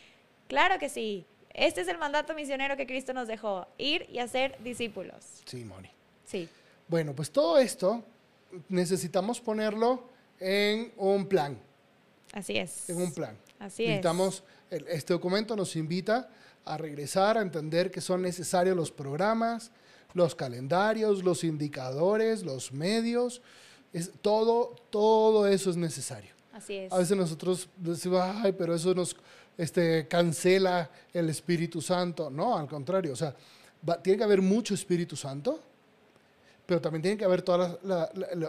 claro 0.48 0.80
que 0.80 0.90
sí, 0.90 1.26
este 1.54 1.82
es 1.82 1.88
el 1.88 1.98
mandato 1.98 2.34
misionero 2.34 2.78
que 2.78 2.86
Cristo 2.86 3.14
nos 3.14 3.28
dejó, 3.28 3.68
ir 3.78 4.06
y 4.10 4.20
hacer 4.20 4.58
discípulos. 4.64 5.42
Sí, 5.46 5.64
Moni. 5.66 5.90
Sí, 6.26 6.48
Bueno, 6.88 7.14
pues 7.16 7.32
todo 7.32 7.58
esto 7.58 8.04
necesitamos 8.68 9.40
ponerlo 9.42 10.04
en 10.40 10.92
un 10.98 11.28
plan. 11.28 11.60
Así 12.34 12.58
es. 12.58 12.90
En 12.90 13.02
un 13.02 13.14
plan. 13.14 13.38
Así 13.60 13.86
es. 13.86 14.06
Este 14.70 15.14
documento 15.14 15.56
nos 15.56 15.76
invita 15.76 16.30
a 16.66 16.78
regresar, 16.78 17.38
a 17.38 17.42
entender 17.42 17.90
que 17.92 18.02
son 18.02 18.22
necesarios 18.22 18.76
los 18.76 18.92
programas, 18.92 19.72
los 20.14 20.36
calendarios, 20.36 21.24
los 21.24 21.44
indicadores, 21.44 22.44
los 22.44 22.72
medios. 22.72 23.42
Es, 23.92 24.12
todo, 24.22 24.76
todo 24.92 25.48
eso 25.48 25.70
es 25.72 25.78
necesario. 25.78 26.32
Así 26.54 26.76
es. 26.76 26.92
A 26.94 26.98
veces 26.98 27.18
nosotros 27.18 27.68
decimos, 27.78 28.22
ay, 28.24 28.52
pero 28.52 28.76
eso 28.76 28.94
nos 28.94 29.16
este, 29.58 30.08
cancela 30.08 30.90
el 31.14 31.30
Espíritu 31.30 31.82
Santo. 31.82 32.30
No, 32.30 32.58
al 32.58 32.68
contrario, 32.68 33.14
o 33.14 33.16
sea, 33.16 33.34
va- 33.88 34.02
tiene 34.02 34.18
que 34.18 34.24
haber 34.24 34.42
mucho 34.42 34.74
Espíritu 34.74 35.16
Santo, 35.16 35.62
pero 36.66 36.80
también 36.80 37.02
tiene 37.02 37.18
que 37.18 37.26
haber 37.26 37.42
todo 37.42 37.80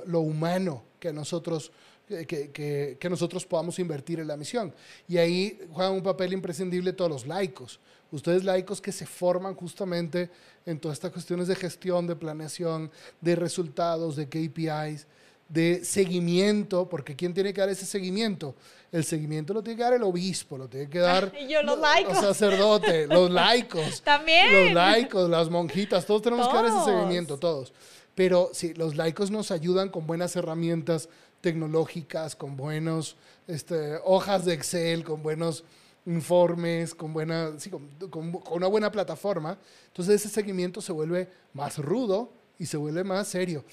lo 0.07 0.21
humano 0.21 0.83
que 0.99 1.11
nosotros, 1.13 1.73
que, 2.11 2.27
que- 2.27 2.51
que- 2.51 2.97
que 2.99 3.09
nosotros 3.09 3.47
podamos 3.47 3.79
invertir 3.79 4.19
en 4.21 4.27
la 4.29 4.37
misión. 4.37 4.75
Y 5.09 5.17
ahí 5.19 5.59
juegan 5.73 5.93
un 5.95 6.03
papel 6.03 6.33
imprescindible 6.33 6.93
todos 6.93 7.11
los 7.11 7.27
laicos. 7.27 7.79
Ustedes 8.13 8.43
laicos 8.45 8.81
que 8.81 8.91
se 8.91 9.07
forman 9.07 9.55
justamente 9.55 10.29
en 10.67 10.81
todas 10.81 10.97
estas 10.99 11.13
cuestiones 11.13 11.47
de 11.47 11.55
gestión, 11.55 12.07
de 12.09 12.17
planeación, 12.17 12.91
de 13.21 13.37
resultados, 13.37 14.17
de 14.17 14.27
KPIs, 14.29 15.07
de 15.49 15.85
seguimiento, 15.85 16.89
porque 16.89 17.15
¿quién 17.17 17.33
tiene 17.35 17.53
que 17.53 17.61
dar 17.61 17.71
ese 17.71 17.87
seguimiento? 17.87 18.55
El 18.93 19.05
seguimiento 19.05 19.53
lo 19.55 19.63
tiene 19.63 19.77
que 19.77 19.83
dar 19.85 19.93
el 19.95 20.03
obispo, 20.03 20.59
lo 20.59 20.69
tiene 20.69 20.89
que 20.91 20.99
dar 20.99 21.33
Y 21.41 21.47
yo, 21.49 21.63
los 21.63 21.77
lo- 21.77 21.83
laicos. 21.83 22.19
sacerdotes, 22.19 23.09
los 23.09 23.31
laicos. 23.43 24.03
También. 24.03 24.65
Los 24.67 24.75
laicos, 24.75 25.31
las 25.31 25.49
monjitas, 25.49 26.05
todos 26.05 26.23
tenemos 26.23 26.49
que 26.49 26.55
dar 26.55 26.67
ese 26.67 26.85
seguimiento, 26.85 27.37
todos. 27.39 27.73
Pero 28.17 28.51
sí, 28.53 28.75
los 28.75 28.97
laicos 28.97 29.31
nos 29.31 29.51
ayudan 29.53 29.89
con 29.89 30.07
buenas 30.07 30.35
herramientas 30.37 31.09
tecnológicas, 31.41 32.37
con 32.37 32.57
buenos 32.57 33.17
este, 33.47 33.97
hojas 34.05 34.45
de 34.45 34.55
Excel, 34.55 35.05
con 35.05 35.23
buenos 35.23 35.65
informes, 36.07 36.95
con, 36.95 37.13
buena, 37.13 37.53
sí, 37.59 37.71
con, 37.71 37.89
con- 38.11 38.41
una 38.51 38.67
buena 38.67 38.91
plataforma. 38.91 39.59
Entonces 39.89 40.17
ese 40.17 40.29
seguimiento 40.29 40.81
se 40.81 40.93
vuelve 40.93 41.29
más 41.53 41.79
rudo 41.79 42.31
y 42.59 42.67
se 42.67 42.77
vuelve 42.77 43.05
más 43.05 43.29
serio. 43.29 43.65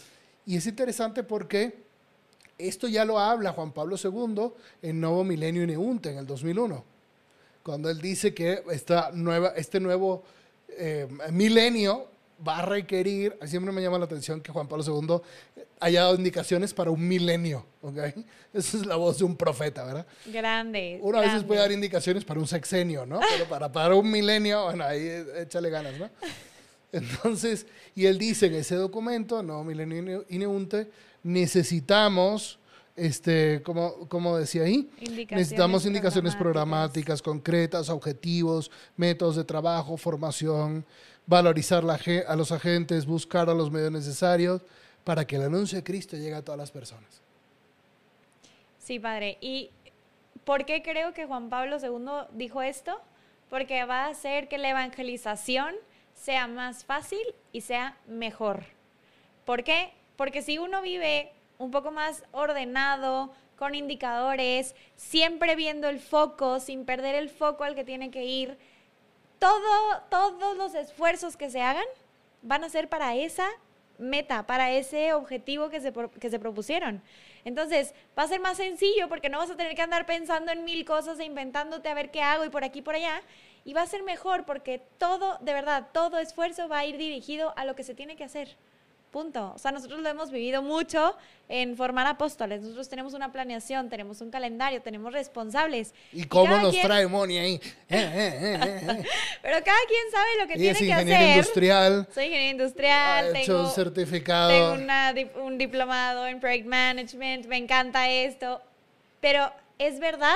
Y 0.46 0.56
es 0.58 0.66
interesante 0.66 1.24
porque 1.24 1.84
esto 2.58 2.88
ya 2.88 3.06
lo 3.06 3.20
habla 3.20 3.52
Juan 3.54 3.72
Pablo 3.72 3.96
II 4.02 4.52
en 4.82 5.00
Novo 5.00 5.24
Milenio 5.24 5.64
y 5.64 5.68
Neunte 5.68 6.12
en 6.12 6.18
el 6.20 6.26
2001 6.28 6.98
cuando 7.68 7.90
él 7.90 8.00
dice 8.00 8.34
que 8.34 8.64
esta 8.72 9.12
nueva, 9.12 9.50
este 9.50 9.82
nuevo 9.82 10.24
eh, 10.70 11.06
milenio 11.34 12.08
va 12.46 12.60
a 12.60 12.62
requerir, 12.64 13.38
siempre 13.46 13.72
me 13.72 13.82
llama 13.82 13.98
la 13.98 14.06
atención 14.06 14.42
que 14.42 14.52
Juan 14.52 14.68
Pablo 14.68 14.84
II 14.86 15.22
haya 15.80 16.02
dado 16.02 16.16
indicaciones 16.16 16.74
para 16.74 16.92
un 16.92 17.08
milenio, 17.08 17.66
¿ok? 17.82 17.98
Esa 18.54 18.78
es 18.78 18.86
la 18.86 18.96
voz 18.96 19.20
de 19.20 19.26
un 19.26 19.36
profeta, 19.36 19.84
¿verdad? 19.84 20.08
Grande. 20.26 21.00
Uno 21.02 21.18
a 21.18 21.22
veces 21.22 21.34
grande. 21.34 21.48
puede 21.48 21.60
dar 21.62 21.72
indicaciones 21.72 22.26
para 22.26 22.40
un 22.40 22.48
sexenio, 22.48 23.06
¿no? 23.06 23.20
Pero 23.32 23.46
para, 23.46 23.72
para 23.72 23.96
un 23.96 24.10
milenio, 24.10 24.66
bueno, 24.66 24.84
ahí 24.84 25.02
eh, 25.02 25.26
échale 25.42 25.70
ganas, 25.70 25.98
¿no? 25.98 26.10
Entonces, 26.92 27.68
y 27.96 28.06
él 28.06 28.18
dice 28.18 28.48
en 28.48 28.56
ese 28.56 28.76
documento, 28.76 29.44
no, 29.44 29.64
Milenio 29.64 30.26
Ineunte, 30.30 30.90
necesitamos, 31.22 32.60
este, 32.96 33.62
como, 33.62 34.08
como 34.08 34.38
decía 34.38 34.64
ahí, 34.64 34.90
Indicaciones 35.00 35.30
necesitamos 35.32 35.86
indicaciones 35.86 36.36
programáticas. 36.36 37.22
programáticas 37.22 37.22
concretas, 37.22 37.90
objetivos, 37.90 38.72
métodos 38.96 39.36
de 39.36 39.44
trabajo, 39.44 39.98
formación, 39.98 40.86
valorizar 41.28 41.84
a 42.28 42.36
los 42.36 42.52
agentes, 42.52 43.06
buscar 43.06 43.50
a 43.50 43.54
los 43.54 43.70
medios 43.70 43.92
necesarios 43.92 44.62
para 45.04 45.28
que 45.28 45.36
el 45.36 45.44
anuncio 45.44 45.78
de 45.78 45.84
Cristo 45.84 46.18
llegue 46.18 46.34
a 46.34 46.42
todas 46.42 46.58
las 46.58 46.72
personas. 46.72 47.22
Sí, 48.80 49.00
padre. 49.00 49.38
¿Y 49.42 49.70
por 50.46 50.66
qué 50.66 50.82
creo 50.82 51.14
que 51.14 51.26
Juan 51.26 51.50
Pablo 51.50 51.78
II 51.82 52.36
dijo 52.36 52.62
esto? 52.62 53.00
Porque 53.50 53.84
va 53.86 54.06
a 54.06 54.10
hacer 54.10 54.48
que 54.48 54.58
la 54.58 54.70
evangelización 54.70 55.76
sea 56.14 56.48
más 56.48 56.86
fácil 56.86 57.22
y 57.52 57.62
sea 57.62 57.98
mejor. 58.08 58.64
¿Por 59.46 59.64
qué? 59.64 59.92
Porque 60.16 60.42
si 60.42 60.58
uno 60.58 60.82
vive 60.82 61.32
un 61.60 61.72
poco 61.72 61.92
más 61.92 62.24
ordenado, 62.32 63.32
con 63.58 63.76
indicadores, 63.76 64.76
siempre 64.96 65.56
viendo 65.56 65.90
el 65.90 66.00
foco, 66.00 66.60
sin 66.60 66.86
perder 66.86 67.16
el 67.16 67.30
foco 67.30 67.64
al 67.64 67.76
que 67.76 67.84
tiene 67.84 68.12
que 68.12 68.24
ir, 68.24 68.58
todo, 69.40 70.02
todos 70.10 70.58
los 70.58 70.74
esfuerzos 70.76 71.38
que 71.38 71.50
se 71.50 71.62
hagan 71.62 71.86
van 72.42 72.64
a 72.64 72.70
ser 72.70 72.90
para 72.90 73.16
esa 73.16 73.48
meta, 73.98 74.46
para 74.46 74.72
ese 74.72 75.14
objetivo 75.14 75.70
que 75.70 75.82
se, 75.82 75.94
que 76.20 76.30
se 76.30 76.40
propusieron. 76.40 77.02
Entonces, 77.46 77.94
va 78.18 78.24
a 78.24 78.28
ser 78.28 78.40
más 78.40 78.58
sencillo 78.58 79.08
porque 79.08 79.30
no 79.30 79.40
vas 79.40 79.50
a 79.50 79.56
tener 79.56 79.76
que 79.76 79.82
andar 79.82 80.06
pensando 80.06 80.52
en 80.52 80.66
mil 80.66 80.86
cosas 80.86 81.20
e 81.20 81.26
inventándote 81.26 81.90
a 81.90 81.94
ver 81.94 82.12
qué 82.12 82.22
hago 82.22 82.46
y 82.46 82.50
por 82.50 82.64
aquí 82.64 82.82
por 82.82 82.96
allá. 82.96 83.22
Y 83.64 83.74
va 83.74 83.82
a 83.82 83.88
ser 83.88 84.04
mejor 84.04 84.46
porque 84.46 84.82
todo, 84.98 85.38
de 85.42 85.54
verdad, 85.54 85.88
todo 85.92 86.20
esfuerzo 86.20 86.68
va 86.68 86.80
a 86.80 86.86
ir 86.86 86.98
dirigido 86.98 87.54
a 87.58 87.66
lo 87.66 87.76
que 87.76 87.84
se 87.84 87.96
tiene 87.96 88.16
que 88.16 88.24
hacer. 88.24 88.56
Punto. 89.12 89.54
O 89.56 89.58
sea, 89.58 89.72
nosotros 89.72 90.02
lo 90.02 90.10
hemos 90.10 90.32
vivido 90.32 90.62
mucho 90.62 91.16
en 91.50 91.78
formar 91.78 92.06
apóstoles. 92.08 92.62
Nosotros 92.62 92.90
tenemos 92.90 93.14
una 93.14 93.32
planeación, 93.32 93.90
tenemos 93.90 94.20
un 94.22 94.30
calendario, 94.30 94.82
tenemos 94.82 95.14
responsables. 95.14 95.94
¿Y 96.12 96.26
cómo 96.26 96.46
cada 96.52 96.62
nos 96.64 96.72
quien- 96.74 96.86
trae 96.86 97.08
Moni 97.08 97.38
ahí? 97.38 97.54
Eh, 97.54 97.62
eh, 97.90 98.60
eh. 98.62 99.04
Pero 99.42 99.58
cada 99.64 99.80
quien 99.88 100.12
sabe 100.12 100.28
lo 100.42 100.48
que 100.48 100.54
es 100.54 100.60
tiene 100.60 100.78
que 100.80 100.86
ingeniera 100.86 101.20
hacer. 101.20 101.38
industrial, 101.38 102.08
Soy 102.14 102.26
ingeniera 102.26 102.48
ha 102.48 102.52
industrial, 102.52 103.36
hecho 103.38 103.54
tengo, 103.54 103.64
un 103.70 103.72
certificado. 103.74 104.50
tengo 104.50 104.84
una 104.84 105.14
un 105.42 105.58
diplomado 105.58 106.28
en 106.28 106.40
project 106.42 106.66
management, 106.68 107.46
me 107.48 107.58
encanta 107.58 108.10
esto. 108.10 108.62
Pero 109.22 109.52
es 109.80 110.00
verdad 110.00 110.36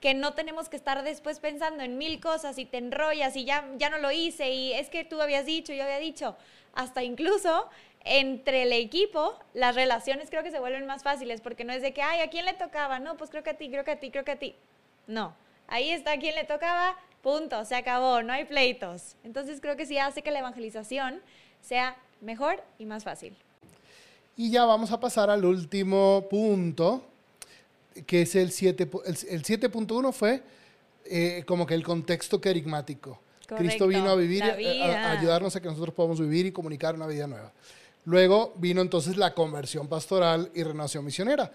que 0.00 0.12
no 0.14 0.34
tenemos 0.34 0.68
que 0.68 0.76
estar 0.76 1.02
después 1.02 1.40
pensando 1.40 1.82
en 1.82 1.96
mil 1.96 2.20
cosas 2.20 2.58
y 2.58 2.66
te 2.66 2.76
enrollas 2.76 3.36
y 3.36 3.44
ya, 3.46 3.64
ya 3.78 3.88
no 3.88 3.98
lo 3.98 4.10
hice 4.10 4.50
y 4.50 4.72
es 4.74 4.90
que 4.90 5.04
tú 5.04 5.20
habías 5.22 5.46
dicho, 5.46 5.72
yo 5.72 5.82
había 5.82 5.98
dicho. 5.98 6.36
Hasta 6.74 7.02
incluso 7.02 7.68
entre 8.04 8.62
el 8.62 8.72
equipo, 8.72 9.34
las 9.54 9.74
relaciones 9.74 10.28
creo 10.30 10.42
que 10.42 10.50
se 10.50 10.58
vuelven 10.58 10.86
más 10.86 11.02
fáciles 11.02 11.40
porque 11.40 11.64
no 11.64 11.72
es 11.72 11.82
de 11.82 11.92
que, 11.92 12.02
ay, 12.02 12.20
¿a 12.20 12.30
quién 12.30 12.44
le 12.44 12.54
tocaba? 12.54 12.98
No, 12.98 13.16
pues 13.16 13.30
creo 13.30 13.42
que 13.42 13.50
a 13.50 13.54
ti, 13.58 13.68
creo 13.70 13.84
que 13.84 13.92
a 13.92 14.00
ti, 14.00 14.10
creo 14.10 14.24
que 14.24 14.32
a 14.32 14.38
ti. 14.38 14.54
No, 15.06 15.34
ahí 15.68 15.90
está 15.90 16.12
a 16.12 16.18
quién 16.18 16.34
le 16.34 16.44
tocaba, 16.44 16.96
punto, 17.22 17.64
se 17.64 17.74
acabó, 17.76 18.22
no 18.22 18.32
hay 18.32 18.44
pleitos. 18.44 19.14
Entonces 19.24 19.60
creo 19.60 19.76
que 19.76 19.86
sí 19.86 19.98
hace 19.98 20.22
que 20.22 20.30
la 20.30 20.40
evangelización 20.40 21.20
sea 21.60 21.96
mejor 22.20 22.62
y 22.78 22.86
más 22.86 23.04
fácil. 23.04 23.34
Y 24.36 24.50
ya 24.50 24.64
vamos 24.64 24.90
a 24.92 24.98
pasar 24.98 25.28
al 25.30 25.44
último 25.44 26.26
punto, 26.30 27.04
que 28.06 28.22
es 28.22 28.34
el 28.34 28.50
7. 28.50 28.90
pu- 28.90 29.02
El, 29.04 29.36
el 29.36 29.42
7.1 29.44 30.12
fue 30.12 30.42
eh, 31.04 31.44
como 31.46 31.66
que 31.66 31.74
el 31.74 31.84
contexto 31.84 32.40
querigmático. 32.40 33.20
Cristo 33.58 33.86
vino 33.86 34.08
a 34.10 34.14
vivir, 34.16 34.42
a- 34.44 34.56
a 35.08 35.10
ayudarnos 35.18 35.54
a 35.54 35.60
que 35.60 35.68
nosotros 35.68 35.94
podamos 35.94 36.18
vivir 36.20 36.46
y 36.46 36.52
comunicar 36.52 36.94
una 36.94 37.06
vida 37.06 37.26
nueva. 37.26 37.52
Luego 38.04 38.54
vino 38.56 38.80
entonces 38.80 39.16
la 39.16 39.34
conversión 39.34 39.86
pastoral 39.86 40.50
y 40.54 40.62
renovación 40.62 41.04
misionera, 41.04 41.52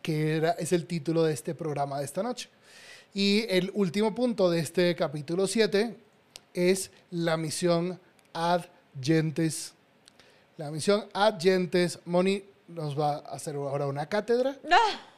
que 0.00 0.54
es 0.58 0.72
el 0.72 0.86
título 0.86 1.24
de 1.24 1.34
este 1.34 1.54
programa 1.54 1.98
de 1.98 2.04
esta 2.04 2.22
noche. 2.22 2.48
Y 3.12 3.44
el 3.48 3.70
último 3.74 4.14
punto 4.14 4.50
de 4.50 4.60
este 4.60 4.94
capítulo 4.94 5.46
7 5.46 5.96
es 6.54 6.90
la 7.10 7.36
misión 7.36 8.00
ad 8.32 8.62
gentes. 9.00 9.74
La 10.56 10.70
misión 10.70 11.06
ad 11.12 11.40
gentes, 11.40 11.98
Moni 12.04 12.44
nos 12.74 12.98
va 12.98 13.16
a 13.16 13.34
hacer 13.34 13.54
ahora 13.56 13.86
una 13.86 14.06
cátedra 14.06 14.56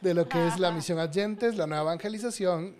de 0.00 0.14
lo 0.14 0.28
que 0.28 0.46
es 0.46 0.58
la 0.58 0.70
misión 0.70 0.98
ad 0.98 1.12
gentes, 1.12 1.56
la 1.56 1.66
nueva 1.66 1.82
evangelización 1.82 2.76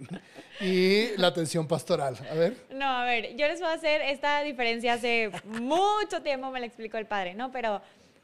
y 0.61 1.17
la 1.17 1.29
atención 1.29 1.67
pastoral. 1.67 2.17
A 2.31 2.35
ver. 2.35 2.67
No, 2.71 2.87
a 2.87 3.05
ver, 3.05 3.37
yo 3.37 3.47
les 3.47 3.61
voy 3.61 3.71
a 3.71 3.75
hacer 3.75 4.01
esta 4.03 4.43
diferencia 4.43 4.95
hace 4.95 5.31
mucho 5.45 6.23
tiempo, 6.23 6.51
me 6.51 6.61
la 6.61 6.67
explicó 6.67 6.99
el 6.99 7.07
padre, 7.07 7.35
¿no? 7.35 7.51
Pero 7.53 7.81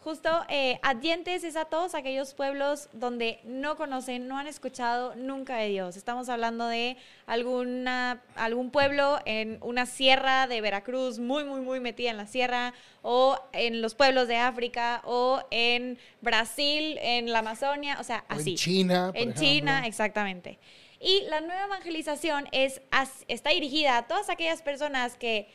justo 0.09 0.30
eh, 0.48 0.80
es 1.26 1.56
a 1.56 1.66
todos 1.66 1.94
aquellos 1.94 2.32
pueblos 2.32 2.88
donde 2.94 3.40
no 3.44 3.76
conocen, 3.76 4.26
no 4.26 4.38
han 4.38 4.46
escuchado 4.46 5.14
nunca 5.16 5.56
de 5.56 5.68
Dios. 5.68 5.98
Estamos 5.98 6.30
hablando 6.30 6.66
de 6.66 6.96
alguna, 7.26 8.22
algún 8.34 8.70
pueblo 8.70 9.18
en 9.26 9.59
una 9.61 9.84
sierra 9.84 10.46
de 10.46 10.62
Veracruz, 10.62 11.18
muy, 11.18 11.44
muy, 11.44 11.61
muy 11.61 11.80
metida 11.80 12.09
en 12.09 12.16
la 12.16 12.26
sierra, 12.26 12.72
o 13.02 13.38
en 13.52 13.82
los 13.82 13.94
pueblos 13.94 14.28
de 14.28 14.36
África, 14.38 15.02
o 15.04 15.42
en 15.50 15.98
Brasil, 16.22 16.98
en 17.02 17.30
la 17.30 17.40
Amazonia, 17.40 17.98
o 18.00 18.04
sea, 18.04 18.24
O 18.30 18.32
así. 18.32 18.52
en 18.52 18.56
China. 18.56 19.06
por 19.09 19.16
En 19.16 19.22
ejemplo. 19.28 19.42
China, 19.42 19.86
exactamente. 19.86 20.59
Y 21.00 21.24
la 21.28 21.42
nueva 21.42 21.64
evangelización 21.64 22.48
es, 22.52 22.80
está 23.28 23.50
dirigida 23.50 23.98
a 23.98 24.06
todas 24.06 24.30
aquellas 24.30 24.62
personas 24.62 25.18
que 25.18 25.48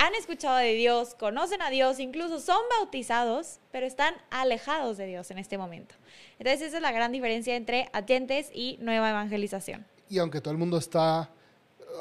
han 0.00 0.14
escuchado 0.14 0.56
de 0.56 0.72
Dios, 0.72 1.14
conocen 1.14 1.60
a 1.60 1.68
Dios, 1.68 2.00
incluso 2.00 2.40
son 2.40 2.60
bautizados, 2.78 3.58
pero 3.70 3.86
están 3.86 4.14
alejados 4.30 4.96
de 4.96 5.04
Dios 5.04 5.30
en 5.30 5.38
este 5.38 5.58
momento. 5.58 5.94
Entonces 6.38 6.68
esa 6.68 6.78
es 6.78 6.82
la 6.82 6.90
gran 6.90 7.12
diferencia 7.12 7.54
entre 7.54 7.90
adyentes 7.92 8.48
y 8.54 8.78
nueva 8.80 9.10
evangelización. 9.10 9.84
Y 10.08 10.18
aunque 10.18 10.40
todo 10.40 10.52
el 10.52 10.58
mundo 10.58 10.78
está, 10.78 11.30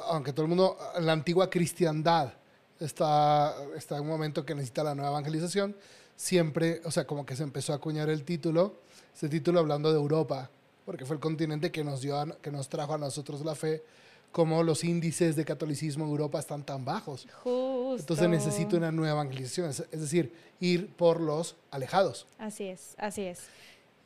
aunque 0.07 0.31
todo 0.31 0.43
el 0.43 0.47
mundo, 0.47 0.77
la 1.01 1.11
antigua 1.11 1.49
cristiandad 1.49 2.31
está, 2.79 3.53
está 3.75 3.97
en 3.97 4.03
un 4.03 4.07
momento 4.07 4.45
que 4.45 4.55
necesita 4.55 4.81
la 4.81 4.95
nueva 4.95 5.09
evangelización, 5.09 5.75
siempre, 6.15 6.81
o 6.85 6.91
sea, 6.91 7.05
como 7.05 7.25
que 7.25 7.35
se 7.35 7.43
empezó 7.43 7.73
a 7.73 7.75
acuñar 7.75 8.09
el 8.09 8.23
título, 8.23 8.77
ese 9.13 9.27
título 9.27 9.59
hablando 9.59 9.91
de 9.91 9.97
Europa, 9.97 10.49
porque 10.85 11.05
fue 11.05 11.17
el 11.17 11.19
continente 11.19 11.69
que 11.69 11.83
nos, 11.83 11.99
dio 11.99 12.15
que 12.41 12.49
nos 12.49 12.69
trajo 12.69 12.93
a 12.93 12.97
nosotros 12.97 13.43
la 13.43 13.55
fe, 13.55 13.83
como 14.31 14.63
los 14.63 14.83
índices 14.83 15.35
de 15.35 15.45
catolicismo 15.45 16.05
en 16.05 16.11
Europa 16.11 16.39
están 16.39 16.63
tan 16.63 16.85
bajos. 16.85 17.27
Justo. 17.43 17.97
Entonces 17.99 18.29
necesito 18.29 18.77
una 18.77 18.91
nueva 18.91 19.21
evangelización, 19.21 19.69
es, 19.69 19.85
decir, 19.91 20.31
ir 20.59 20.87
por 20.89 21.19
los 21.19 21.55
alejados. 21.71 22.27
Así 22.37 22.65
es, 22.65 22.93
así 22.97 23.23
es. 23.23 23.39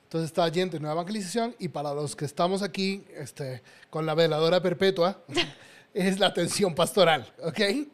Entonces 0.06 0.30
está 0.30 0.48
yendo 0.48 0.80
nueva 0.80 0.94
evangelización 0.94 1.56
y 1.60 1.68
para 1.68 1.94
los 1.94 2.16
que 2.16 2.26
estamos 2.26 2.62
aquí 2.62 3.04
este, 3.16 3.62
con 3.90 4.06
la 4.06 4.14
veladora 4.14 4.62
perpetua 4.62 5.24
es 5.94 6.20
la 6.20 6.28
atención 6.28 6.74
pastoral, 6.76 7.34
¿ok? 7.44 7.60
Ah, 7.60 7.60
sí, 7.60 7.92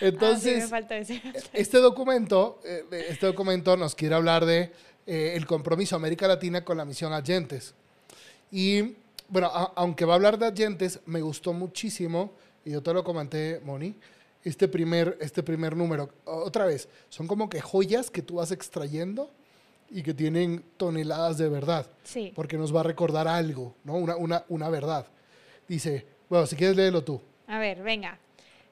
me 0.00 0.08
Entonces, 0.08 0.70
faltó 0.70 0.94
ese. 0.94 1.22
este 1.52 1.78
documento, 1.78 2.60
eh, 2.64 2.84
este 3.08 3.26
documento 3.26 3.76
nos 3.76 3.94
quiere 3.94 4.14
hablar 4.16 4.44
de 4.44 4.72
eh, 5.06 5.34
el 5.36 5.46
compromiso 5.46 5.94
América 5.94 6.26
Latina 6.26 6.64
con 6.64 6.76
la 6.78 6.84
misión 6.84 7.12
Agentes. 7.12 7.74
Y 8.50 8.96
bueno, 9.28 9.48
a- 9.48 9.72
aunque 9.76 10.04
va 10.04 10.14
a 10.14 10.16
hablar 10.16 10.38
de 10.38 10.46
Agentes, 10.46 11.00
me 11.06 11.20
gustó 11.20 11.52
muchísimo, 11.52 12.32
y 12.64 12.70
yo 12.72 12.82
te 12.82 12.92
lo 12.92 13.04
comenté, 13.04 13.60
Moni, 13.64 13.94
este 14.42 14.68
primer, 14.68 15.16
este 15.20 15.42
primer 15.42 15.76
número. 15.76 16.10
Otra 16.24 16.66
vez, 16.66 16.88
son 17.08 17.26
como 17.26 17.48
que 17.48 17.60
joyas 17.60 18.10
que 18.10 18.22
tú 18.22 18.36
vas 18.36 18.50
extrayendo 18.50 19.30
y 19.90 20.02
que 20.02 20.12
tienen 20.14 20.64
toneladas 20.76 21.38
de 21.38 21.48
verdad, 21.48 21.86
Sí. 22.04 22.32
porque 22.34 22.56
nos 22.58 22.74
va 22.74 22.80
a 22.80 22.84
recordar 22.84 23.28
algo, 23.28 23.74
¿no? 23.84 23.94
Una, 23.94 24.16
una, 24.16 24.44
una 24.48 24.68
verdad. 24.68 25.06
Dice, 25.68 26.06
bueno, 26.28 26.46
si 26.46 26.56
quieres 26.56 26.76
léelo 26.76 27.02
tú. 27.04 27.20
A 27.46 27.58
ver, 27.58 27.82
venga. 27.82 28.18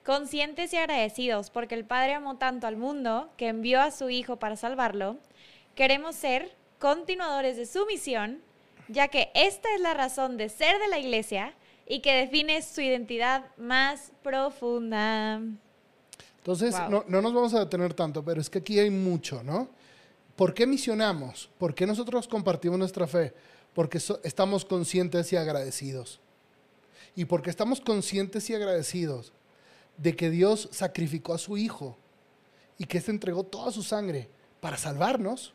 Conscientes 0.04 0.72
y 0.72 0.76
agradecidos 0.76 1.50
porque 1.50 1.74
el 1.74 1.84
Padre 1.84 2.14
amó 2.14 2.36
tanto 2.36 2.66
al 2.66 2.76
mundo 2.76 3.30
que 3.36 3.48
envió 3.48 3.80
a 3.80 3.90
su 3.92 4.10
Hijo 4.10 4.36
para 4.36 4.56
salvarlo, 4.56 5.16
queremos 5.76 6.16
ser 6.16 6.50
continuadores 6.80 7.56
de 7.56 7.66
su 7.66 7.86
misión, 7.86 8.40
ya 8.92 9.08
que 9.08 9.30
esta 9.34 9.74
es 9.74 9.80
la 9.80 9.94
razón 9.94 10.36
de 10.36 10.48
ser 10.48 10.78
de 10.78 10.88
la 10.88 10.98
Iglesia 10.98 11.54
y 11.86 12.00
que 12.00 12.12
define 12.14 12.62
su 12.62 12.80
identidad 12.80 13.44
más 13.56 14.12
profunda. 14.22 15.40
Entonces, 16.38 16.78
Wow. 16.78 16.90
no, 16.90 17.04
no 17.08 17.22
nos 17.22 17.32
vamos 17.34 17.54
a 17.54 17.60
detener 17.60 17.94
tanto, 17.94 18.24
pero 18.24 18.40
es 18.40 18.50
que 18.50 18.58
aquí 18.58 18.78
hay 18.78 18.90
mucho, 18.90 19.42
¿no? 19.42 19.68
¿Por 20.36 20.54
qué 20.54 20.66
misionamos? 20.66 21.50
¿Por 21.58 21.74
qué 21.74 21.86
nosotros 21.86 22.26
compartimos 22.26 22.78
nuestra 22.78 23.06
fe? 23.06 23.32
Porque 23.74 24.00
so- 24.00 24.20
estamos 24.24 24.64
conscientes 24.64 25.32
y 25.32 25.36
agradecidos. 25.36 26.20
Y 27.14 27.26
porque 27.26 27.50
estamos 27.50 27.80
conscientes 27.80 28.48
y 28.50 28.54
agradecidos 28.54 29.32
de 29.98 30.16
que 30.16 30.30
Dios 30.30 30.68
sacrificó 30.72 31.34
a 31.34 31.38
su 31.38 31.56
Hijo 31.58 31.96
y 32.78 32.86
que 32.86 32.98
éste 32.98 33.10
entregó 33.10 33.44
toda 33.44 33.70
su 33.70 33.82
sangre 33.82 34.28
para 34.60 34.76
salvarnos. 34.78 35.52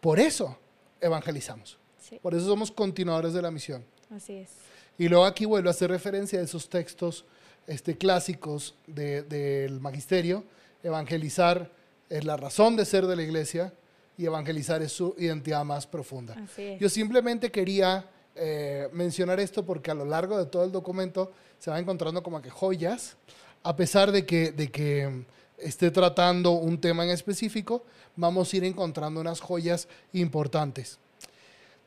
Por 0.00 0.20
eso 0.20 0.56
evangelizamos. 1.00 1.78
Sí, 2.08 2.18
Por 2.22 2.34
eso 2.34 2.46
somos 2.46 2.70
continuadores 2.70 3.32
de 3.34 3.42
la 3.42 3.50
misión. 3.50 3.84
así 4.14 4.34
es. 4.34 4.50
Y 4.96 5.08
luego 5.08 5.24
aquí 5.26 5.44
vuelvo 5.44 5.68
a 5.68 5.72
hacer 5.72 5.90
referencia 5.90 6.40
a 6.40 6.42
esos 6.42 6.68
textos 6.68 7.24
este, 7.66 7.96
clásicos 7.96 8.74
de- 8.86 9.22
del 9.22 9.78
magisterio. 9.80 10.42
Evangelizar 10.82 11.70
es 12.08 12.24
la 12.24 12.36
razón 12.36 12.76
de 12.76 12.84
ser 12.84 13.06
de 13.06 13.14
la 13.14 13.22
iglesia 13.22 13.72
y 14.16 14.24
evangelizar 14.24 14.80
es 14.82 14.92
su 14.92 15.14
identidad 15.18 15.64
más 15.64 15.86
profunda. 15.86 16.34
Así 16.34 16.62
es. 16.62 16.80
Yo 16.80 16.88
simplemente 16.88 17.50
quería 17.50 18.08
eh, 18.34 18.88
mencionar 18.92 19.38
esto 19.40 19.64
porque 19.66 19.90
a 19.90 19.94
lo 19.94 20.04
largo 20.04 20.38
de 20.38 20.46
todo 20.46 20.64
el 20.64 20.72
documento 20.72 21.32
se 21.58 21.70
va 21.70 21.78
encontrando 21.78 22.22
como 22.22 22.40
que 22.40 22.50
joyas, 22.50 23.16
a 23.64 23.76
pesar 23.76 24.10
de 24.12 24.24
que, 24.24 24.52
de 24.52 24.70
que 24.70 25.06
mm, 25.08 25.24
esté 25.58 25.90
tratando 25.90 26.52
un 26.52 26.80
tema 26.80 27.04
en 27.04 27.10
específico, 27.10 27.84
vamos 28.16 28.52
a 28.52 28.56
ir 28.56 28.64
encontrando 28.64 29.20
unas 29.20 29.40
joyas 29.40 29.88
importantes. 30.12 30.98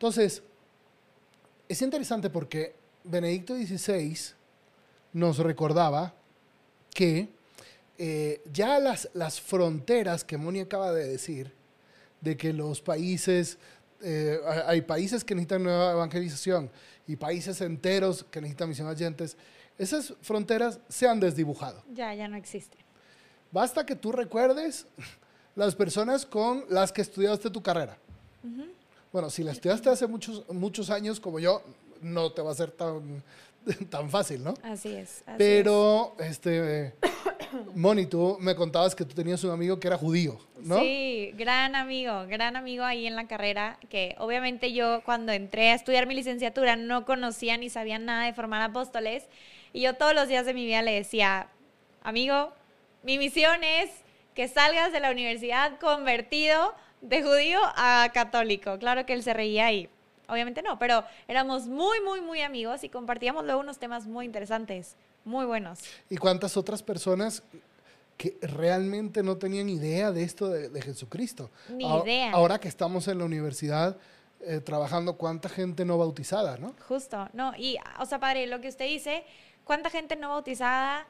Entonces, 0.06 0.42
es 1.70 1.80
interesante 1.84 2.32
porque 2.32 2.74
Benedicto 3.04 3.54
XVI 3.56 4.18
nos 5.14 5.38
recordaba 5.38 6.12
que 6.92 7.30
eh, 8.00 8.42
ya 8.52 8.80
las, 8.80 9.08
las 9.14 9.40
fronteras 9.40 10.24
que 10.24 10.38
Moni 10.38 10.60
acaba 10.60 10.92
de 10.92 11.08
decir, 11.08 11.54
de 12.20 12.36
que 12.36 12.52
los 12.52 12.82
países, 12.82 13.60
eh, 14.02 14.40
hay- 14.66 14.82
países 14.82 15.24
que 15.24 15.36
necesitan 15.36 15.62
nueva 15.62 15.92
evangelización 15.92 16.72
y 17.06 17.16
países 17.16 17.62
enteros 17.62 18.24
que 18.24 18.42
necesitan 18.42 18.70
misión 18.70 18.88
agentes, 18.88 19.38
esas 19.78 20.16
fronteras 20.24 20.80
se 20.90 21.08
han 21.08 21.20
desdibujado. 21.20 21.84
Ya, 21.94 22.12
ya 22.16 22.28
no 22.28 22.38
existe. 22.38 22.76
Basta 23.52 23.86
que 23.86 23.96
tú 23.96 24.12
recuerdes 24.12 24.88
las 25.56 25.76
personas 25.76 26.26
con 26.26 26.66
las 26.70 26.92
que 26.92 27.04
estudiaste 27.04 27.52
tu 27.52 27.62
carrera. 27.62 28.00
Bueno, 29.12 29.30
si 29.30 29.44
la 29.44 29.52
estudiaste 29.52 29.90
hace 29.90 30.08
muchos, 30.08 30.48
muchos 30.50 30.90
años 30.90 31.20
como 31.20 31.40
yo, 31.40 31.62
no 32.02 32.32
te 32.32 32.42
va 32.42 32.52
a 32.52 32.56
ser 32.56 32.72
tan, 32.72 33.24
tan 33.90 34.10
fácil, 34.10 34.44
¿no? 34.44 34.54
Así 34.64 34.90
es. 34.90 35.24
así 35.26 35.38
Pero, 35.38 36.16
este, 36.20 36.94
Moni, 37.76 38.06
tú 38.06 38.38
me 38.40 38.56
contabas 38.56 38.96
que 38.96 39.04
tú 39.04 39.14
tenías 39.14 39.44
un 39.44 39.52
amigo 39.52 39.80
que 39.80 39.88
era 39.88 39.98
judío, 39.98 40.40
¿no? 40.62 40.80
Sí, 40.80 41.34
gran 41.36 41.76
amigo, 41.76 42.26
gran 42.28 42.56
amigo 42.56 42.84
ahí 42.84 43.06
en 43.06 43.16
la 43.16 43.28
carrera, 43.28 43.78
que 43.90 44.16
obviamente 44.18 44.72
yo 44.74 45.02
cuando 45.04 45.32
entré 45.32 45.72
a 45.72 45.76
estudiar 45.76 46.08
mi 46.08 46.16
licenciatura 46.16 46.76
no 46.76 47.06
conocía 47.06 47.58
ni 47.58 47.70
sabía 47.70 48.00
nada 48.00 48.26
de 48.26 48.34
formar 48.34 48.62
apóstoles 48.62 49.26
y 49.74 49.82
yo 49.82 49.96
todos 49.96 50.14
los 50.14 50.28
días 50.28 50.46
de 50.46 50.54
mi 50.54 50.66
vida 50.66 50.82
le 50.82 50.94
decía, 50.94 51.48
amigo, 52.04 52.54
mi 53.04 53.18
misión 53.18 53.64
es 53.64 53.90
que 54.36 54.48
salgas 54.48 54.94
de 54.94 55.00
la 55.00 55.12
universidad 55.12 55.80
convertido 55.80 56.74
de 57.02 57.24
judío 57.24 57.60
a 57.76 58.10
católico. 58.14 58.78
Claro 58.80 59.06
que 59.06 59.14
él 59.14 59.24
se 59.24 59.34
reía 59.34 59.72
y 59.72 59.90
obviamente 60.28 60.62
no, 60.62 60.78
pero 60.80 61.04
éramos 61.28 61.68
muy, 61.68 62.00
muy, 62.02 62.22
muy 62.22 62.42
amigos 62.42 62.84
y 62.84 62.90
compartíamos 62.90 63.44
luego 63.46 63.60
unos 63.60 63.80
temas 63.80 64.06
muy 64.08 64.26
interesantes, 64.26 64.96
muy 65.26 65.46
buenos. 65.46 65.80
¿Y 66.10 66.18
cuántas 66.18 66.56
otras 66.58 66.82
personas 66.84 67.44
que 68.18 68.38
realmente 68.42 69.24
no 69.24 69.38
tenían 69.38 69.68
idea 69.70 70.12
de 70.12 70.24
esto 70.24 70.48
de, 70.50 70.70
de 70.70 70.82
Jesucristo? 70.82 71.50
Ni 71.70 71.84
Ahora- 71.86 72.04
idea. 72.06 72.32
Ahora 72.32 72.60
que 72.60 72.68
estamos 72.68 73.08
en 73.08 73.18
la 73.18 73.26
universidad 73.26 73.98
eh, 74.42 74.60
trabajando, 74.60 75.18
¿cuánta 75.18 75.50
gente 75.50 75.86
no 75.86 75.98
bautizada, 75.98 76.58
no? 76.58 76.74
Justo, 76.88 77.28
no, 77.34 77.54
y, 77.58 77.78
o 78.00 78.06
sea, 78.06 78.20
padre, 78.20 78.48
lo 78.48 78.60
que 78.62 78.70
usted 78.70 78.86
dice, 78.86 79.24
¿cuánta 79.66 79.90
gente 79.90 80.16
no 80.16 80.30
bautizada 80.30 81.06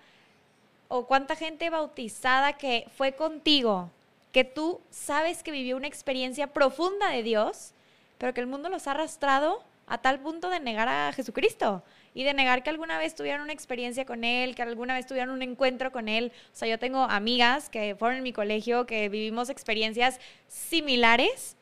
o 0.89 1.06
cuánta 1.06 1.36
gente 1.38 1.70
bautizada 1.70 2.54
que 2.58 2.86
fue 2.98 3.14
contigo, 3.14 3.89
que 4.32 4.43
tú 4.43 4.82
sabes 4.89 5.43
que 5.43 5.51
vivió 5.51 5.77
una 5.77 5.88
experiencia 5.88 6.47
profunda 6.47 7.09
de 7.09 7.23
Dios, 7.23 7.73
pero 8.17 8.34
que 8.34 8.41
el 8.41 8.47
mundo 8.47 8.69
los 8.69 8.88
ha 8.88 8.91
arrastrado 8.91 9.63
a 9.88 9.97
tal 9.97 10.19
punto 10.19 10.49
de 10.49 10.59
negar 10.59 10.88
a 10.88 11.11
Jesucristo? 11.13 11.84
y 12.13 12.23
de 12.23 12.34
negar 12.34 12.63
que 12.63 12.69
alguna 12.69 12.97
vez 12.97 13.15
tuvieron 13.15 13.41
una 13.41 13.53
experiencia 13.53 14.05
con 14.05 14.23
él, 14.23 14.55
que 14.55 14.61
alguna 14.61 14.95
vez 14.95 15.07
tuvieron 15.07 15.34
un 15.34 15.41
encuentro 15.41 15.91
con 15.91 16.09
él. 16.09 16.32
O 16.53 16.55
sea, 16.55 16.67
yo 16.67 16.77
tengo 16.77 17.03
amigas 17.03 17.69
que 17.69 17.95
fueron 17.95 18.17
en 18.17 18.23
mi 18.23 18.34
colegio, 18.34 18.86
que 18.86 19.07
vivimos 19.09 19.49
experiencias 19.49 20.19
similares 20.47 21.55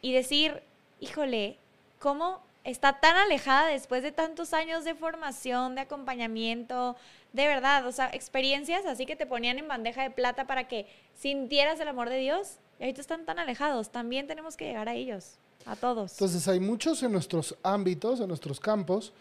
y 0.00 0.12
decir, 0.12 0.62
híjole, 1.00 1.58
¿cómo 1.98 2.42
está 2.64 2.98
tan 3.00 3.16
alejada 3.16 3.68
después 3.68 4.02
de 4.02 4.10
tantos 4.10 4.52
años 4.54 4.84
de 4.84 4.94
formación, 4.94 5.74
de 5.74 5.82
acompañamiento, 5.82 6.96
de 7.32 7.46
verdad, 7.46 7.86
o 7.86 7.92
sea, 7.92 8.10
experiencias 8.12 8.86
así 8.86 9.06
que 9.06 9.16
te 9.16 9.26
ponían 9.26 9.58
en 9.58 9.68
bandeja 9.68 10.02
de 10.02 10.10
plata 10.10 10.46
para 10.46 10.66
que 10.66 10.86
sintieras 11.14 11.78
el 11.80 11.88
amor 11.88 12.08
de 12.08 12.18
Dios 12.18 12.58
y 12.78 12.84
ahorita 12.84 13.00
están 13.00 13.24
tan 13.26 13.38
alejados, 13.38 13.90
también 13.90 14.26
tenemos 14.26 14.56
que 14.56 14.64
llegar 14.64 14.88
a 14.88 14.94
ellos, 14.94 15.36
a 15.66 15.76
todos. 15.76 16.12
Entonces 16.12 16.48
hay 16.48 16.58
muchos 16.58 17.02
en 17.02 17.12
nuestros 17.12 17.56
ámbitos, 17.62 18.20
en 18.20 18.28
nuestros 18.28 18.58
campos, 18.58 19.12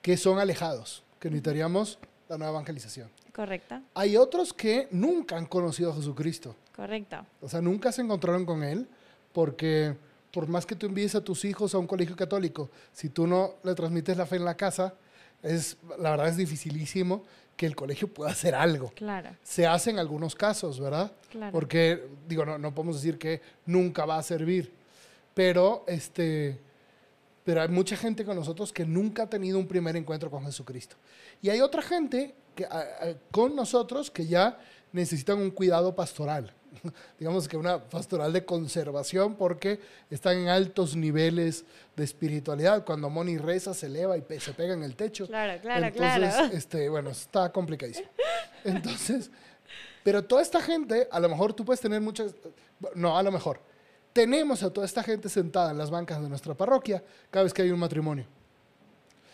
que 0.00 0.16
son 0.16 0.38
alejados, 0.38 1.02
que 1.18 1.28
necesitaríamos 1.28 1.98
la 2.28 2.38
nueva 2.38 2.52
evangelización. 2.52 3.10
Correcto. 3.34 3.80
Hay 3.94 4.16
otros 4.16 4.52
que 4.52 4.86
nunca 4.92 5.36
han 5.36 5.46
conocido 5.46 5.90
a 5.90 5.96
Jesucristo. 5.96 6.54
Correcto. 6.76 7.26
O 7.40 7.48
sea, 7.48 7.60
nunca 7.60 7.90
se 7.90 8.02
encontraron 8.02 8.46
con 8.46 8.62
Él 8.62 8.86
porque 9.32 9.96
por 10.34 10.48
más 10.48 10.66
que 10.66 10.74
tú 10.74 10.86
envíes 10.86 11.14
a 11.14 11.22
tus 11.22 11.44
hijos 11.44 11.74
a 11.74 11.78
un 11.78 11.86
colegio 11.86 12.16
católico, 12.16 12.68
si 12.92 13.08
tú 13.08 13.26
no 13.26 13.54
le 13.62 13.74
transmites 13.74 14.16
la 14.16 14.26
fe 14.26 14.36
en 14.36 14.44
la 14.44 14.56
casa, 14.56 14.92
es, 15.42 15.76
la 15.98 16.10
verdad 16.10 16.28
es 16.28 16.36
dificilísimo 16.36 17.22
que 17.56 17.66
el 17.66 17.76
colegio 17.76 18.08
pueda 18.08 18.32
hacer 18.32 18.54
algo. 18.54 18.90
Claro. 18.96 19.30
Se 19.44 19.64
hace 19.66 19.90
en 19.90 19.98
algunos 20.00 20.34
casos, 20.34 20.80
¿verdad? 20.80 21.12
Claro. 21.30 21.52
Porque, 21.52 22.04
digo, 22.28 22.44
no, 22.44 22.58
no 22.58 22.74
podemos 22.74 22.96
decir 22.96 23.16
que 23.16 23.40
nunca 23.64 24.04
va 24.04 24.18
a 24.18 24.22
servir, 24.24 24.72
pero, 25.34 25.84
este, 25.86 26.58
pero 27.44 27.62
hay 27.62 27.68
mucha 27.68 27.96
gente 27.96 28.24
con 28.24 28.34
nosotros 28.36 28.72
que 28.72 28.84
nunca 28.84 29.24
ha 29.24 29.30
tenido 29.30 29.58
un 29.58 29.68
primer 29.68 29.96
encuentro 29.96 30.30
con 30.30 30.44
Jesucristo. 30.44 30.96
Y 31.42 31.48
hay 31.50 31.60
otra 31.60 31.80
gente 31.82 32.34
que, 32.56 32.64
a- 32.64 32.68
a- 32.78 33.14
con 33.30 33.54
nosotros 33.54 34.10
que 34.10 34.26
ya 34.26 34.58
necesitan 34.94 35.38
un 35.38 35.50
cuidado 35.50 35.94
pastoral. 35.94 36.54
Digamos 37.18 37.48
que 37.48 37.56
una 37.56 37.82
pastoral 37.82 38.32
de 38.32 38.44
conservación 38.44 39.34
porque 39.34 39.80
están 40.08 40.38
en 40.38 40.48
altos 40.48 40.94
niveles 40.96 41.64
de 41.96 42.04
espiritualidad. 42.04 42.84
Cuando 42.84 43.10
Moni 43.10 43.36
reza, 43.36 43.74
se 43.74 43.86
eleva 43.86 44.16
y 44.16 44.22
se 44.38 44.52
pega 44.52 44.72
en 44.74 44.82
el 44.84 44.94
techo. 44.94 45.26
Claro, 45.26 45.60
claro, 45.60 45.86
Entonces, 45.86 46.34
claro. 46.34 46.52
este, 46.56 46.88
bueno, 46.88 47.10
está 47.10 47.50
complicadísimo. 47.50 48.08
Entonces, 48.64 49.30
pero 50.04 50.24
toda 50.24 50.42
esta 50.42 50.60
gente, 50.60 51.08
a 51.10 51.18
lo 51.18 51.28
mejor 51.28 51.52
tú 51.52 51.64
puedes 51.64 51.80
tener 51.80 52.00
muchas, 52.00 52.34
no, 52.94 53.18
a 53.18 53.22
lo 53.22 53.32
mejor, 53.32 53.60
tenemos 54.12 54.62
a 54.62 54.72
toda 54.72 54.86
esta 54.86 55.02
gente 55.02 55.28
sentada 55.28 55.72
en 55.72 55.78
las 55.78 55.90
bancas 55.90 56.22
de 56.22 56.28
nuestra 56.28 56.54
parroquia 56.54 57.02
cada 57.30 57.42
vez 57.44 57.52
que 57.52 57.62
hay 57.62 57.70
un 57.72 57.80
matrimonio, 57.80 58.26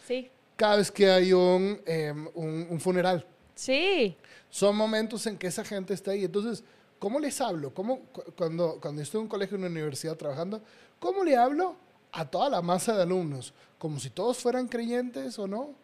Sí. 0.07 0.31
cada 0.57 0.77
vez 0.77 0.91
que 0.91 1.11
hay 1.11 1.33
un, 1.35 1.81
em, 1.85 2.29
un, 2.35 2.67
un 2.71 2.81
funeral. 2.81 3.27
Sí. 3.61 4.17
Son 4.49 4.75
momentos 4.75 5.27
en 5.27 5.37
que 5.37 5.47
esa 5.49 5.63
gente 5.65 5.93
está 5.93 6.13
ahí. 6.13 6.25
Entonces, 6.25 6.65
¿cómo 6.99 7.21
les 7.21 7.39
hablo? 7.43 7.75
¿Cómo, 7.75 8.01
cu- 8.07 8.25
cuando, 8.37 8.79
cuando 8.81 9.03
estoy 9.03 9.19
en 9.19 9.25
un 9.25 9.29
colegio, 9.29 9.57
en 9.57 9.65
una 9.65 9.71
universidad 9.71 10.17
trabajando, 10.17 10.63
¿cómo 10.99 11.23
le 11.25 11.37
hablo 11.37 11.77
a 12.13 12.25
toda 12.25 12.49
la 12.49 12.63
masa 12.63 12.97
de 12.97 13.03
alumnos? 13.03 13.53
¿Como 13.79 14.01
si 14.01 14.09
todos 14.09 14.39
fueran 14.39 14.67
creyentes 14.67 15.39
o 15.39 15.47
no? 15.47 15.75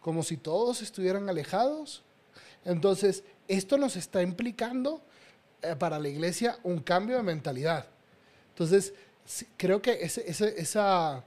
¿Como 0.00 0.24
si 0.24 0.36
todos 0.36 0.82
estuvieran 0.82 1.28
alejados? 1.28 2.02
Entonces, 2.64 3.22
esto 3.46 3.78
nos 3.78 3.94
está 3.94 4.22
implicando 4.22 5.00
eh, 5.62 5.76
para 5.78 6.00
la 6.00 6.08
iglesia 6.08 6.58
un 6.64 6.80
cambio 6.80 7.16
de 7.16 7.22
mentalidad. 7.22 7.86
Entonces, 8.48 8.92
creo 9.56 9.80
que 9.80 9.92
ese- 10.02 10.28
ese- 10.28 10.60
esa, 10.60 11.22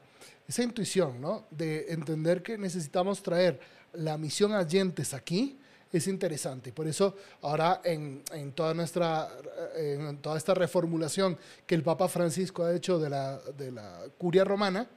esa 0.50 0.64
intuición, 0.64 1.22
¿no? 1.22 1.46
De 1.50 1.94
entender 1.94 2.44
que 2.44 2.58
necesitamos 2.58 3.24
traer 3.24 3.62
la 3.94 4.18
misión 4.18 4.52
a 4.54 4.60
oyentes 4.60 5.14
aquí 5.14 5.60
es 5.94 6.08
interesante. 6.08 6.72
Por 6.74 6.88
eso 6.88 7.16
ahora 7.42 7.82
en, 7.84 8.24
en 8.34 8.52
toda 8.52 8.74
nuestra, 8.74 9.30
en 9.76 10.18
toda 10.18 10.38
esta 10.38 10.54
reformulación 10.54 11.38
que 11.68 11.76
el 11.76 11.84
Papa 11.84 12.08
Francisco 12.08 12.64
ha 12.64 12.74
hecho 12.76 13.00
de 13.00 13.10
la, 13.10 13.38
de 13.58 13.72
la 13.72 14.00
curia 14.18 14.44
romana, 14.44 14.88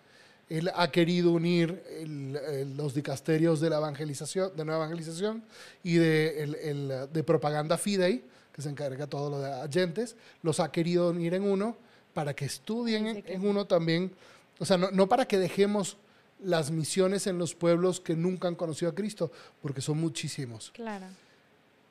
él 0.49 0.71
ha 0.75 0.91
querido 0.91 1.33
unir 1.33 1.83
el- 2.01 2.37
el- 2.37 2.77
los 2.77 2.95
dicasterios 2.95 3.61
de 3.61 3.69
la 3.71 3.79
evangelización, 3.79 4.57
de 4.57 4.65
nueva 4.65 4.85
evangelización 4.85 5.43
y 5.83 5.97
de, 5.97 6.43
el- 6.43 6.55
el, 6.55 7.13
de 7.13 7.23
propaganda 7.25 7.77
fidei, 7.77 8.25
que 8.53 8.63
se 8.63 8.71
encarga 8.71 9.07
todo 9.07 9.29
lo 9.29 9.41
de 9.41 9.53
agentes, 9.53 10.17
los 10.43 10.61
ha 10.61 10.73
querido 10.73 11.11
unir 11.11 11.35
en 11.35 11.43
uno 11.43 11.77
para 12.15 12.33
que 12.35 12.47
estudien 12.47 13.07
en, 13.09 13.25
en 13.27 13.47
uno 13.47 13.67
también, 13.67 14.13
o 14.59 14.65
sea, 14.65 14.79
no, 14.79 14.91
no 14.93 15.07
para 15.09 15.27
que 15.27 15.37
dejemos 15.37 15.99
las 16.41 16.71
misiones 16.71 17.27
en 17.27 17.39
los 17.39 17.55
pueblos 17.55 18.01
que 18.01 18.15
nunca 18.15 18.49
han 18.49 18.55
conocido 18.55 18.91
a 18.91 18.95
Cristo, 18.95 19.31
porque 19.63 19.81
son 19.81 19.99
muchísimos, 19.99 20.71
Claro. 20.73 21.07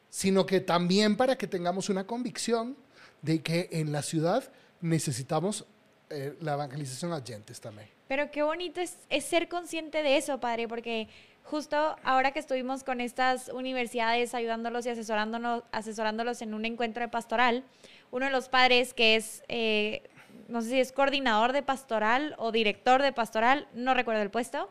sino 0.10 0.46
que 0.46 0.60
también 0.62 1.18
para 1.18 1.38
que 1.38 1.48
tengamos 1.48 1.90
una 1.90 2.06
convicción 2.06 2.76
de 3.22 3.42
que 3.42 3.70
en 3.72 3.92
la 3.92 4.02
ciudad 4.04 4.44
necesitamos 4.82 5.66
eh, 6.10 6.36
la 6.42 6.54
evangelización 6.54 7.12
a 7.12 7.18
agentes 7.18 7.60
también. 7.60 7.90
Pero 8.08 8.30
qué 8.30 8.44
bonito 8.44 8.80
es, 8.82 8.98
es 9.10 9.26
ser 9.26 9.50
consciente 9.50 10.04
de 10.04 10.18
eso, 10.18 10.40
padre, 10.40 10.68
porque 10.68 11.08
justo 11.44 11.76
ahora 12.04 12.32
que 12.32 12.40
estuvimos 12.40 12.84
con 12.84 13.02
estas 13.02 13.50
universidades 13.50 14.36
ayudándolos 14.36 14.86
y 14.86 14.90
asesorándonos, 14.90 15.64
asesorándolos 15.72 16.42
en 16.44 16.54
un 16.54 16.66
encuentro 16.66 17.02
de 17.02 17.08
pastoral, 17.10 17.64
uno 18.12 18.28
de 18.28 18.32
los 18.32 18.48
padres 18.50 18.94
que 18.94 19.16
es, 19.16 19.44
eh, 19.48 20.04
no 20.48 20.62
sé 20.62 20.70
si 20.70 20.80
es 20.80 20.92
coordinador 20.92 21.54
de 21.54 21.64
pastoral 21.64 22.36
o 22.38 22.52
director 22.52 23.02
de 23.02 23.12
pastoral, 23.14 23.68
no 23.74 23.94
recuerdo 23.94 24.22
el 24.22 24.30
puesto, 24.32 24.70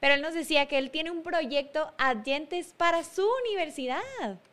pero 0.00 0.14
él 0.14 0.22
nos 0.22 0.32
decía 0.32 0.64
que 0.66 0.78
él 0.78 0.90
tiene 0.90 1.10
un 1.10 1.22
proyecto 1.22 1.92
adyentes 1.98 2.72
para 2.74 3.04
su 3.04 3.28
universidad. 3.44 4.00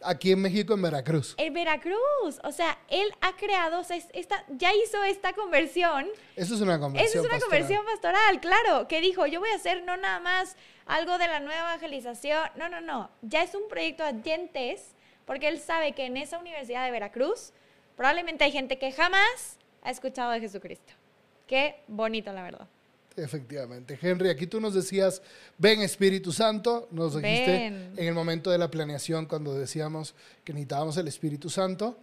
Aquí 0.03 0.33
en 0.33 0.41
México, 0.41 0.73
en 0.73 0.81
Veracruz. 0.81 1.35
En 1.37 1.53
Veracruz, 1.53 2.39
o 2.43 2.51
sea, 2.51 2.77
él 2.89 3.07
ha 3.21 3.33
creado, 3.37 3.79
o 3.79 3.83
sea, 3.85 3.95
es- 3.95 4.09
esta, 4.13 4.43
ya 4.49 4.73
hizo 4.75 5.01
esta 5.05 5.31
conversión 5.31 6.05
Eso 6.35 6.55
es 6.55 6.59
una 6.61 6.77
conversión. 6.77 7.07
esa 7.09 7.19
es 7.19 7.23
una 7.25 7.39
pastoral. 7.39 7.61
conversión 7.61 7.85
pastoral, 7.85 8.41
claro, 8.41 8.87
que 8.89 8.99
dijo, 8.99 9.25
yo 9.25 9.39
voy 9.39 9.49
a 9.51 9.55
hacer 9.55 9.83
no 9.83 9.95
nada 9.95 10.19
más 10.19 10.57
algo 10.85 11.17
de 11.17 11.27
la 11.27 11.39
nueva 11.39 11.61
evangelización, 11.75 12.49
no, 12.55 12.67
no, 12.67 12.81
no, 12.81 13.09
ya 13.21 13.41
es 13.41 13.55
un 13.55 13.69
proyecto 13.69 14.03
a 14.03 14.11
dientes, 14.11 14.95
porque 15.25 15.47
él 15.47 15.59
sabe 15.61 15.93
que 15.93 16.05
en 16.07 16.17
esa 16.17 16.39
universidad 16.39 16.83
de 16.83 16.91
Veracruz 16.91 17.53
probablemente 17.95 18.43
hay 18.43 18.51
gente 18.51 18.77
que 18.77 18.91
jamás 18.91 19.57
ha 19.87 19.91
escuchado 19.91 20.31
de 20.31 20.39
Jesucristo. 20.41 20.93
Qué 21.47 21.75
bonito, 21.87 22.31
la 22.33 22.43
verdad. 22.43 22.67
Efectivamente. 23.15 23.97
Henry, 24.01 24.29
aquí 24.29 24.45
tú 24.45 24.59
nos 24.61 24.73
decías, 24.73 25.21
ven 25.57 25.81
Espíritu 25.81 26.31
Santo, 26.31 26.87
nos 26.91 27.15
dijiste 27.19 27.51
Ven. 27.51 27.93
en 27.97 28.07
el 28.07 28.13
momento 28.13 28.51
de 28.51 28.57
la 28.59 28.69
planeación 28.69 29.25
cuando 29.25 29.53
decíamos 29.57 30.13
que 30.43 30.53
necesitábamos 30.53 30.97
el 30.97 31.07
Espíritu 31.07 31.49
Santo, 31.49 31.97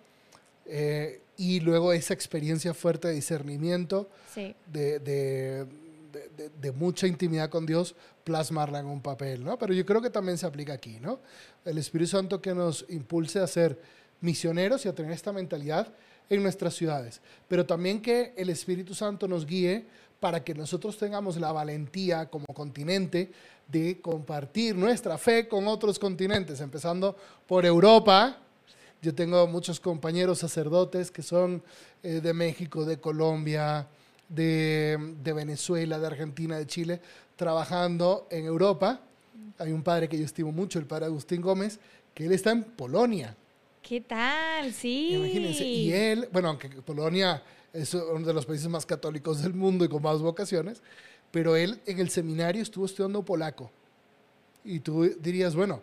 eh, 0.67 1.21
y 1.37 1.61
luego 1.61 1.93
esa 1.93 2.15
experiencia 2.15 2.75
fuerte 2.75 3.09
de 3.09 3.15
discernimiento, 3.15 4.09
Sí, 4.35 4.55
de, 4.73 4.99
de- 5.01 5.67
de- 6.13 6.29
de- 6.37 6.49
de 6.61 6.73
mucha 6.73 7.07
intimidad 7.07 7.51
con 7.51 7.67
Dios, 7.67 7.95
plasmarla 8.25 8.79
en 8.81 8.87
un 8.87 9.01
papel, 9.03 9.45
¿no? 9.45 9.59
Pero 9.59 9.75
yo 9.75 9.85
creo 9.85 10.01
que 10.01 10.11
también 10.11 10.39
se 10.39 10.47
aplica 10.47 10.73
aquí, 10.73 10.99
¿no? 11.01 11.21
El 11.65 11.77
Espíritu 11.79 12.09
Santo 12.13 12.41
que 12.41 12.55
nos 12.55 12.87
impulse 12.89 13.39
a 13.41 13.47
ser 13.47 13.79
misioneros 14.21 14.85
y 14.87 14.89
a 14.89 14.95
tener 14.95 15.13
esta 15.13 15.33
mentalidad 15.33 15.93
en 16.31 16.43
nuestras 16.43 16.75
ciudades, 16.75 17.21
pero 17.49 17.67
también 17.67 18.01
que 18.01 18.33
el 18.37 18.51
Espíritu 18.51 18.95
Santo 18.95 19.29
nos 19.29 19.47
guíe 19.47 19.85
para 20.21 20.43
que 20.43 20.55
nosotros 20.55 20.97
tengamos 20.97 21.37
la 21.37 21.53
valentía 21.53 22.27
como 22.27 22.47
continente 22.47 23.31
de 23.69 24.01
compartir 24.01 24.75
nuestra 24.75 25.19
fe 25.19 25.49
con 25.49 25.69
otros 25.69 25.99
continentes, 25.99 26.61
empezando 26.61 27.17
por 27.47 27.67
Europa, 27.67 28.39
yo 29.03 29.15
tengo 29.15 29.47
muchos 29.47 29.81
compañeros 29.81 30.39
sacerdotes 30.39 31.11
que 31.11 31.23
son 31.23 31.63
eh, 32.03 32.21
de 32.23 32.33
México, 32.33 32.87
de 32.87 32.99
Colombia, 32.99 33.87
de, 34.31 35.15
de 35.23 35.33
Venezuela, 35.35 35.99
de 35.99 36.07
Argentina, 36.07 36.57
de 36.57 36.67
Chile, 36.67 37.01
trabajando 37.37 38.27
en 38.31 38.47
Europa. 38.47 39.01
Hay 39.59 39.73
un 39.73 39.83
padre 39.83 40.09
que 40.09 40.19
yo 40.19 40.25
estimo 40.25 40.53
mucho, 40.53 40.79
el 40.79 40.87
padre 40.87 41.05
Agustín 41.05 41.43
Gómez, 41.43 41.79
que 42.15 42.25
él 42.25 42.33
está 42.33 42.51
en 42.53 42.65
Polonia. 42.65 43.37
¿Qué 43.87 44.01
tal? 44.01 44.73
Sí. 44.73 45.15
Imagínense. 45.15 45.65
Y 45.65 45.93
él, 45.93 46.29
bueno, 46.33 46.49
aunque 46.49 46.69
Polonia 46.69 47.43
es 47.73 47.93
uno 47.95 48.27
de 48.27 48.33
los 48.33 48.47
países 48.47 48.67
más 48.69 48.87
católicos 48.87 49.43
del 49.43 49.55
mundo 49.55 49.85
y 49.85 49.89
con 49.89 50.03
más 50.03 50.21
vocaciones, 50.21 50.83
pero 51.31 51.55
él 51.55 51.81
en 51.87 51.99
el 51.99 52.11
seminario 52.11 52.63
estuvo 52.63 52.87
estudiando 52.87 53.23
polaco. 53.23 53.71
Y 54.65 54.81
tú 54.81 55.05
dirías, 55.21 55.55
bueno, 55.55 55.83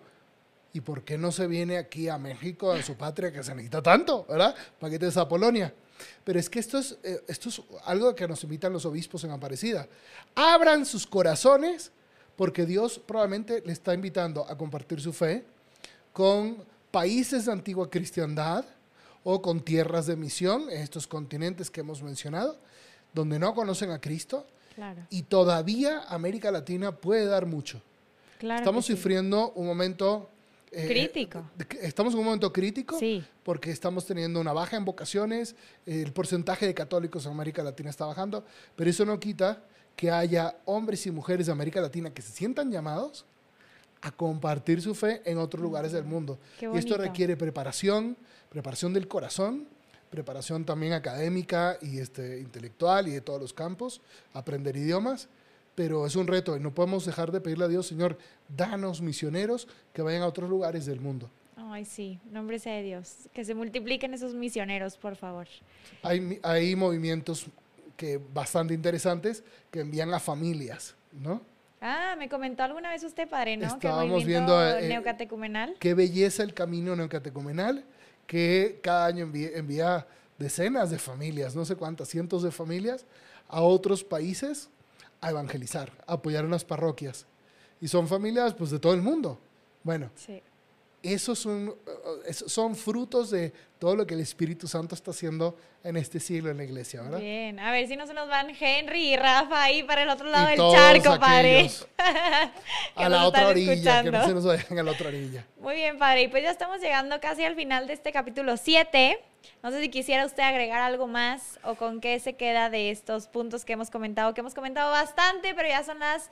¿y 0.74 0.82
por 0.82 1.04
qué 1.04 1.18
no 1.18 1.32
se 1.32 1.46
viene 1.46 1.78
aquí 1.78 2.10
a 2.10 2.18
México, 2.18 2.72
a 2.72 2.82
su 2.82 2.96
patria, 2.96 3.32
que 3.32 3.44
se 3.44 3.52
necesita 3.52 3.84
tanto, 3.84 4.26
¿verdad? 4.28 4.56
¿Para 4.80 4.92
qué 4.92 4.98
te 4.98 5.20
a 5.20 5.28
Polonia? 5.28 5.74
Pero 6.24 6.40
es 6.40 6.50
que 6.50 6.60
esto 6.60 6.80
es, 6.80 6.98
eh, 7.04 7.22
esto 7.28 7.50
es 7.50 7.62
algo 7.86 8.16
que 8.16 8.28
nos 8.28 8.44
invitan 8.44 8.74
los 8.74 8.86
obispos 8.86 9.24
en 9.24 9.32
Aparecida. 9.32 9.88
Abran 10.34 10.88
sus 10.88 11.06
corazones, 11.06 11.92
porque 12.36 12.66
Dios 12.66 13.00
probablemente 13.06 13.62
le 13.64 13.74
está 13.74 13.94
invitando 13.94 14.50
a 14.50 14.58
compartir 14.58 15.00
su 15.00 15.14
fe 15.14 15.44
con 16.12 16.58
países 16.92 17.46
de 17.46 17.52
antigua 17.52 17.90
cristiandad 17.90 18.66
o 19.24 19.42
con 19.42 19.60
tierras 19.62 20.06
de 20.08 20.16
misión, 20.16 20.70
estos 20.70 21.08
continentes 21.08 21.70
que 21.70 21.82
hemos 21.82 22.02
mencionado, 22.04 22.58
donde 23.14 23.40
no 23.40 23.54
conocen 23.54 23.92
a 23.92 24.00
Cristo, 24.00 24.46
Claro, 24.76 25.02
y 25.10 25.24
todavía 25.24 26.02
América 26.08 26.50
Latina 26.50 26.94
puede 26.96 27.26
dar 27.26 27.46
mucho. 27.46 27.82
Claro 28.40 28.60
estamos 28.60 28.86
sí. 28.86 28.94
sufriendo 28.94 29.52
un 29.52 29.68
momento... 29.68 30.30
eh, 30.72 30.88
Crítico. 30.88 31.44
Estamos 31.82 32.14
en 32.14 32.20
un 32.20 32.26
momento 32.26 32.52
crítico 32.54 32.98
Sí. 32.98 33.24
porque 33.44 33.70
estamos 33.70 34.06
teniendo 34.06 34.40
una 34.40 34.54
baja 34.54 34.78
en 34.78 34.86
vocaciones, 34.86 35.56
el 35.86 36.14
porcentaje 36.14 36.66
de 36.66 36.74
católicos 36.74 37.26
en 37.26 37.34
América 37.34 37.62
Latina 37.64 37.90
está 37.90 38.06
bajando, 38.06 38.46
pero 38.76 38.90
eso 38.90 39.06
no 39.06 39.20
quita 39.20 39.62
que 39.98 40.10
haya 40.10 40.56
hombres 40.66 41.06
y 41.06 41.12
mujeres 41.12 41.48
de 41.48 41.52
América 41.52 41.82
Latina 41.82 42.12
que 42.14 42.22
se 42.22 42.32
sientan 42.32 42.72
llamados 42.72 43.26
a 44.02 44.12
compartir 44.12 44.82
su 44.82 44.96
fe 44.96 45.22
en 45.26 45.38
otros 45.38 45.62
lugares 45.62 45.92
del 45.92 46.04
mundo. 46.04 46.40
Y 46.60 46.78
esto 46.78 46.98
requiere 46.98 47.38
preparación, 47.38 48.18
preparación 48.50 48.94
del 48.94 49.08
corazón, 49.08 49.68
preparación 50.10 50.66
también 50.66 50.94
académica 50.94 51.78
y 51.82 52.00
este, 52.00 52.40
intelectual 52.40 53.08
y 53.08 53.12
de 53.12 53.22
todos 53.22 53.40
los 53.40 53.54
campos, 53.54 54.02
aprender 54.34 54.76
idiomas, 54.76 55.30
pero 55.76 56.06
es 56.06 56.16
un 56.16 56.28
reto 56.28 56.58
y 56.58 56.60
no 56.60 56.74
podemos 56.74 57.06
dejar 57.06 57.32
de 57.32 57.40
pedirle 57.42 57.66
a 57.66 57.68
Dios, 57.70 57.88
Señor, 57.88 58.18
danos 58.50 59.02
misioneros 59.02 59.68
que 59.94 60.02
vayan 60.02 60.22
a 60.24 60.28
otros 60.28 60.50
lugares 60.50 60.86
del 60.86 61.00
mundo. 61.00 61.30
Ay, 61.56 61.86
sí, 61.86 62.20
nombre 62.30 62.60
sea 62.60 62.74
de 62.74 62.84
Dios. 62.84 63.30
Que 63.34 63.46
se 63.46 63.56
multipliquen 63.56 64.14
esos 64.14 64.34
misioneros, 64.34 64.98
por 64.98 65.16
favor. 65.16 65.48
Hay, 66.04 66.40
hay 66.44 66.76
movimientos 66.76 67.46
que 67.96 68.20
bastante 68.34 68.74
interesantes 68.74 69.44
que 69.70 69.80
envían 69.80 70.14
a 70.14 70.20
familias, 70.20 70.96
¿no? 71.14 71.42
Ah, 71.82 72.16
me 72.18 72.30
comentó 72.30 72.62
alguna 72.64 72.92
vez 72.92 73.04
usted, 73.04 73.28
padre, 73.28 73.58
¿no? 73.58 73.68
que 73.80 73.88
Estábamos 73.88 74.22
movimiento 74.22 74.56
viendo, 74.58 74.78
eh, 74.78 74.88
neocatecumenal. 74.88 75.76
Qué 75.80 75.96
belleza 75.96 76.44
el 76.44 76.54
camino 76.54 76.96
neocatecumenal 76.96 77.84
que 78.28 78.80
cada 78.84 79.08
año 79.08 79.24
envía, 79.24 79.50
envía 79.56 80.08
decenas 80.38 80.92
de 80.92 81.00
familias, 81.00 81.56
no 81.56 81.66
sé 81.66 81.76
cuántas, 81.76 82.08
cientos 82.08 82.44
de 82.44 82.52
familias 82.52 83.06
a 83.50 83.62
otros 83.62 84.04
países 84.04 84.70
a 85.22 85.32
evangelizar, 85.32 85.92
a 86.06 86.14
apoyar 86.14 86.46
unas 86.46 86.64
parroquias. 86.64 87.26
Y 87.82 87.88
son 87.88 88.08
familias 88.08 88.54
pues 88.54 88.70
de 88.70 88.80
todo 88.80 88.94
el 88.94 89.02
mundo. 89.02 89.40
Bueno, 89.84 90.12
Sí. 90.16 90.42
Esos 91.04 91.40
son, 91.40 91.70
uh, 91.70 91.76
esos 92.26 92.52
son 92.52 92.76
frutos 92.76 93.32
de 93.32 93.54
todo 93.80 93.96
lo 93.96 94.06
que 94.06 94.14
el 94.14 94.20
Espíritu 94.20 94.68
Santo 94.68 94.94
está 94.94 95.12
haciendo 95.12 95.58
en 95.84 95.98
este 95.98 96.20
siglo 96.20 96.52
en 96.52 96.58
la 96.58 96.64
iglesia, 96.64 97.02
¿verdad? 97.02 97.20
Bien, 97.20 97.60
a 97.60 97.72
ver 97.72 97.88
si 97.88 97.96
no 97.96 98.06
se 98.06 98.14
nos 98.14 98.30
van 98.30 98.52
Henry 98.60 99.14
y 99.14 99.18
Rafa 99.18 99.64
ahí 99.64 99.82
para 99.82 100.04
el 100.04 100.10
otro 100.10 100.30
lado 100.30 100.46
Y 100.46 100.50
del 100.50 100.58
todos 100.58 100.76
charco, 100.76 101.20
padre. 101.20 101.70
Que 102.98 103.04
a 103.04 103.10
la 103.10 103.26
otra 103.26 103.48
orilla, 103.48 103.68
que 103.68 103.74
escuchando. 103.74 104.12
no 104.12 104.26
se 104.26 104.34
nos 104.34 104.46
vayan 104.46 104.80
a 104.80 104.84
la 104.84 104.92
otra 104.92 105.08
orilla. 105.08 105.46
Muy 105.60 105.76
bien, 105.76 105.98
padre. 105.98 106.24
Y 106.24 106.28
pues 106.28 106.44
ya 106.44 106.52
estamos 106.52 106.80
llegando 106.80 107.20
casi 107.20 107.44
al 107.44 107.56
final 107.56 107.88
de 107.88 107.94
este 107.94 108.12
capítulo 108.12 108.58
7. 108.58 109.20
No 109.64 109.72
sé 109.72 109.82
si 109.82 109.90
quisiera 109.90 110.26
usted 110.26 110.44
agregar 110.44 110.82
algo 110.82 111.08
más 111.08 111.60
o 111.64 111.76
con 111.76 112.02
qué 112.02 112.20
se 112.20 112.34
queda 112.34 112.70
de 112.70 112.92
estos 112.92 113.28
puntos 113.28 113.66
que 113.66 113.74
hemos 113.74 113.90
comentado, 113.90 114.34
que 114.34 114.42
hemos 114.42 114.54
comentado 114.54 114.92
bastante, 114.92 115.56
pero 115.56 115.68
ya 115.68 115.84
son 115.84 116.00
las 116.00 116.30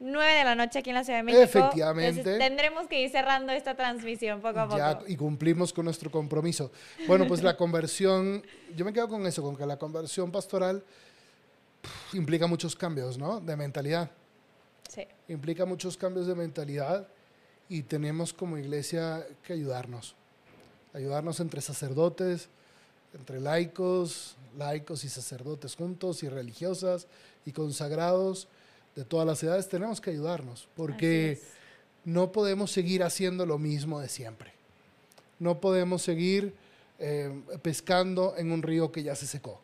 9 0.00 0.32
de 0.32 0.44
la 0.44 0.54
noche 0.54 0.78
aquí 0.78 0.90
en 0.90 0.96
la 0.96 1.04
Ciudad 1.04 1.18
de 1.18 1.22
México. 1.22 1.42
Efectivamente. 1.42 2.20
Entonces, 2.20 2.38
tendremos 2.38 2.88
que 2.88 3.02
ir 3.02 3.10
cerrando 3.10 3.52
esta 3.52 3.76
transmisión 3.76 4.40
poco 4.40 4.58
a 4.58 4.64
poco. 4.64 4.78
Ya, 4.78 4.98
y 5.06 5.14
cumplimos 5.14 5.72
con 5.72 5.84
nuestro 5.84 6.10
compromiso. 6.10 6.72
Bueno, 7.06 7.26
pues 7.28 7.42
la 7.42 7.56
conversión, 7.56 8.42
yo 8.74 8.84
me 8.84 8.92
quedo 8.92 9.08
con 9.08 9.26
eso, 9.26 9.42
con 9.42 9.56
que 9.56 9.66
la 9.66 9.78
conversión 9.78 10.32
pastoral 10.32 10.82
implica 12.14 12.46
muchos 12.46 12.74
cambios, 12.74 13.18
¿no? 13.18 13.40
De 13.40 13.56
mentalidad. 13.56 14.10
Sí. 14.88 15.06
Implica 15.28 15.66
muchos 15.66 15.96
cambios 15.96 16.26
de 16.26 16.34
mentalidad 16.34 17.06
y 17.68 17.82
tenemos 17.82 18.32
como 18.32 18.56
iglesia 18.56 19.26
que 19.44 19.52
ayudarnos. 19.52 20.16
Ayudarnos 20.94 21.38
entre 21.40 21.60
sacerdotes, 21.60 22.48
entre 23.14 23.38
laicos, 23.38 24.36
laicos 24.56 25.04
y 25.04 25.08
sacerdotes 25.08 25.76
juntos 25.76 26.22
y 26.22 26.28
religiosas 26.28 27.06
y 27.44 27.52
consagrados 27.52 28.48
de 29.00 29.06
todas 29.06 29.26
las 29.26 29.42
edades. 29.42 29.66
Tenemos 29.68 30.00
que 30.00 30.10
ayudarnos 30.10 30.68
porque 30.76 31.40
no 32.04 32.32
podemos 32.32 32.70
seguir 32.70 33.02
haciendo 33.02 33.46
lo 33.46 33.58
mismo 33.58 33.98
de 33.98 34.08
siempre. 34.08 34.52
No 35.38 35.58
podemos 35.58 36.02
seguir 36.02 36.54
eh, 36.98 37.32
pescando 37.62 38.34
en 38.36 38.52
un 38.52 38.62
río 38.62 38.92
que 38.92 39.02
ya 39.02 39.16
se 39.16 39.26
secó. 39.26 39.60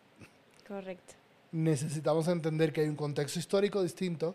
Correcto. 0.66 1.14
Necesitamos 1.52 2.26
entender 2.28 2.72
que 2.72 2.80
hay 2.80 2.88
un 2.88 2.96
contexto 2.96 3.38
histórico 3.38 3.82
distinto 3.82 4.34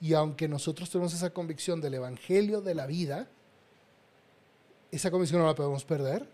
y 0.00 0.14
aunque 0.14 0.46
nosotros 0.46 0.90
tenemos 0.90 1.12
esa 1.12 1.30
convicción 1.30 1.80
del 1.80 1.94
Evangelio 1.94 2.60
de 2.60 2.74
la 2.76 2.86
vida, 2.86 3.26
esa 4.92 5.10
convicción 5.10 5.40
no 5.40 5.48
la 5.48 5.56
podemos 5.56 5.84
perder, 5.84 6.24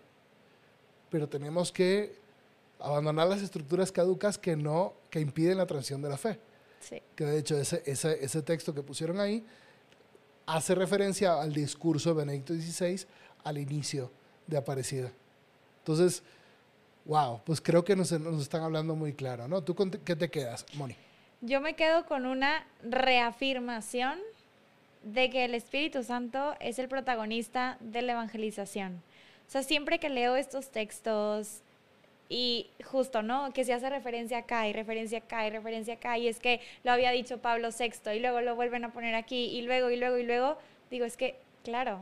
pero 1.08 1.28
tenemos 1.30 1.72
que 1.72 2.14
abandonar 2.78 3.28
las 3.28 3.40
estructuras 3.40 3.90
caducas 3.90 4.36
que 4.36 4.54
no 4.54 4.92
que 5.08 5.20
impiden 5.20 5.56
la 5.56 5.66
transición 5.66 6.02
de 6.02 6.08
la 6.10 6.18
fe 6.18 6.38
Sí. 6.80 7.02
que 7.14 7.24
de 7.24 7.38
hecho 7.38 7.58
ese, 7.58 7.82
ese, 7.86 8.24
ese 8.24 8.42
texto 8.42 8.74
que 8.74 8.82
pusieron 8.82 9.20
ahí 9.20 9.44
hace 10.46 10.74
referencia 10.74 11.40
al 11.40 11.52
discurso 11.52 12.10
de 12.10 12.24
Benedicto 12.24 12.54
XVI 12.54 13.06
al 13.44 13.58
inicio 13.58 14.10
de 14.46 14.56
Aparecida. 14.56 15.12
Entonces, 15.78 16.22
wow, 17.04 17.40
pues 17.44 17.60
creo 17.60 17.84
que 17.84 17.94
nos, 17.94 18.10
nos 18.12 18.42
están 18.42 18.62
hablando 18.62 18.94
muy 18.96 19.12
claro, 19.12 19.46
¿no? 19.46 19.62
¿Tú 19.62 19.74
con 19.74 19.90
qué 19.90 20.16
te 20.16 20.30
quedas, 20.30 20.66
Moni? 20.74 20.96
Yo 21.40 21.60
me 21.60 21.74
quedo 21.74 22.04
con 22.06 22.26
una 22.26 22.66
reafirmación 22.82 24.18
de 25.02 25.30
que 25.30 25.44
el 25.44 25.54
Espíritu 25.54 26.02
Santo 26.02 26.54
es 26.60 26.78
el 26.78 26.88
protagonista 26.88 27.78
de 27.80 28.02
la 28.02 28.12
evangelización. 28.12 29.02
O 29.48 29.50
sea, 29.50 29.62
siempre 29.62 29.98
que 29.98 30.10
leo 30.10 30.36
estos 30.36 30.70
textos 30.70 31.62
y 32.32 32.68
justo, 32.84 33.22
¿no? 33.22 33.52
Que 33.52 33.64
se 33.64 33.72
hace 33.72 33.90
referencia 33.90 34.38
acá 34.38 34.68
y 34.68 34.72
referencia 34.72 35.18
acá 35.18 35.46
y 35.48 35.50
referencia 35.50 35.94
acá 35.94 36.16
y 36.16 36.28
es 36.28 36.38
que 36.38 36.60
lo 36.84 36.92
había 36.92 37.10
dicho 37.10 37.38
Pablo 37.38 37.70
VI 37.76 38.12
y 38.14 38.20
luego 38.20 38.40
lo 38.40 38.54
vuelven 38.54 38.84
a 38.84 38.92
poner 38.92 39.16
aquí 39.16 39.46
y 39.46 39.62
luego 39.62 39.90
y 39.90 39.96
luego 39.96 40.16
y 40.16 40.22
luego, 40.22 40.56
digo, 40.92 41.04
es 41.04 41.16
que, 41.16 41.34
claro, 41.64 41.98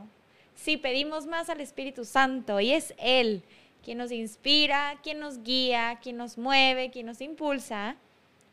si 0.55 0.77
pedimos 0.77 1.25
más 1.25 1.49
al 1.49 1.61
Espíritu 1.61 2.05
Santo 2.05 2.59
y 2.59 2.71
es 2.73 2.93
Él 2.99 3.41
quien 3.83 3.97
nos 3.97 4.11
inspira, 4.11 4.99
quien 5.01 5.19
nos 5.19 5.41
guía, 5.41 5.97
quien 6.01 6.17
nos 6.17 6.37
mueve, 6.37 6.91
quien 6.91 7.07
nos 7.07 7.21
impulsa, 7.21 7.95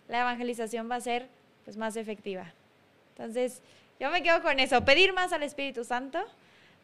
la 0.09 0.21
evangelización 0.23 0.91
va 0.91 0.97
a 0.97 1.01
ser 1.01 1.29
pues 1.65 1.77
más 1.77 1.97
efectiva. 1.97 2.55
Entonces, 3.11 3.61
yo 4.01 4.11
me 4.11 4.23
quedo 4.23 4.41
con 4.41 4.59
eso, 4.61 4.83
pedir 4.85 5.13
más 5.13 5.35
al 5.35 5.43
Espíritu 5.43 5.85
Santo 5.85 6.25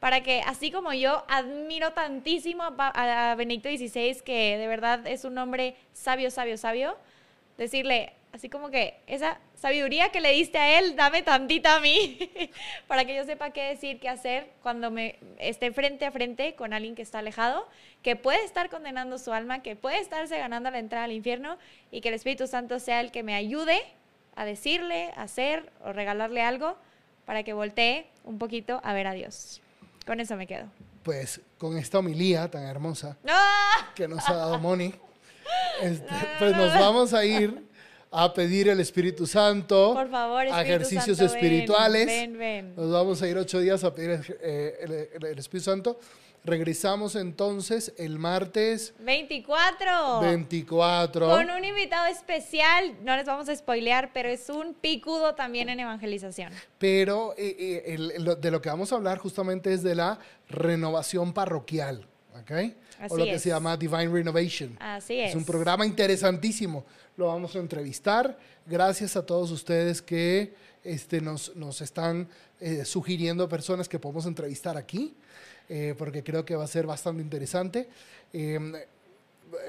para 0.02 0.20
que 0.20 0.40
así 0.40 0.72
como 0.72 0.92
yo 0.92 1.24
admiro 1.28 1.92
tantísimo 1.92 2.64
a, 2.64 3.30
a 3.30 3.34
Benedicto 3.36 3.68
XVI, 3.68 4.20
que 4.24 4.58
de 4.58 4.66
verdad 4.66 5.06
es 5.06 5.24
un 5.24 5.38
hombre 5.38 5.76
sabio, 5.92 6.28
sabio, 6.32 6.58
sabio, 6.58 6.96
decirle 7.56 8.12
así 8.32 8.48
como 8.48 8.68
que 8.70 8.96
esa 9.06 9.38
sabiduría 9.54 10.08
que 10.08 10.20
le 10.20 10.32
diste 10.32 10.58
a 10.58 10.80
él, 10.80 10.96
dame 10.96 11.22
tantita 11.22 11.76
a 11.76 11.80
mí, 11.80 12.18
para 12.88 13.04
que 13.04 13.14
yo 13.14 13.22
sepa 13.22 13.50
qué 13.50 13.62
decir, 13.62 14.00
qué 14.00 14.08
hacer 14.08 14.48
cuando 14.60 14.90
me 14.90 15.20
esté 15.38 15.70
frente 15.70 16.04
a 16.04 16.10
frente 16.10 16.56
con 16.56 16.72
alguien 16.72 16.96
que 16.96 17.02
está 17.02 17.20
alejado, 17.20 17.68
que 18.02 18.16
puede 18.16 18.44
estar 18.44 18.70
condenando 18.70 19.18
su 19.18 19.32
alma, 19.32 19.62
que 19.62 19.76
puede 19.76 20.00
estarse 20.00 20.36
ganando 20.36 20.68
la 20.72 20.80
entrada 20.80 21.04
al 21.04 21.12
infierno 21.12 21.58
y 21.92 22.00
que 22.00 22.08
el 22.08 22.14
Espíritu 22.14 22.48
Santo 22.48 22.80
sea 22.80 23.00
el 23.02 23.12
que 23.12 23.22
me 23.22 23.36
ayude 23.36 23.80
a 24.34 24.44
decirle, 24.46 25.12
hacer 25.14 25.70
o 25.84 25.92
regalarle 25.92 26.42
algo 26.42 26.76
para 27.24 27.44
que 27.44 27.52
voltee 27.52 28.06
un 28.24 28.40
poquito 28.40 28.80
a 28.82 28.94
ver 28.94 29.06
a 29.06 29.12
Dios. 29.12 29.62
Con 30.06 30.20
eso 30.20 30.36
me 30.36 30.46
quedo. 30.46 30.66
Pues 31.02 31.40
con 31.58 31.76
esta 31.78 31.98
homilía 31.98 32.50
tan 32.50 32.62
hermosa 32.64 33.16
que 33.94 34.06
nos 34.08 34.28
ha 34.28 34.34
dado 34.34 34.58
Moni, 34.58 34.94
este, 35.80 36.06
pues 36.38 36.56
nos 36.56 36.72
vamos 36.74 37.12
a 37.14 37.24
ir 37.24 37.66
a 38.10 38.32
pedir 38.34 38.68
el 38.68 38.78
Espíritu 38.80 39.26
Santo, 39.26 39.94
Por 39.94 40.10
favor, 40.10 40.44
Espíritu 40.44 40.66
ejercicios 40.66 41.16
Santo, 41.18 41.32
ven, 41.34 41.44
espirituales. 41.44 42.06
Ven, 42.06 42.38
ven. 42.38 42.76
Nos 42.76 42.92
vamos 42.92 43.22
a 43.22 43.28
ir 43.28 43.38
ocho 43.38 43.58
días 43.60 43.82
a 43.84 43.94
pedir 43.94 44.36
eh, 44.42 44.76
el, 44.82 44.92
el- 44.92 45.24
el 45.32 45.38
Espíritu 45.38 45.64
Santo. 45.70 45.98
Regresamos 46.44 47.14
entonces 47.14 47.92
el 47.98 48.18
martes 48.18 48.94
24. 48.98 50.20
24. 50.22 51.28
Con 51.28 51.50
un 51.50 51.64
invitado 51.64 52.06
especial, 52.06 52.96
no 53.04 53.14
les 53.16 53.26
vamos 53.26 53.48
a 53.48 53.54
spoilear, 53.54 54.10
pero 54.12 54.28
es 54.28 54.48
un 54.48 54.74
picudo 54.74 55.36
también 55.36 55.68
en 55.68 55.78
evangelización. 55.78 56.52
Pero 56.78 57.34
eh, 57.38 57.56
eh, 57.86 57.94
el- 58.16 58.40
de 58.40 58.50
lo 58.50 58.60
que 58.60 58.68
vamos 58.70 58.92
a 58.92 58.96
hablar 58.96 59.18
justamente 59.18 59.72
es 59.72 59.84
de 59.84 59.94
la 59.94 60.18
renovación 60.48 61.32
parroquial, 61.32 62.06
¿ok? 62.40 62.50
o 63.08 63.16
lo 63.16 63.24
que 63.24 63.34
es. 63.34 63.42
se 63.42 63.48
llama 63.50 63.76
Divine 63.76 64.08
Renovation. 64.08 64.76
Así 64.80 65.18
es. 65.20 65.30
Es 65.30 65.36
un 65.36 65.44
programa 65.44 65.84
interesantísimo. 65.86 66.84
Lo 67.16 67.26
vamos 67.28 67.54
a 67.56 67.58
entrevistar. 67.58 68.36
Gracias 68.66 69.16
a 69.16 69.26
todos 69.26 69.50
ustedes 69.50 70.00
que 70.02 70.54
este, 70.84 71.20
nos, 71.20 71.54
nos 71.56 71.80
están 71.80 72.28
eh, 72.60 72.84
sugiriendo 72.84 73.48
personas 73.48 73.88
que 73.88 73.98
podemos 73.98 74.26
entrevistar 74.26 74.76
aquí, 74.76 75.14
eh, 75.68 75.94
porque 75.96 76.22
creo 76.22 76.44
que 76.44 76.56
va 76.56 76.64
a 76.64 76.68
ser 76.68 76.86
bastante 76.86 77.22
interesante. 77.22 77.88
Eh, 78.32 78.86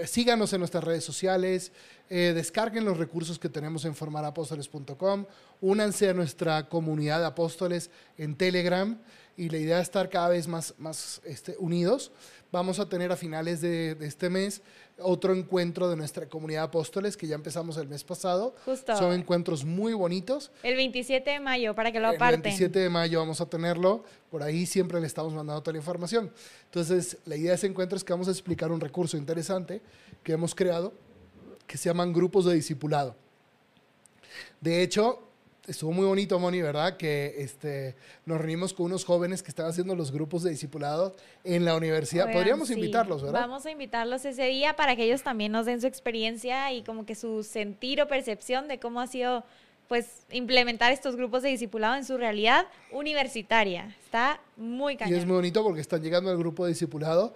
síganos 0.05 0.53
en 0.53 0.59
nuestras 0.59 0.83
redes 0.83 1.03
sociales, 1.03 1.71
eh, 2.09 2.33
descarguen 2.35 2.85
los 2.85 2.97
recursos 2.97 3.39
que 3.39 3.49
tenemos 3.49 3.85
en 3.85 3.95
formarapóstoles.com, 3.95 5.25
únanse 5.61 6.09
a 6.09 6.13
nuestra 6.13 6.67
comunidad 6.69 7.19
de 7.19 7.25
apóstoles 7.25 7.89
en 8.17 8.35
Telegram 8.35 8.97
y 9.35 9.49
la 9.49 9.57
idea 9.57 9.79
es 9.79 9.83
estar 9.83 10.09
cada 10.09 10.29
vez 10.29 10.47
más, 10.47 10.75
más 10.77 11.21
este, 11.25 11.55
unidos 11.57 12.11
vamos 12.51 12.79
a 12.79 12.87
tener 12.87 13.11
a 13.11 13.15
finales 13.15 13.61
de, 13.61 13.95
de 13.95 14.05
este 14.05 14.29
mes 14.29 14.61
otro 15.03 15.33
encuentro 15.33 15.89
de 15.89 15.95
nuestra 15.95 16.27
comunidad 16.27 16.61
de 16.61 16.65
apóstoles 16.65 17.15
que 17.17 17.27
ya 17.27 17.35
empezamos 17.35 17.77
el 17.77 17.87
mes 17.87 18.03
pasado. 18.03 18.55
Justo. 18.65 18.95
Son 18.95 19.13
encuentros 19.13 19.63
muy 19.63 19.93
bonitos. 19.93 20.51
El 20.63 20.75
27 20.75 21.29
de 21.29 21.39
mayo, 21.39 21.75
para 21.75 21.91
que 21.91 21.99
lo 21.99 22.09
El 22.09 22.15
aparten. 22.15 22.41
27 22.41 22.79
de 22.79 22.89
mayo 22.89 23.19
vamos 23.19 23.41
a 23.41 23.45
tenerlo. 23.45 24.03
Por 24.31 24.43
ahí 24.43 24.65
siempre 24.65 24.99
le 24.99 25.07
estamos 25.07 25.33
mandando 25.33 25.61
toda 25.61 25.73
la 25.73 25.79
información. 25.79 26.31
Entonces, 26.65 27.17
la 27.25 27.35
idea 27.35 27.51
de 27.51 27.55
ese 27.55 27.67
encuentro 27.67 27.97
es 27.97 28.03
que 28.03 28.13
vamos 28.13 28.27
a 28.27 28.31
explicar 28.31 28.71
un 28.71 28.79
recurso 28.79 29.17
interesante 29.17 29.81
que 30.23 30.33
hemos 30.33 30.55
creado 30.55 30.93
que 31.67 31.77
se 31.77 31.89
llaman 31.89 32.13
grupos 32.13 32.45
de 32.45 32.53
discipulado. 32.53 33.15
De 34.61 34.81
hecho, 34.81 35.27
estuvo 35.67 35.91
muy 35.91 36.05
bonito, 36.05 36.37
Moni, 36.39 36.61
¿verdad? 36.61 36.97
Que 36.97 37.35
este, 37.37 37.95
nos 38.25 38.37
reunimos 38.37 38.73
con 38.73 38.87
unos 38.87 39.05
jóvenes 39.05 39.41
que 39.43 39.49
están 39.49 39.67
haciendo 39.67 39.95
los 39.95 40.11
grupos 40.11 40.43
de 40.43 40.49
discipulado 40.51 41.15
en 41.43 41.65
la 41.65 41.75
universidad. 41.75 42.25
Oigan, 42.25 42.37
Podríamos 42.37 42.67
sí. 42.67 42.73
invitarlos, 42.73 43.21
¿verdad? 43.23 43.41
Vamos 43.41 43.65
a 43.65 43.71
invitarlos 43.71 44.25
ese 44.25 44.45
día 44.45 44.75
para 44.75 44.95
que 44.95 45.03
ellos 45.03 45.23
también 45.23 45.51
nos 45.51 45.65
den 45.65 45.79
su 45.81 45.87
experiencia 45.87 46.71
y 46.73 46.83
como 46.83 47.05
que 47.05 47.15
su 47.15 47.43
sentir 47.43 48.01
o 48.01 48.07
percepción 48.07 48.67
de 48.67 48.79
cómo 48.79 48.99
ha 48.99 49.07
sido 49.07 49.43
pues 49.87 50.25
implementar 50.31 50.91
estos 50.91 51.15
grupos 51.15 51.43
de 51.43 51.49
discipulado 51.49 51.95
en 51.95 52.05
su 52.05 52.17
realidad 52.17 52.65
universitaria. 52.91 53.95
Está 54.05 54.39
muy 54.57 54.93
Y 54.93 54.97
cañón. 54.97 55.19
es 55.19 55.25
muy 55.25 55.35
bonito 55.35 55.63
porque 55.63 55.81
están 55.81 56.01
llegando 56.01 56.29
al 56.31 56.37
grupo 56.37 56.65
de 56.65 56.69
discipulado 56.71 57.33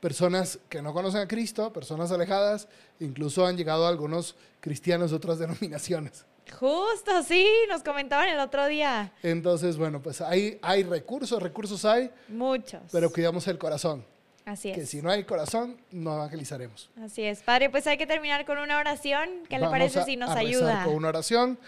personas 0.00 0.58
que 0.68 0.82
no 0.82 0.92
conocen 0.92 1.22
a 1.22 1.28
Cristo, 1.28 1.72
personas 1.72 2.10
alejadas, 2.12 2.68
incluso 3.00 3.46
han 3.46 3.56
llegado 3.56 3.86
algunos 3.86 4.36
cristianos 4.60 5.10
de 5.10 5.16
otras 5.16 5.38
denominaciones. 5.40 6.26
Justo, 6.58 7.22
sí, 7.22 7.48
nos 7.68 7.82
comentaban 7.82 8.28
el 8.28 8.38
otro 8.38 8.66
día. 8.66 9.12
Entonces, 9.22 9.76
bueno, 9.76 10.00
pues 10.02 10.20
hay, 10.20 10.58
hay 10.62 10.82
recursos, 10.82 11.42
recursos 11.42 11.84
hay, 11.84 12.10
Muchos. 12.28 12.82
pero 12.92 13.10
cuidamos 13.10 13.46
el 13.48 13.58
corazón. 13.58 14.04
Así 14.44 14.72
Que 14.72 14.82
es. 14.82 14.90
si 14.90 15.00
no 15.00 15.10
hay 15.10 15.24
corazón, 15.24 15.80
no 15.90 16.14
evangelizaremos. 16.16 16.90
Así 17.02 17.22
es. 17.22 17.42
Padre, 17.42 17.70
pues 17.70 17.86
hay 17.86 17.96
que 17.96 18.06
terminar 18.06 18.44
con 18.44 18.58
una 18.58 18.78
oración. 18.78 19.28
¿Qué 19.48 19.58
le 19.58 19.68
parece 19.68 20.00
a- 20.00 20.04
si 20.04 20.16
nos 20.16 20.28
a 20.30 20.34
rezar 20.34 20.46
ayuda? 20.46 20.84
Con 20.84 20.94
una 20.96 21.08
oración. 21.08 21.58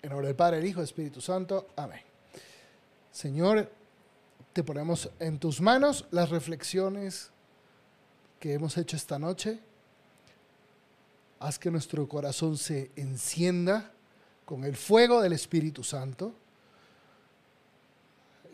En 0.00 0.08
nombre 0.10 0.28
del 0.28 0.36
Padre, 0.36 0.58
el 0.58 0.66
Hijo, 0.66 0.82
Espíritu 0.82 1.20
Santo. 1.20 1.68
Amén. 1.76 2.00
Señor, 3.10 3.70
te 4.54 4.64
ponemos 4.64 5.10
en 5.20 5.38
tus 5.38 5.60
manos 5.60 6.06
las 6.10 6.30
reflexiones 6.30 7.30
que 8.40 8.54
hemos 8.54 8.78
hecho 8.78 8.96
esta 8.96 9.18
noche. 9.18 9.60
Haz 11.38 11.58
que 11.58 11.70
nuestro 11.70 12.08
corazón 12.08 12.56
se 12.56 12.90
encienda 12.96 13.92
con 14.44 14.64
el 14.64 14.76
fuego 14.76 15.20
del 15.20 15.32
Espíritu 15.32 15.84
Santo. 15.84 16.34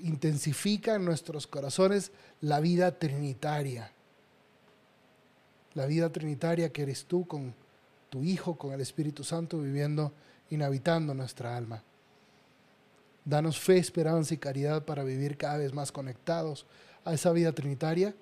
Intensifica 0.01 0.95
en 0.95 1.05
nuestros 1.05 1.47
corazones 1.47 2.13
la 2.41 2.61
vida 2.61 2.99
trinitaria. 2.99 3.91
La 5.75 5.87
vida 5.87 6.11
trinitaria 6.11 6.73
que 6.73 6.83
eres 6.83 7.05
tú 7.05 7.27
con 7.27 7.55
tu 8.11 8.23
Hijo, 8.23 8.57
con 8.57 8.73
el 8.73 8.81
Espíritu 8.81 9.25
Santo 9.25 9.61
viviendo, 9.61 10.13
inhabitando 10.51 11.15
nuestra 11.15 11.57
alma. 11.57 11.83
Danos 13.25 13.59
fe, 13.59 13.79
esperanza 13.79 14.35
y 14.35 14.39
caridad 14.39 14.85
para 14.85 15.05
vivir 15.05 15.37
cada 15.37 15.59
vez 15.59 15.75
más 15.75 15.93
conectados 15.93 16.65
a 17.05 17.13
esa 17.13 17.33
vida 17.33 17.53
trinitaria 17.53 18.15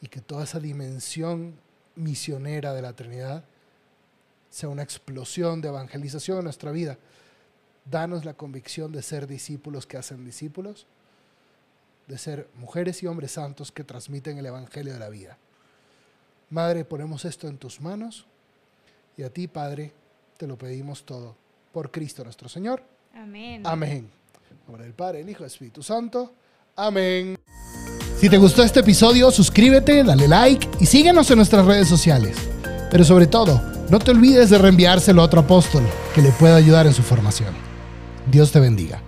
y 0.00 0.08
que 0.08 0.20
toda 0.20 0.44
esa 0.44 0.58
dimensión 0.58 1.54
misionera 1.94 2.72
de 2.72 2.82
la 2.82 2.94
Trinidad 2.94 3.44
sea 4.52 4.68
una 4.68 4.82
explosión 4.82 5.62
de 5.62 5.68
evangelización 5.68 6.38
en 6.38 6.44
nuestra 6.44 6.70
vida. 6.70 6.98
Danos 7.90 8.26
la 8.26 8.34
convicción 8.34 8.92
de 8.92 9.02
ser 9.02 9.26
discípulos 9.26 9.86
que 9.86 9.96
hacen 9.96 10.24
discípulos, 10.26 10.86
de 12.06 12.18
ser 12.18 12.48
mujeres 12.56 13.02
y 13.02 13.06
hombres 13.06 13.32
santos 13.32 13.72
que 13.72 13.82
transmiten 13.82 14.36
el 14.36 14.44
Evangelio 14.44 14.92
de 14.92 14.98
la 14.98 15.08
vida. 15.08 15.38
Madre, 16.50 16.84
ponemos 16.84 17.24
esto 17.24 17.48
en 17.48 17.56
tus 17.56 17.80
manos 17.80 18.26
y 19.16 19.22
a 19.22 19.30
ti, 19.30 19.48
Padre, 19.48 19.92
te 20.36 20.46
lo 20.46 20.58
pedimos 20.58 21.04
todo. 21.04 21.34
Por 21.72 21.90
Cristo 21.90 22.22
nuestro 22.22 22.50
Señor. 22.50 22.84
Amén. 23.14 23.62
Amén. 23.64 24.10
En 24.50 24.66
nombre 24.66 24.84
del 24.84 24.92
Padre, 24.92 25.20
el 25.20 25.30
Hijo 25.30 25.44
el 25.44 25.46
Espíritu 25.46 25.82
Santo. 25.82 26.34
Amén. 26.76 27.38
Si 28.18 28.28
te 28.28 28.36
gustó 28.36 28.62
este 28.62 28.80
episodio, 28.80 29.30
suscríbete, 29.30 30.04
dale 30.04 30.28
like 30.28 30.68
y 30.78 30.84
síguenos 30.84 31.30
en 31.30 31.38
nuestras 31.38 31.64
redes 31.64 31.88
sociales. 31.88 32.36
Pero 32.92 33.04
sobre 33.04 33.26
todo, 33.26 33.58
no 33.88 33.98
te 33.98 34.10
olvides 34.10 34.50
de 34.50 34.58
reenviárselo 34.58 35.22
a 35.22 35.24
otro 35.24 35.40
apóstol 35.40 35.82
que 36.14 36.20
le 36.20 36.30
pueda 36.32 36.56
ayudar 36.56 36.86
en 36.86 36.92
su 36.92 37.02
formación. 37.02 37.54
Dios 38.30 38.52
te 38.52 38.60
bendiga. 38.60 39.00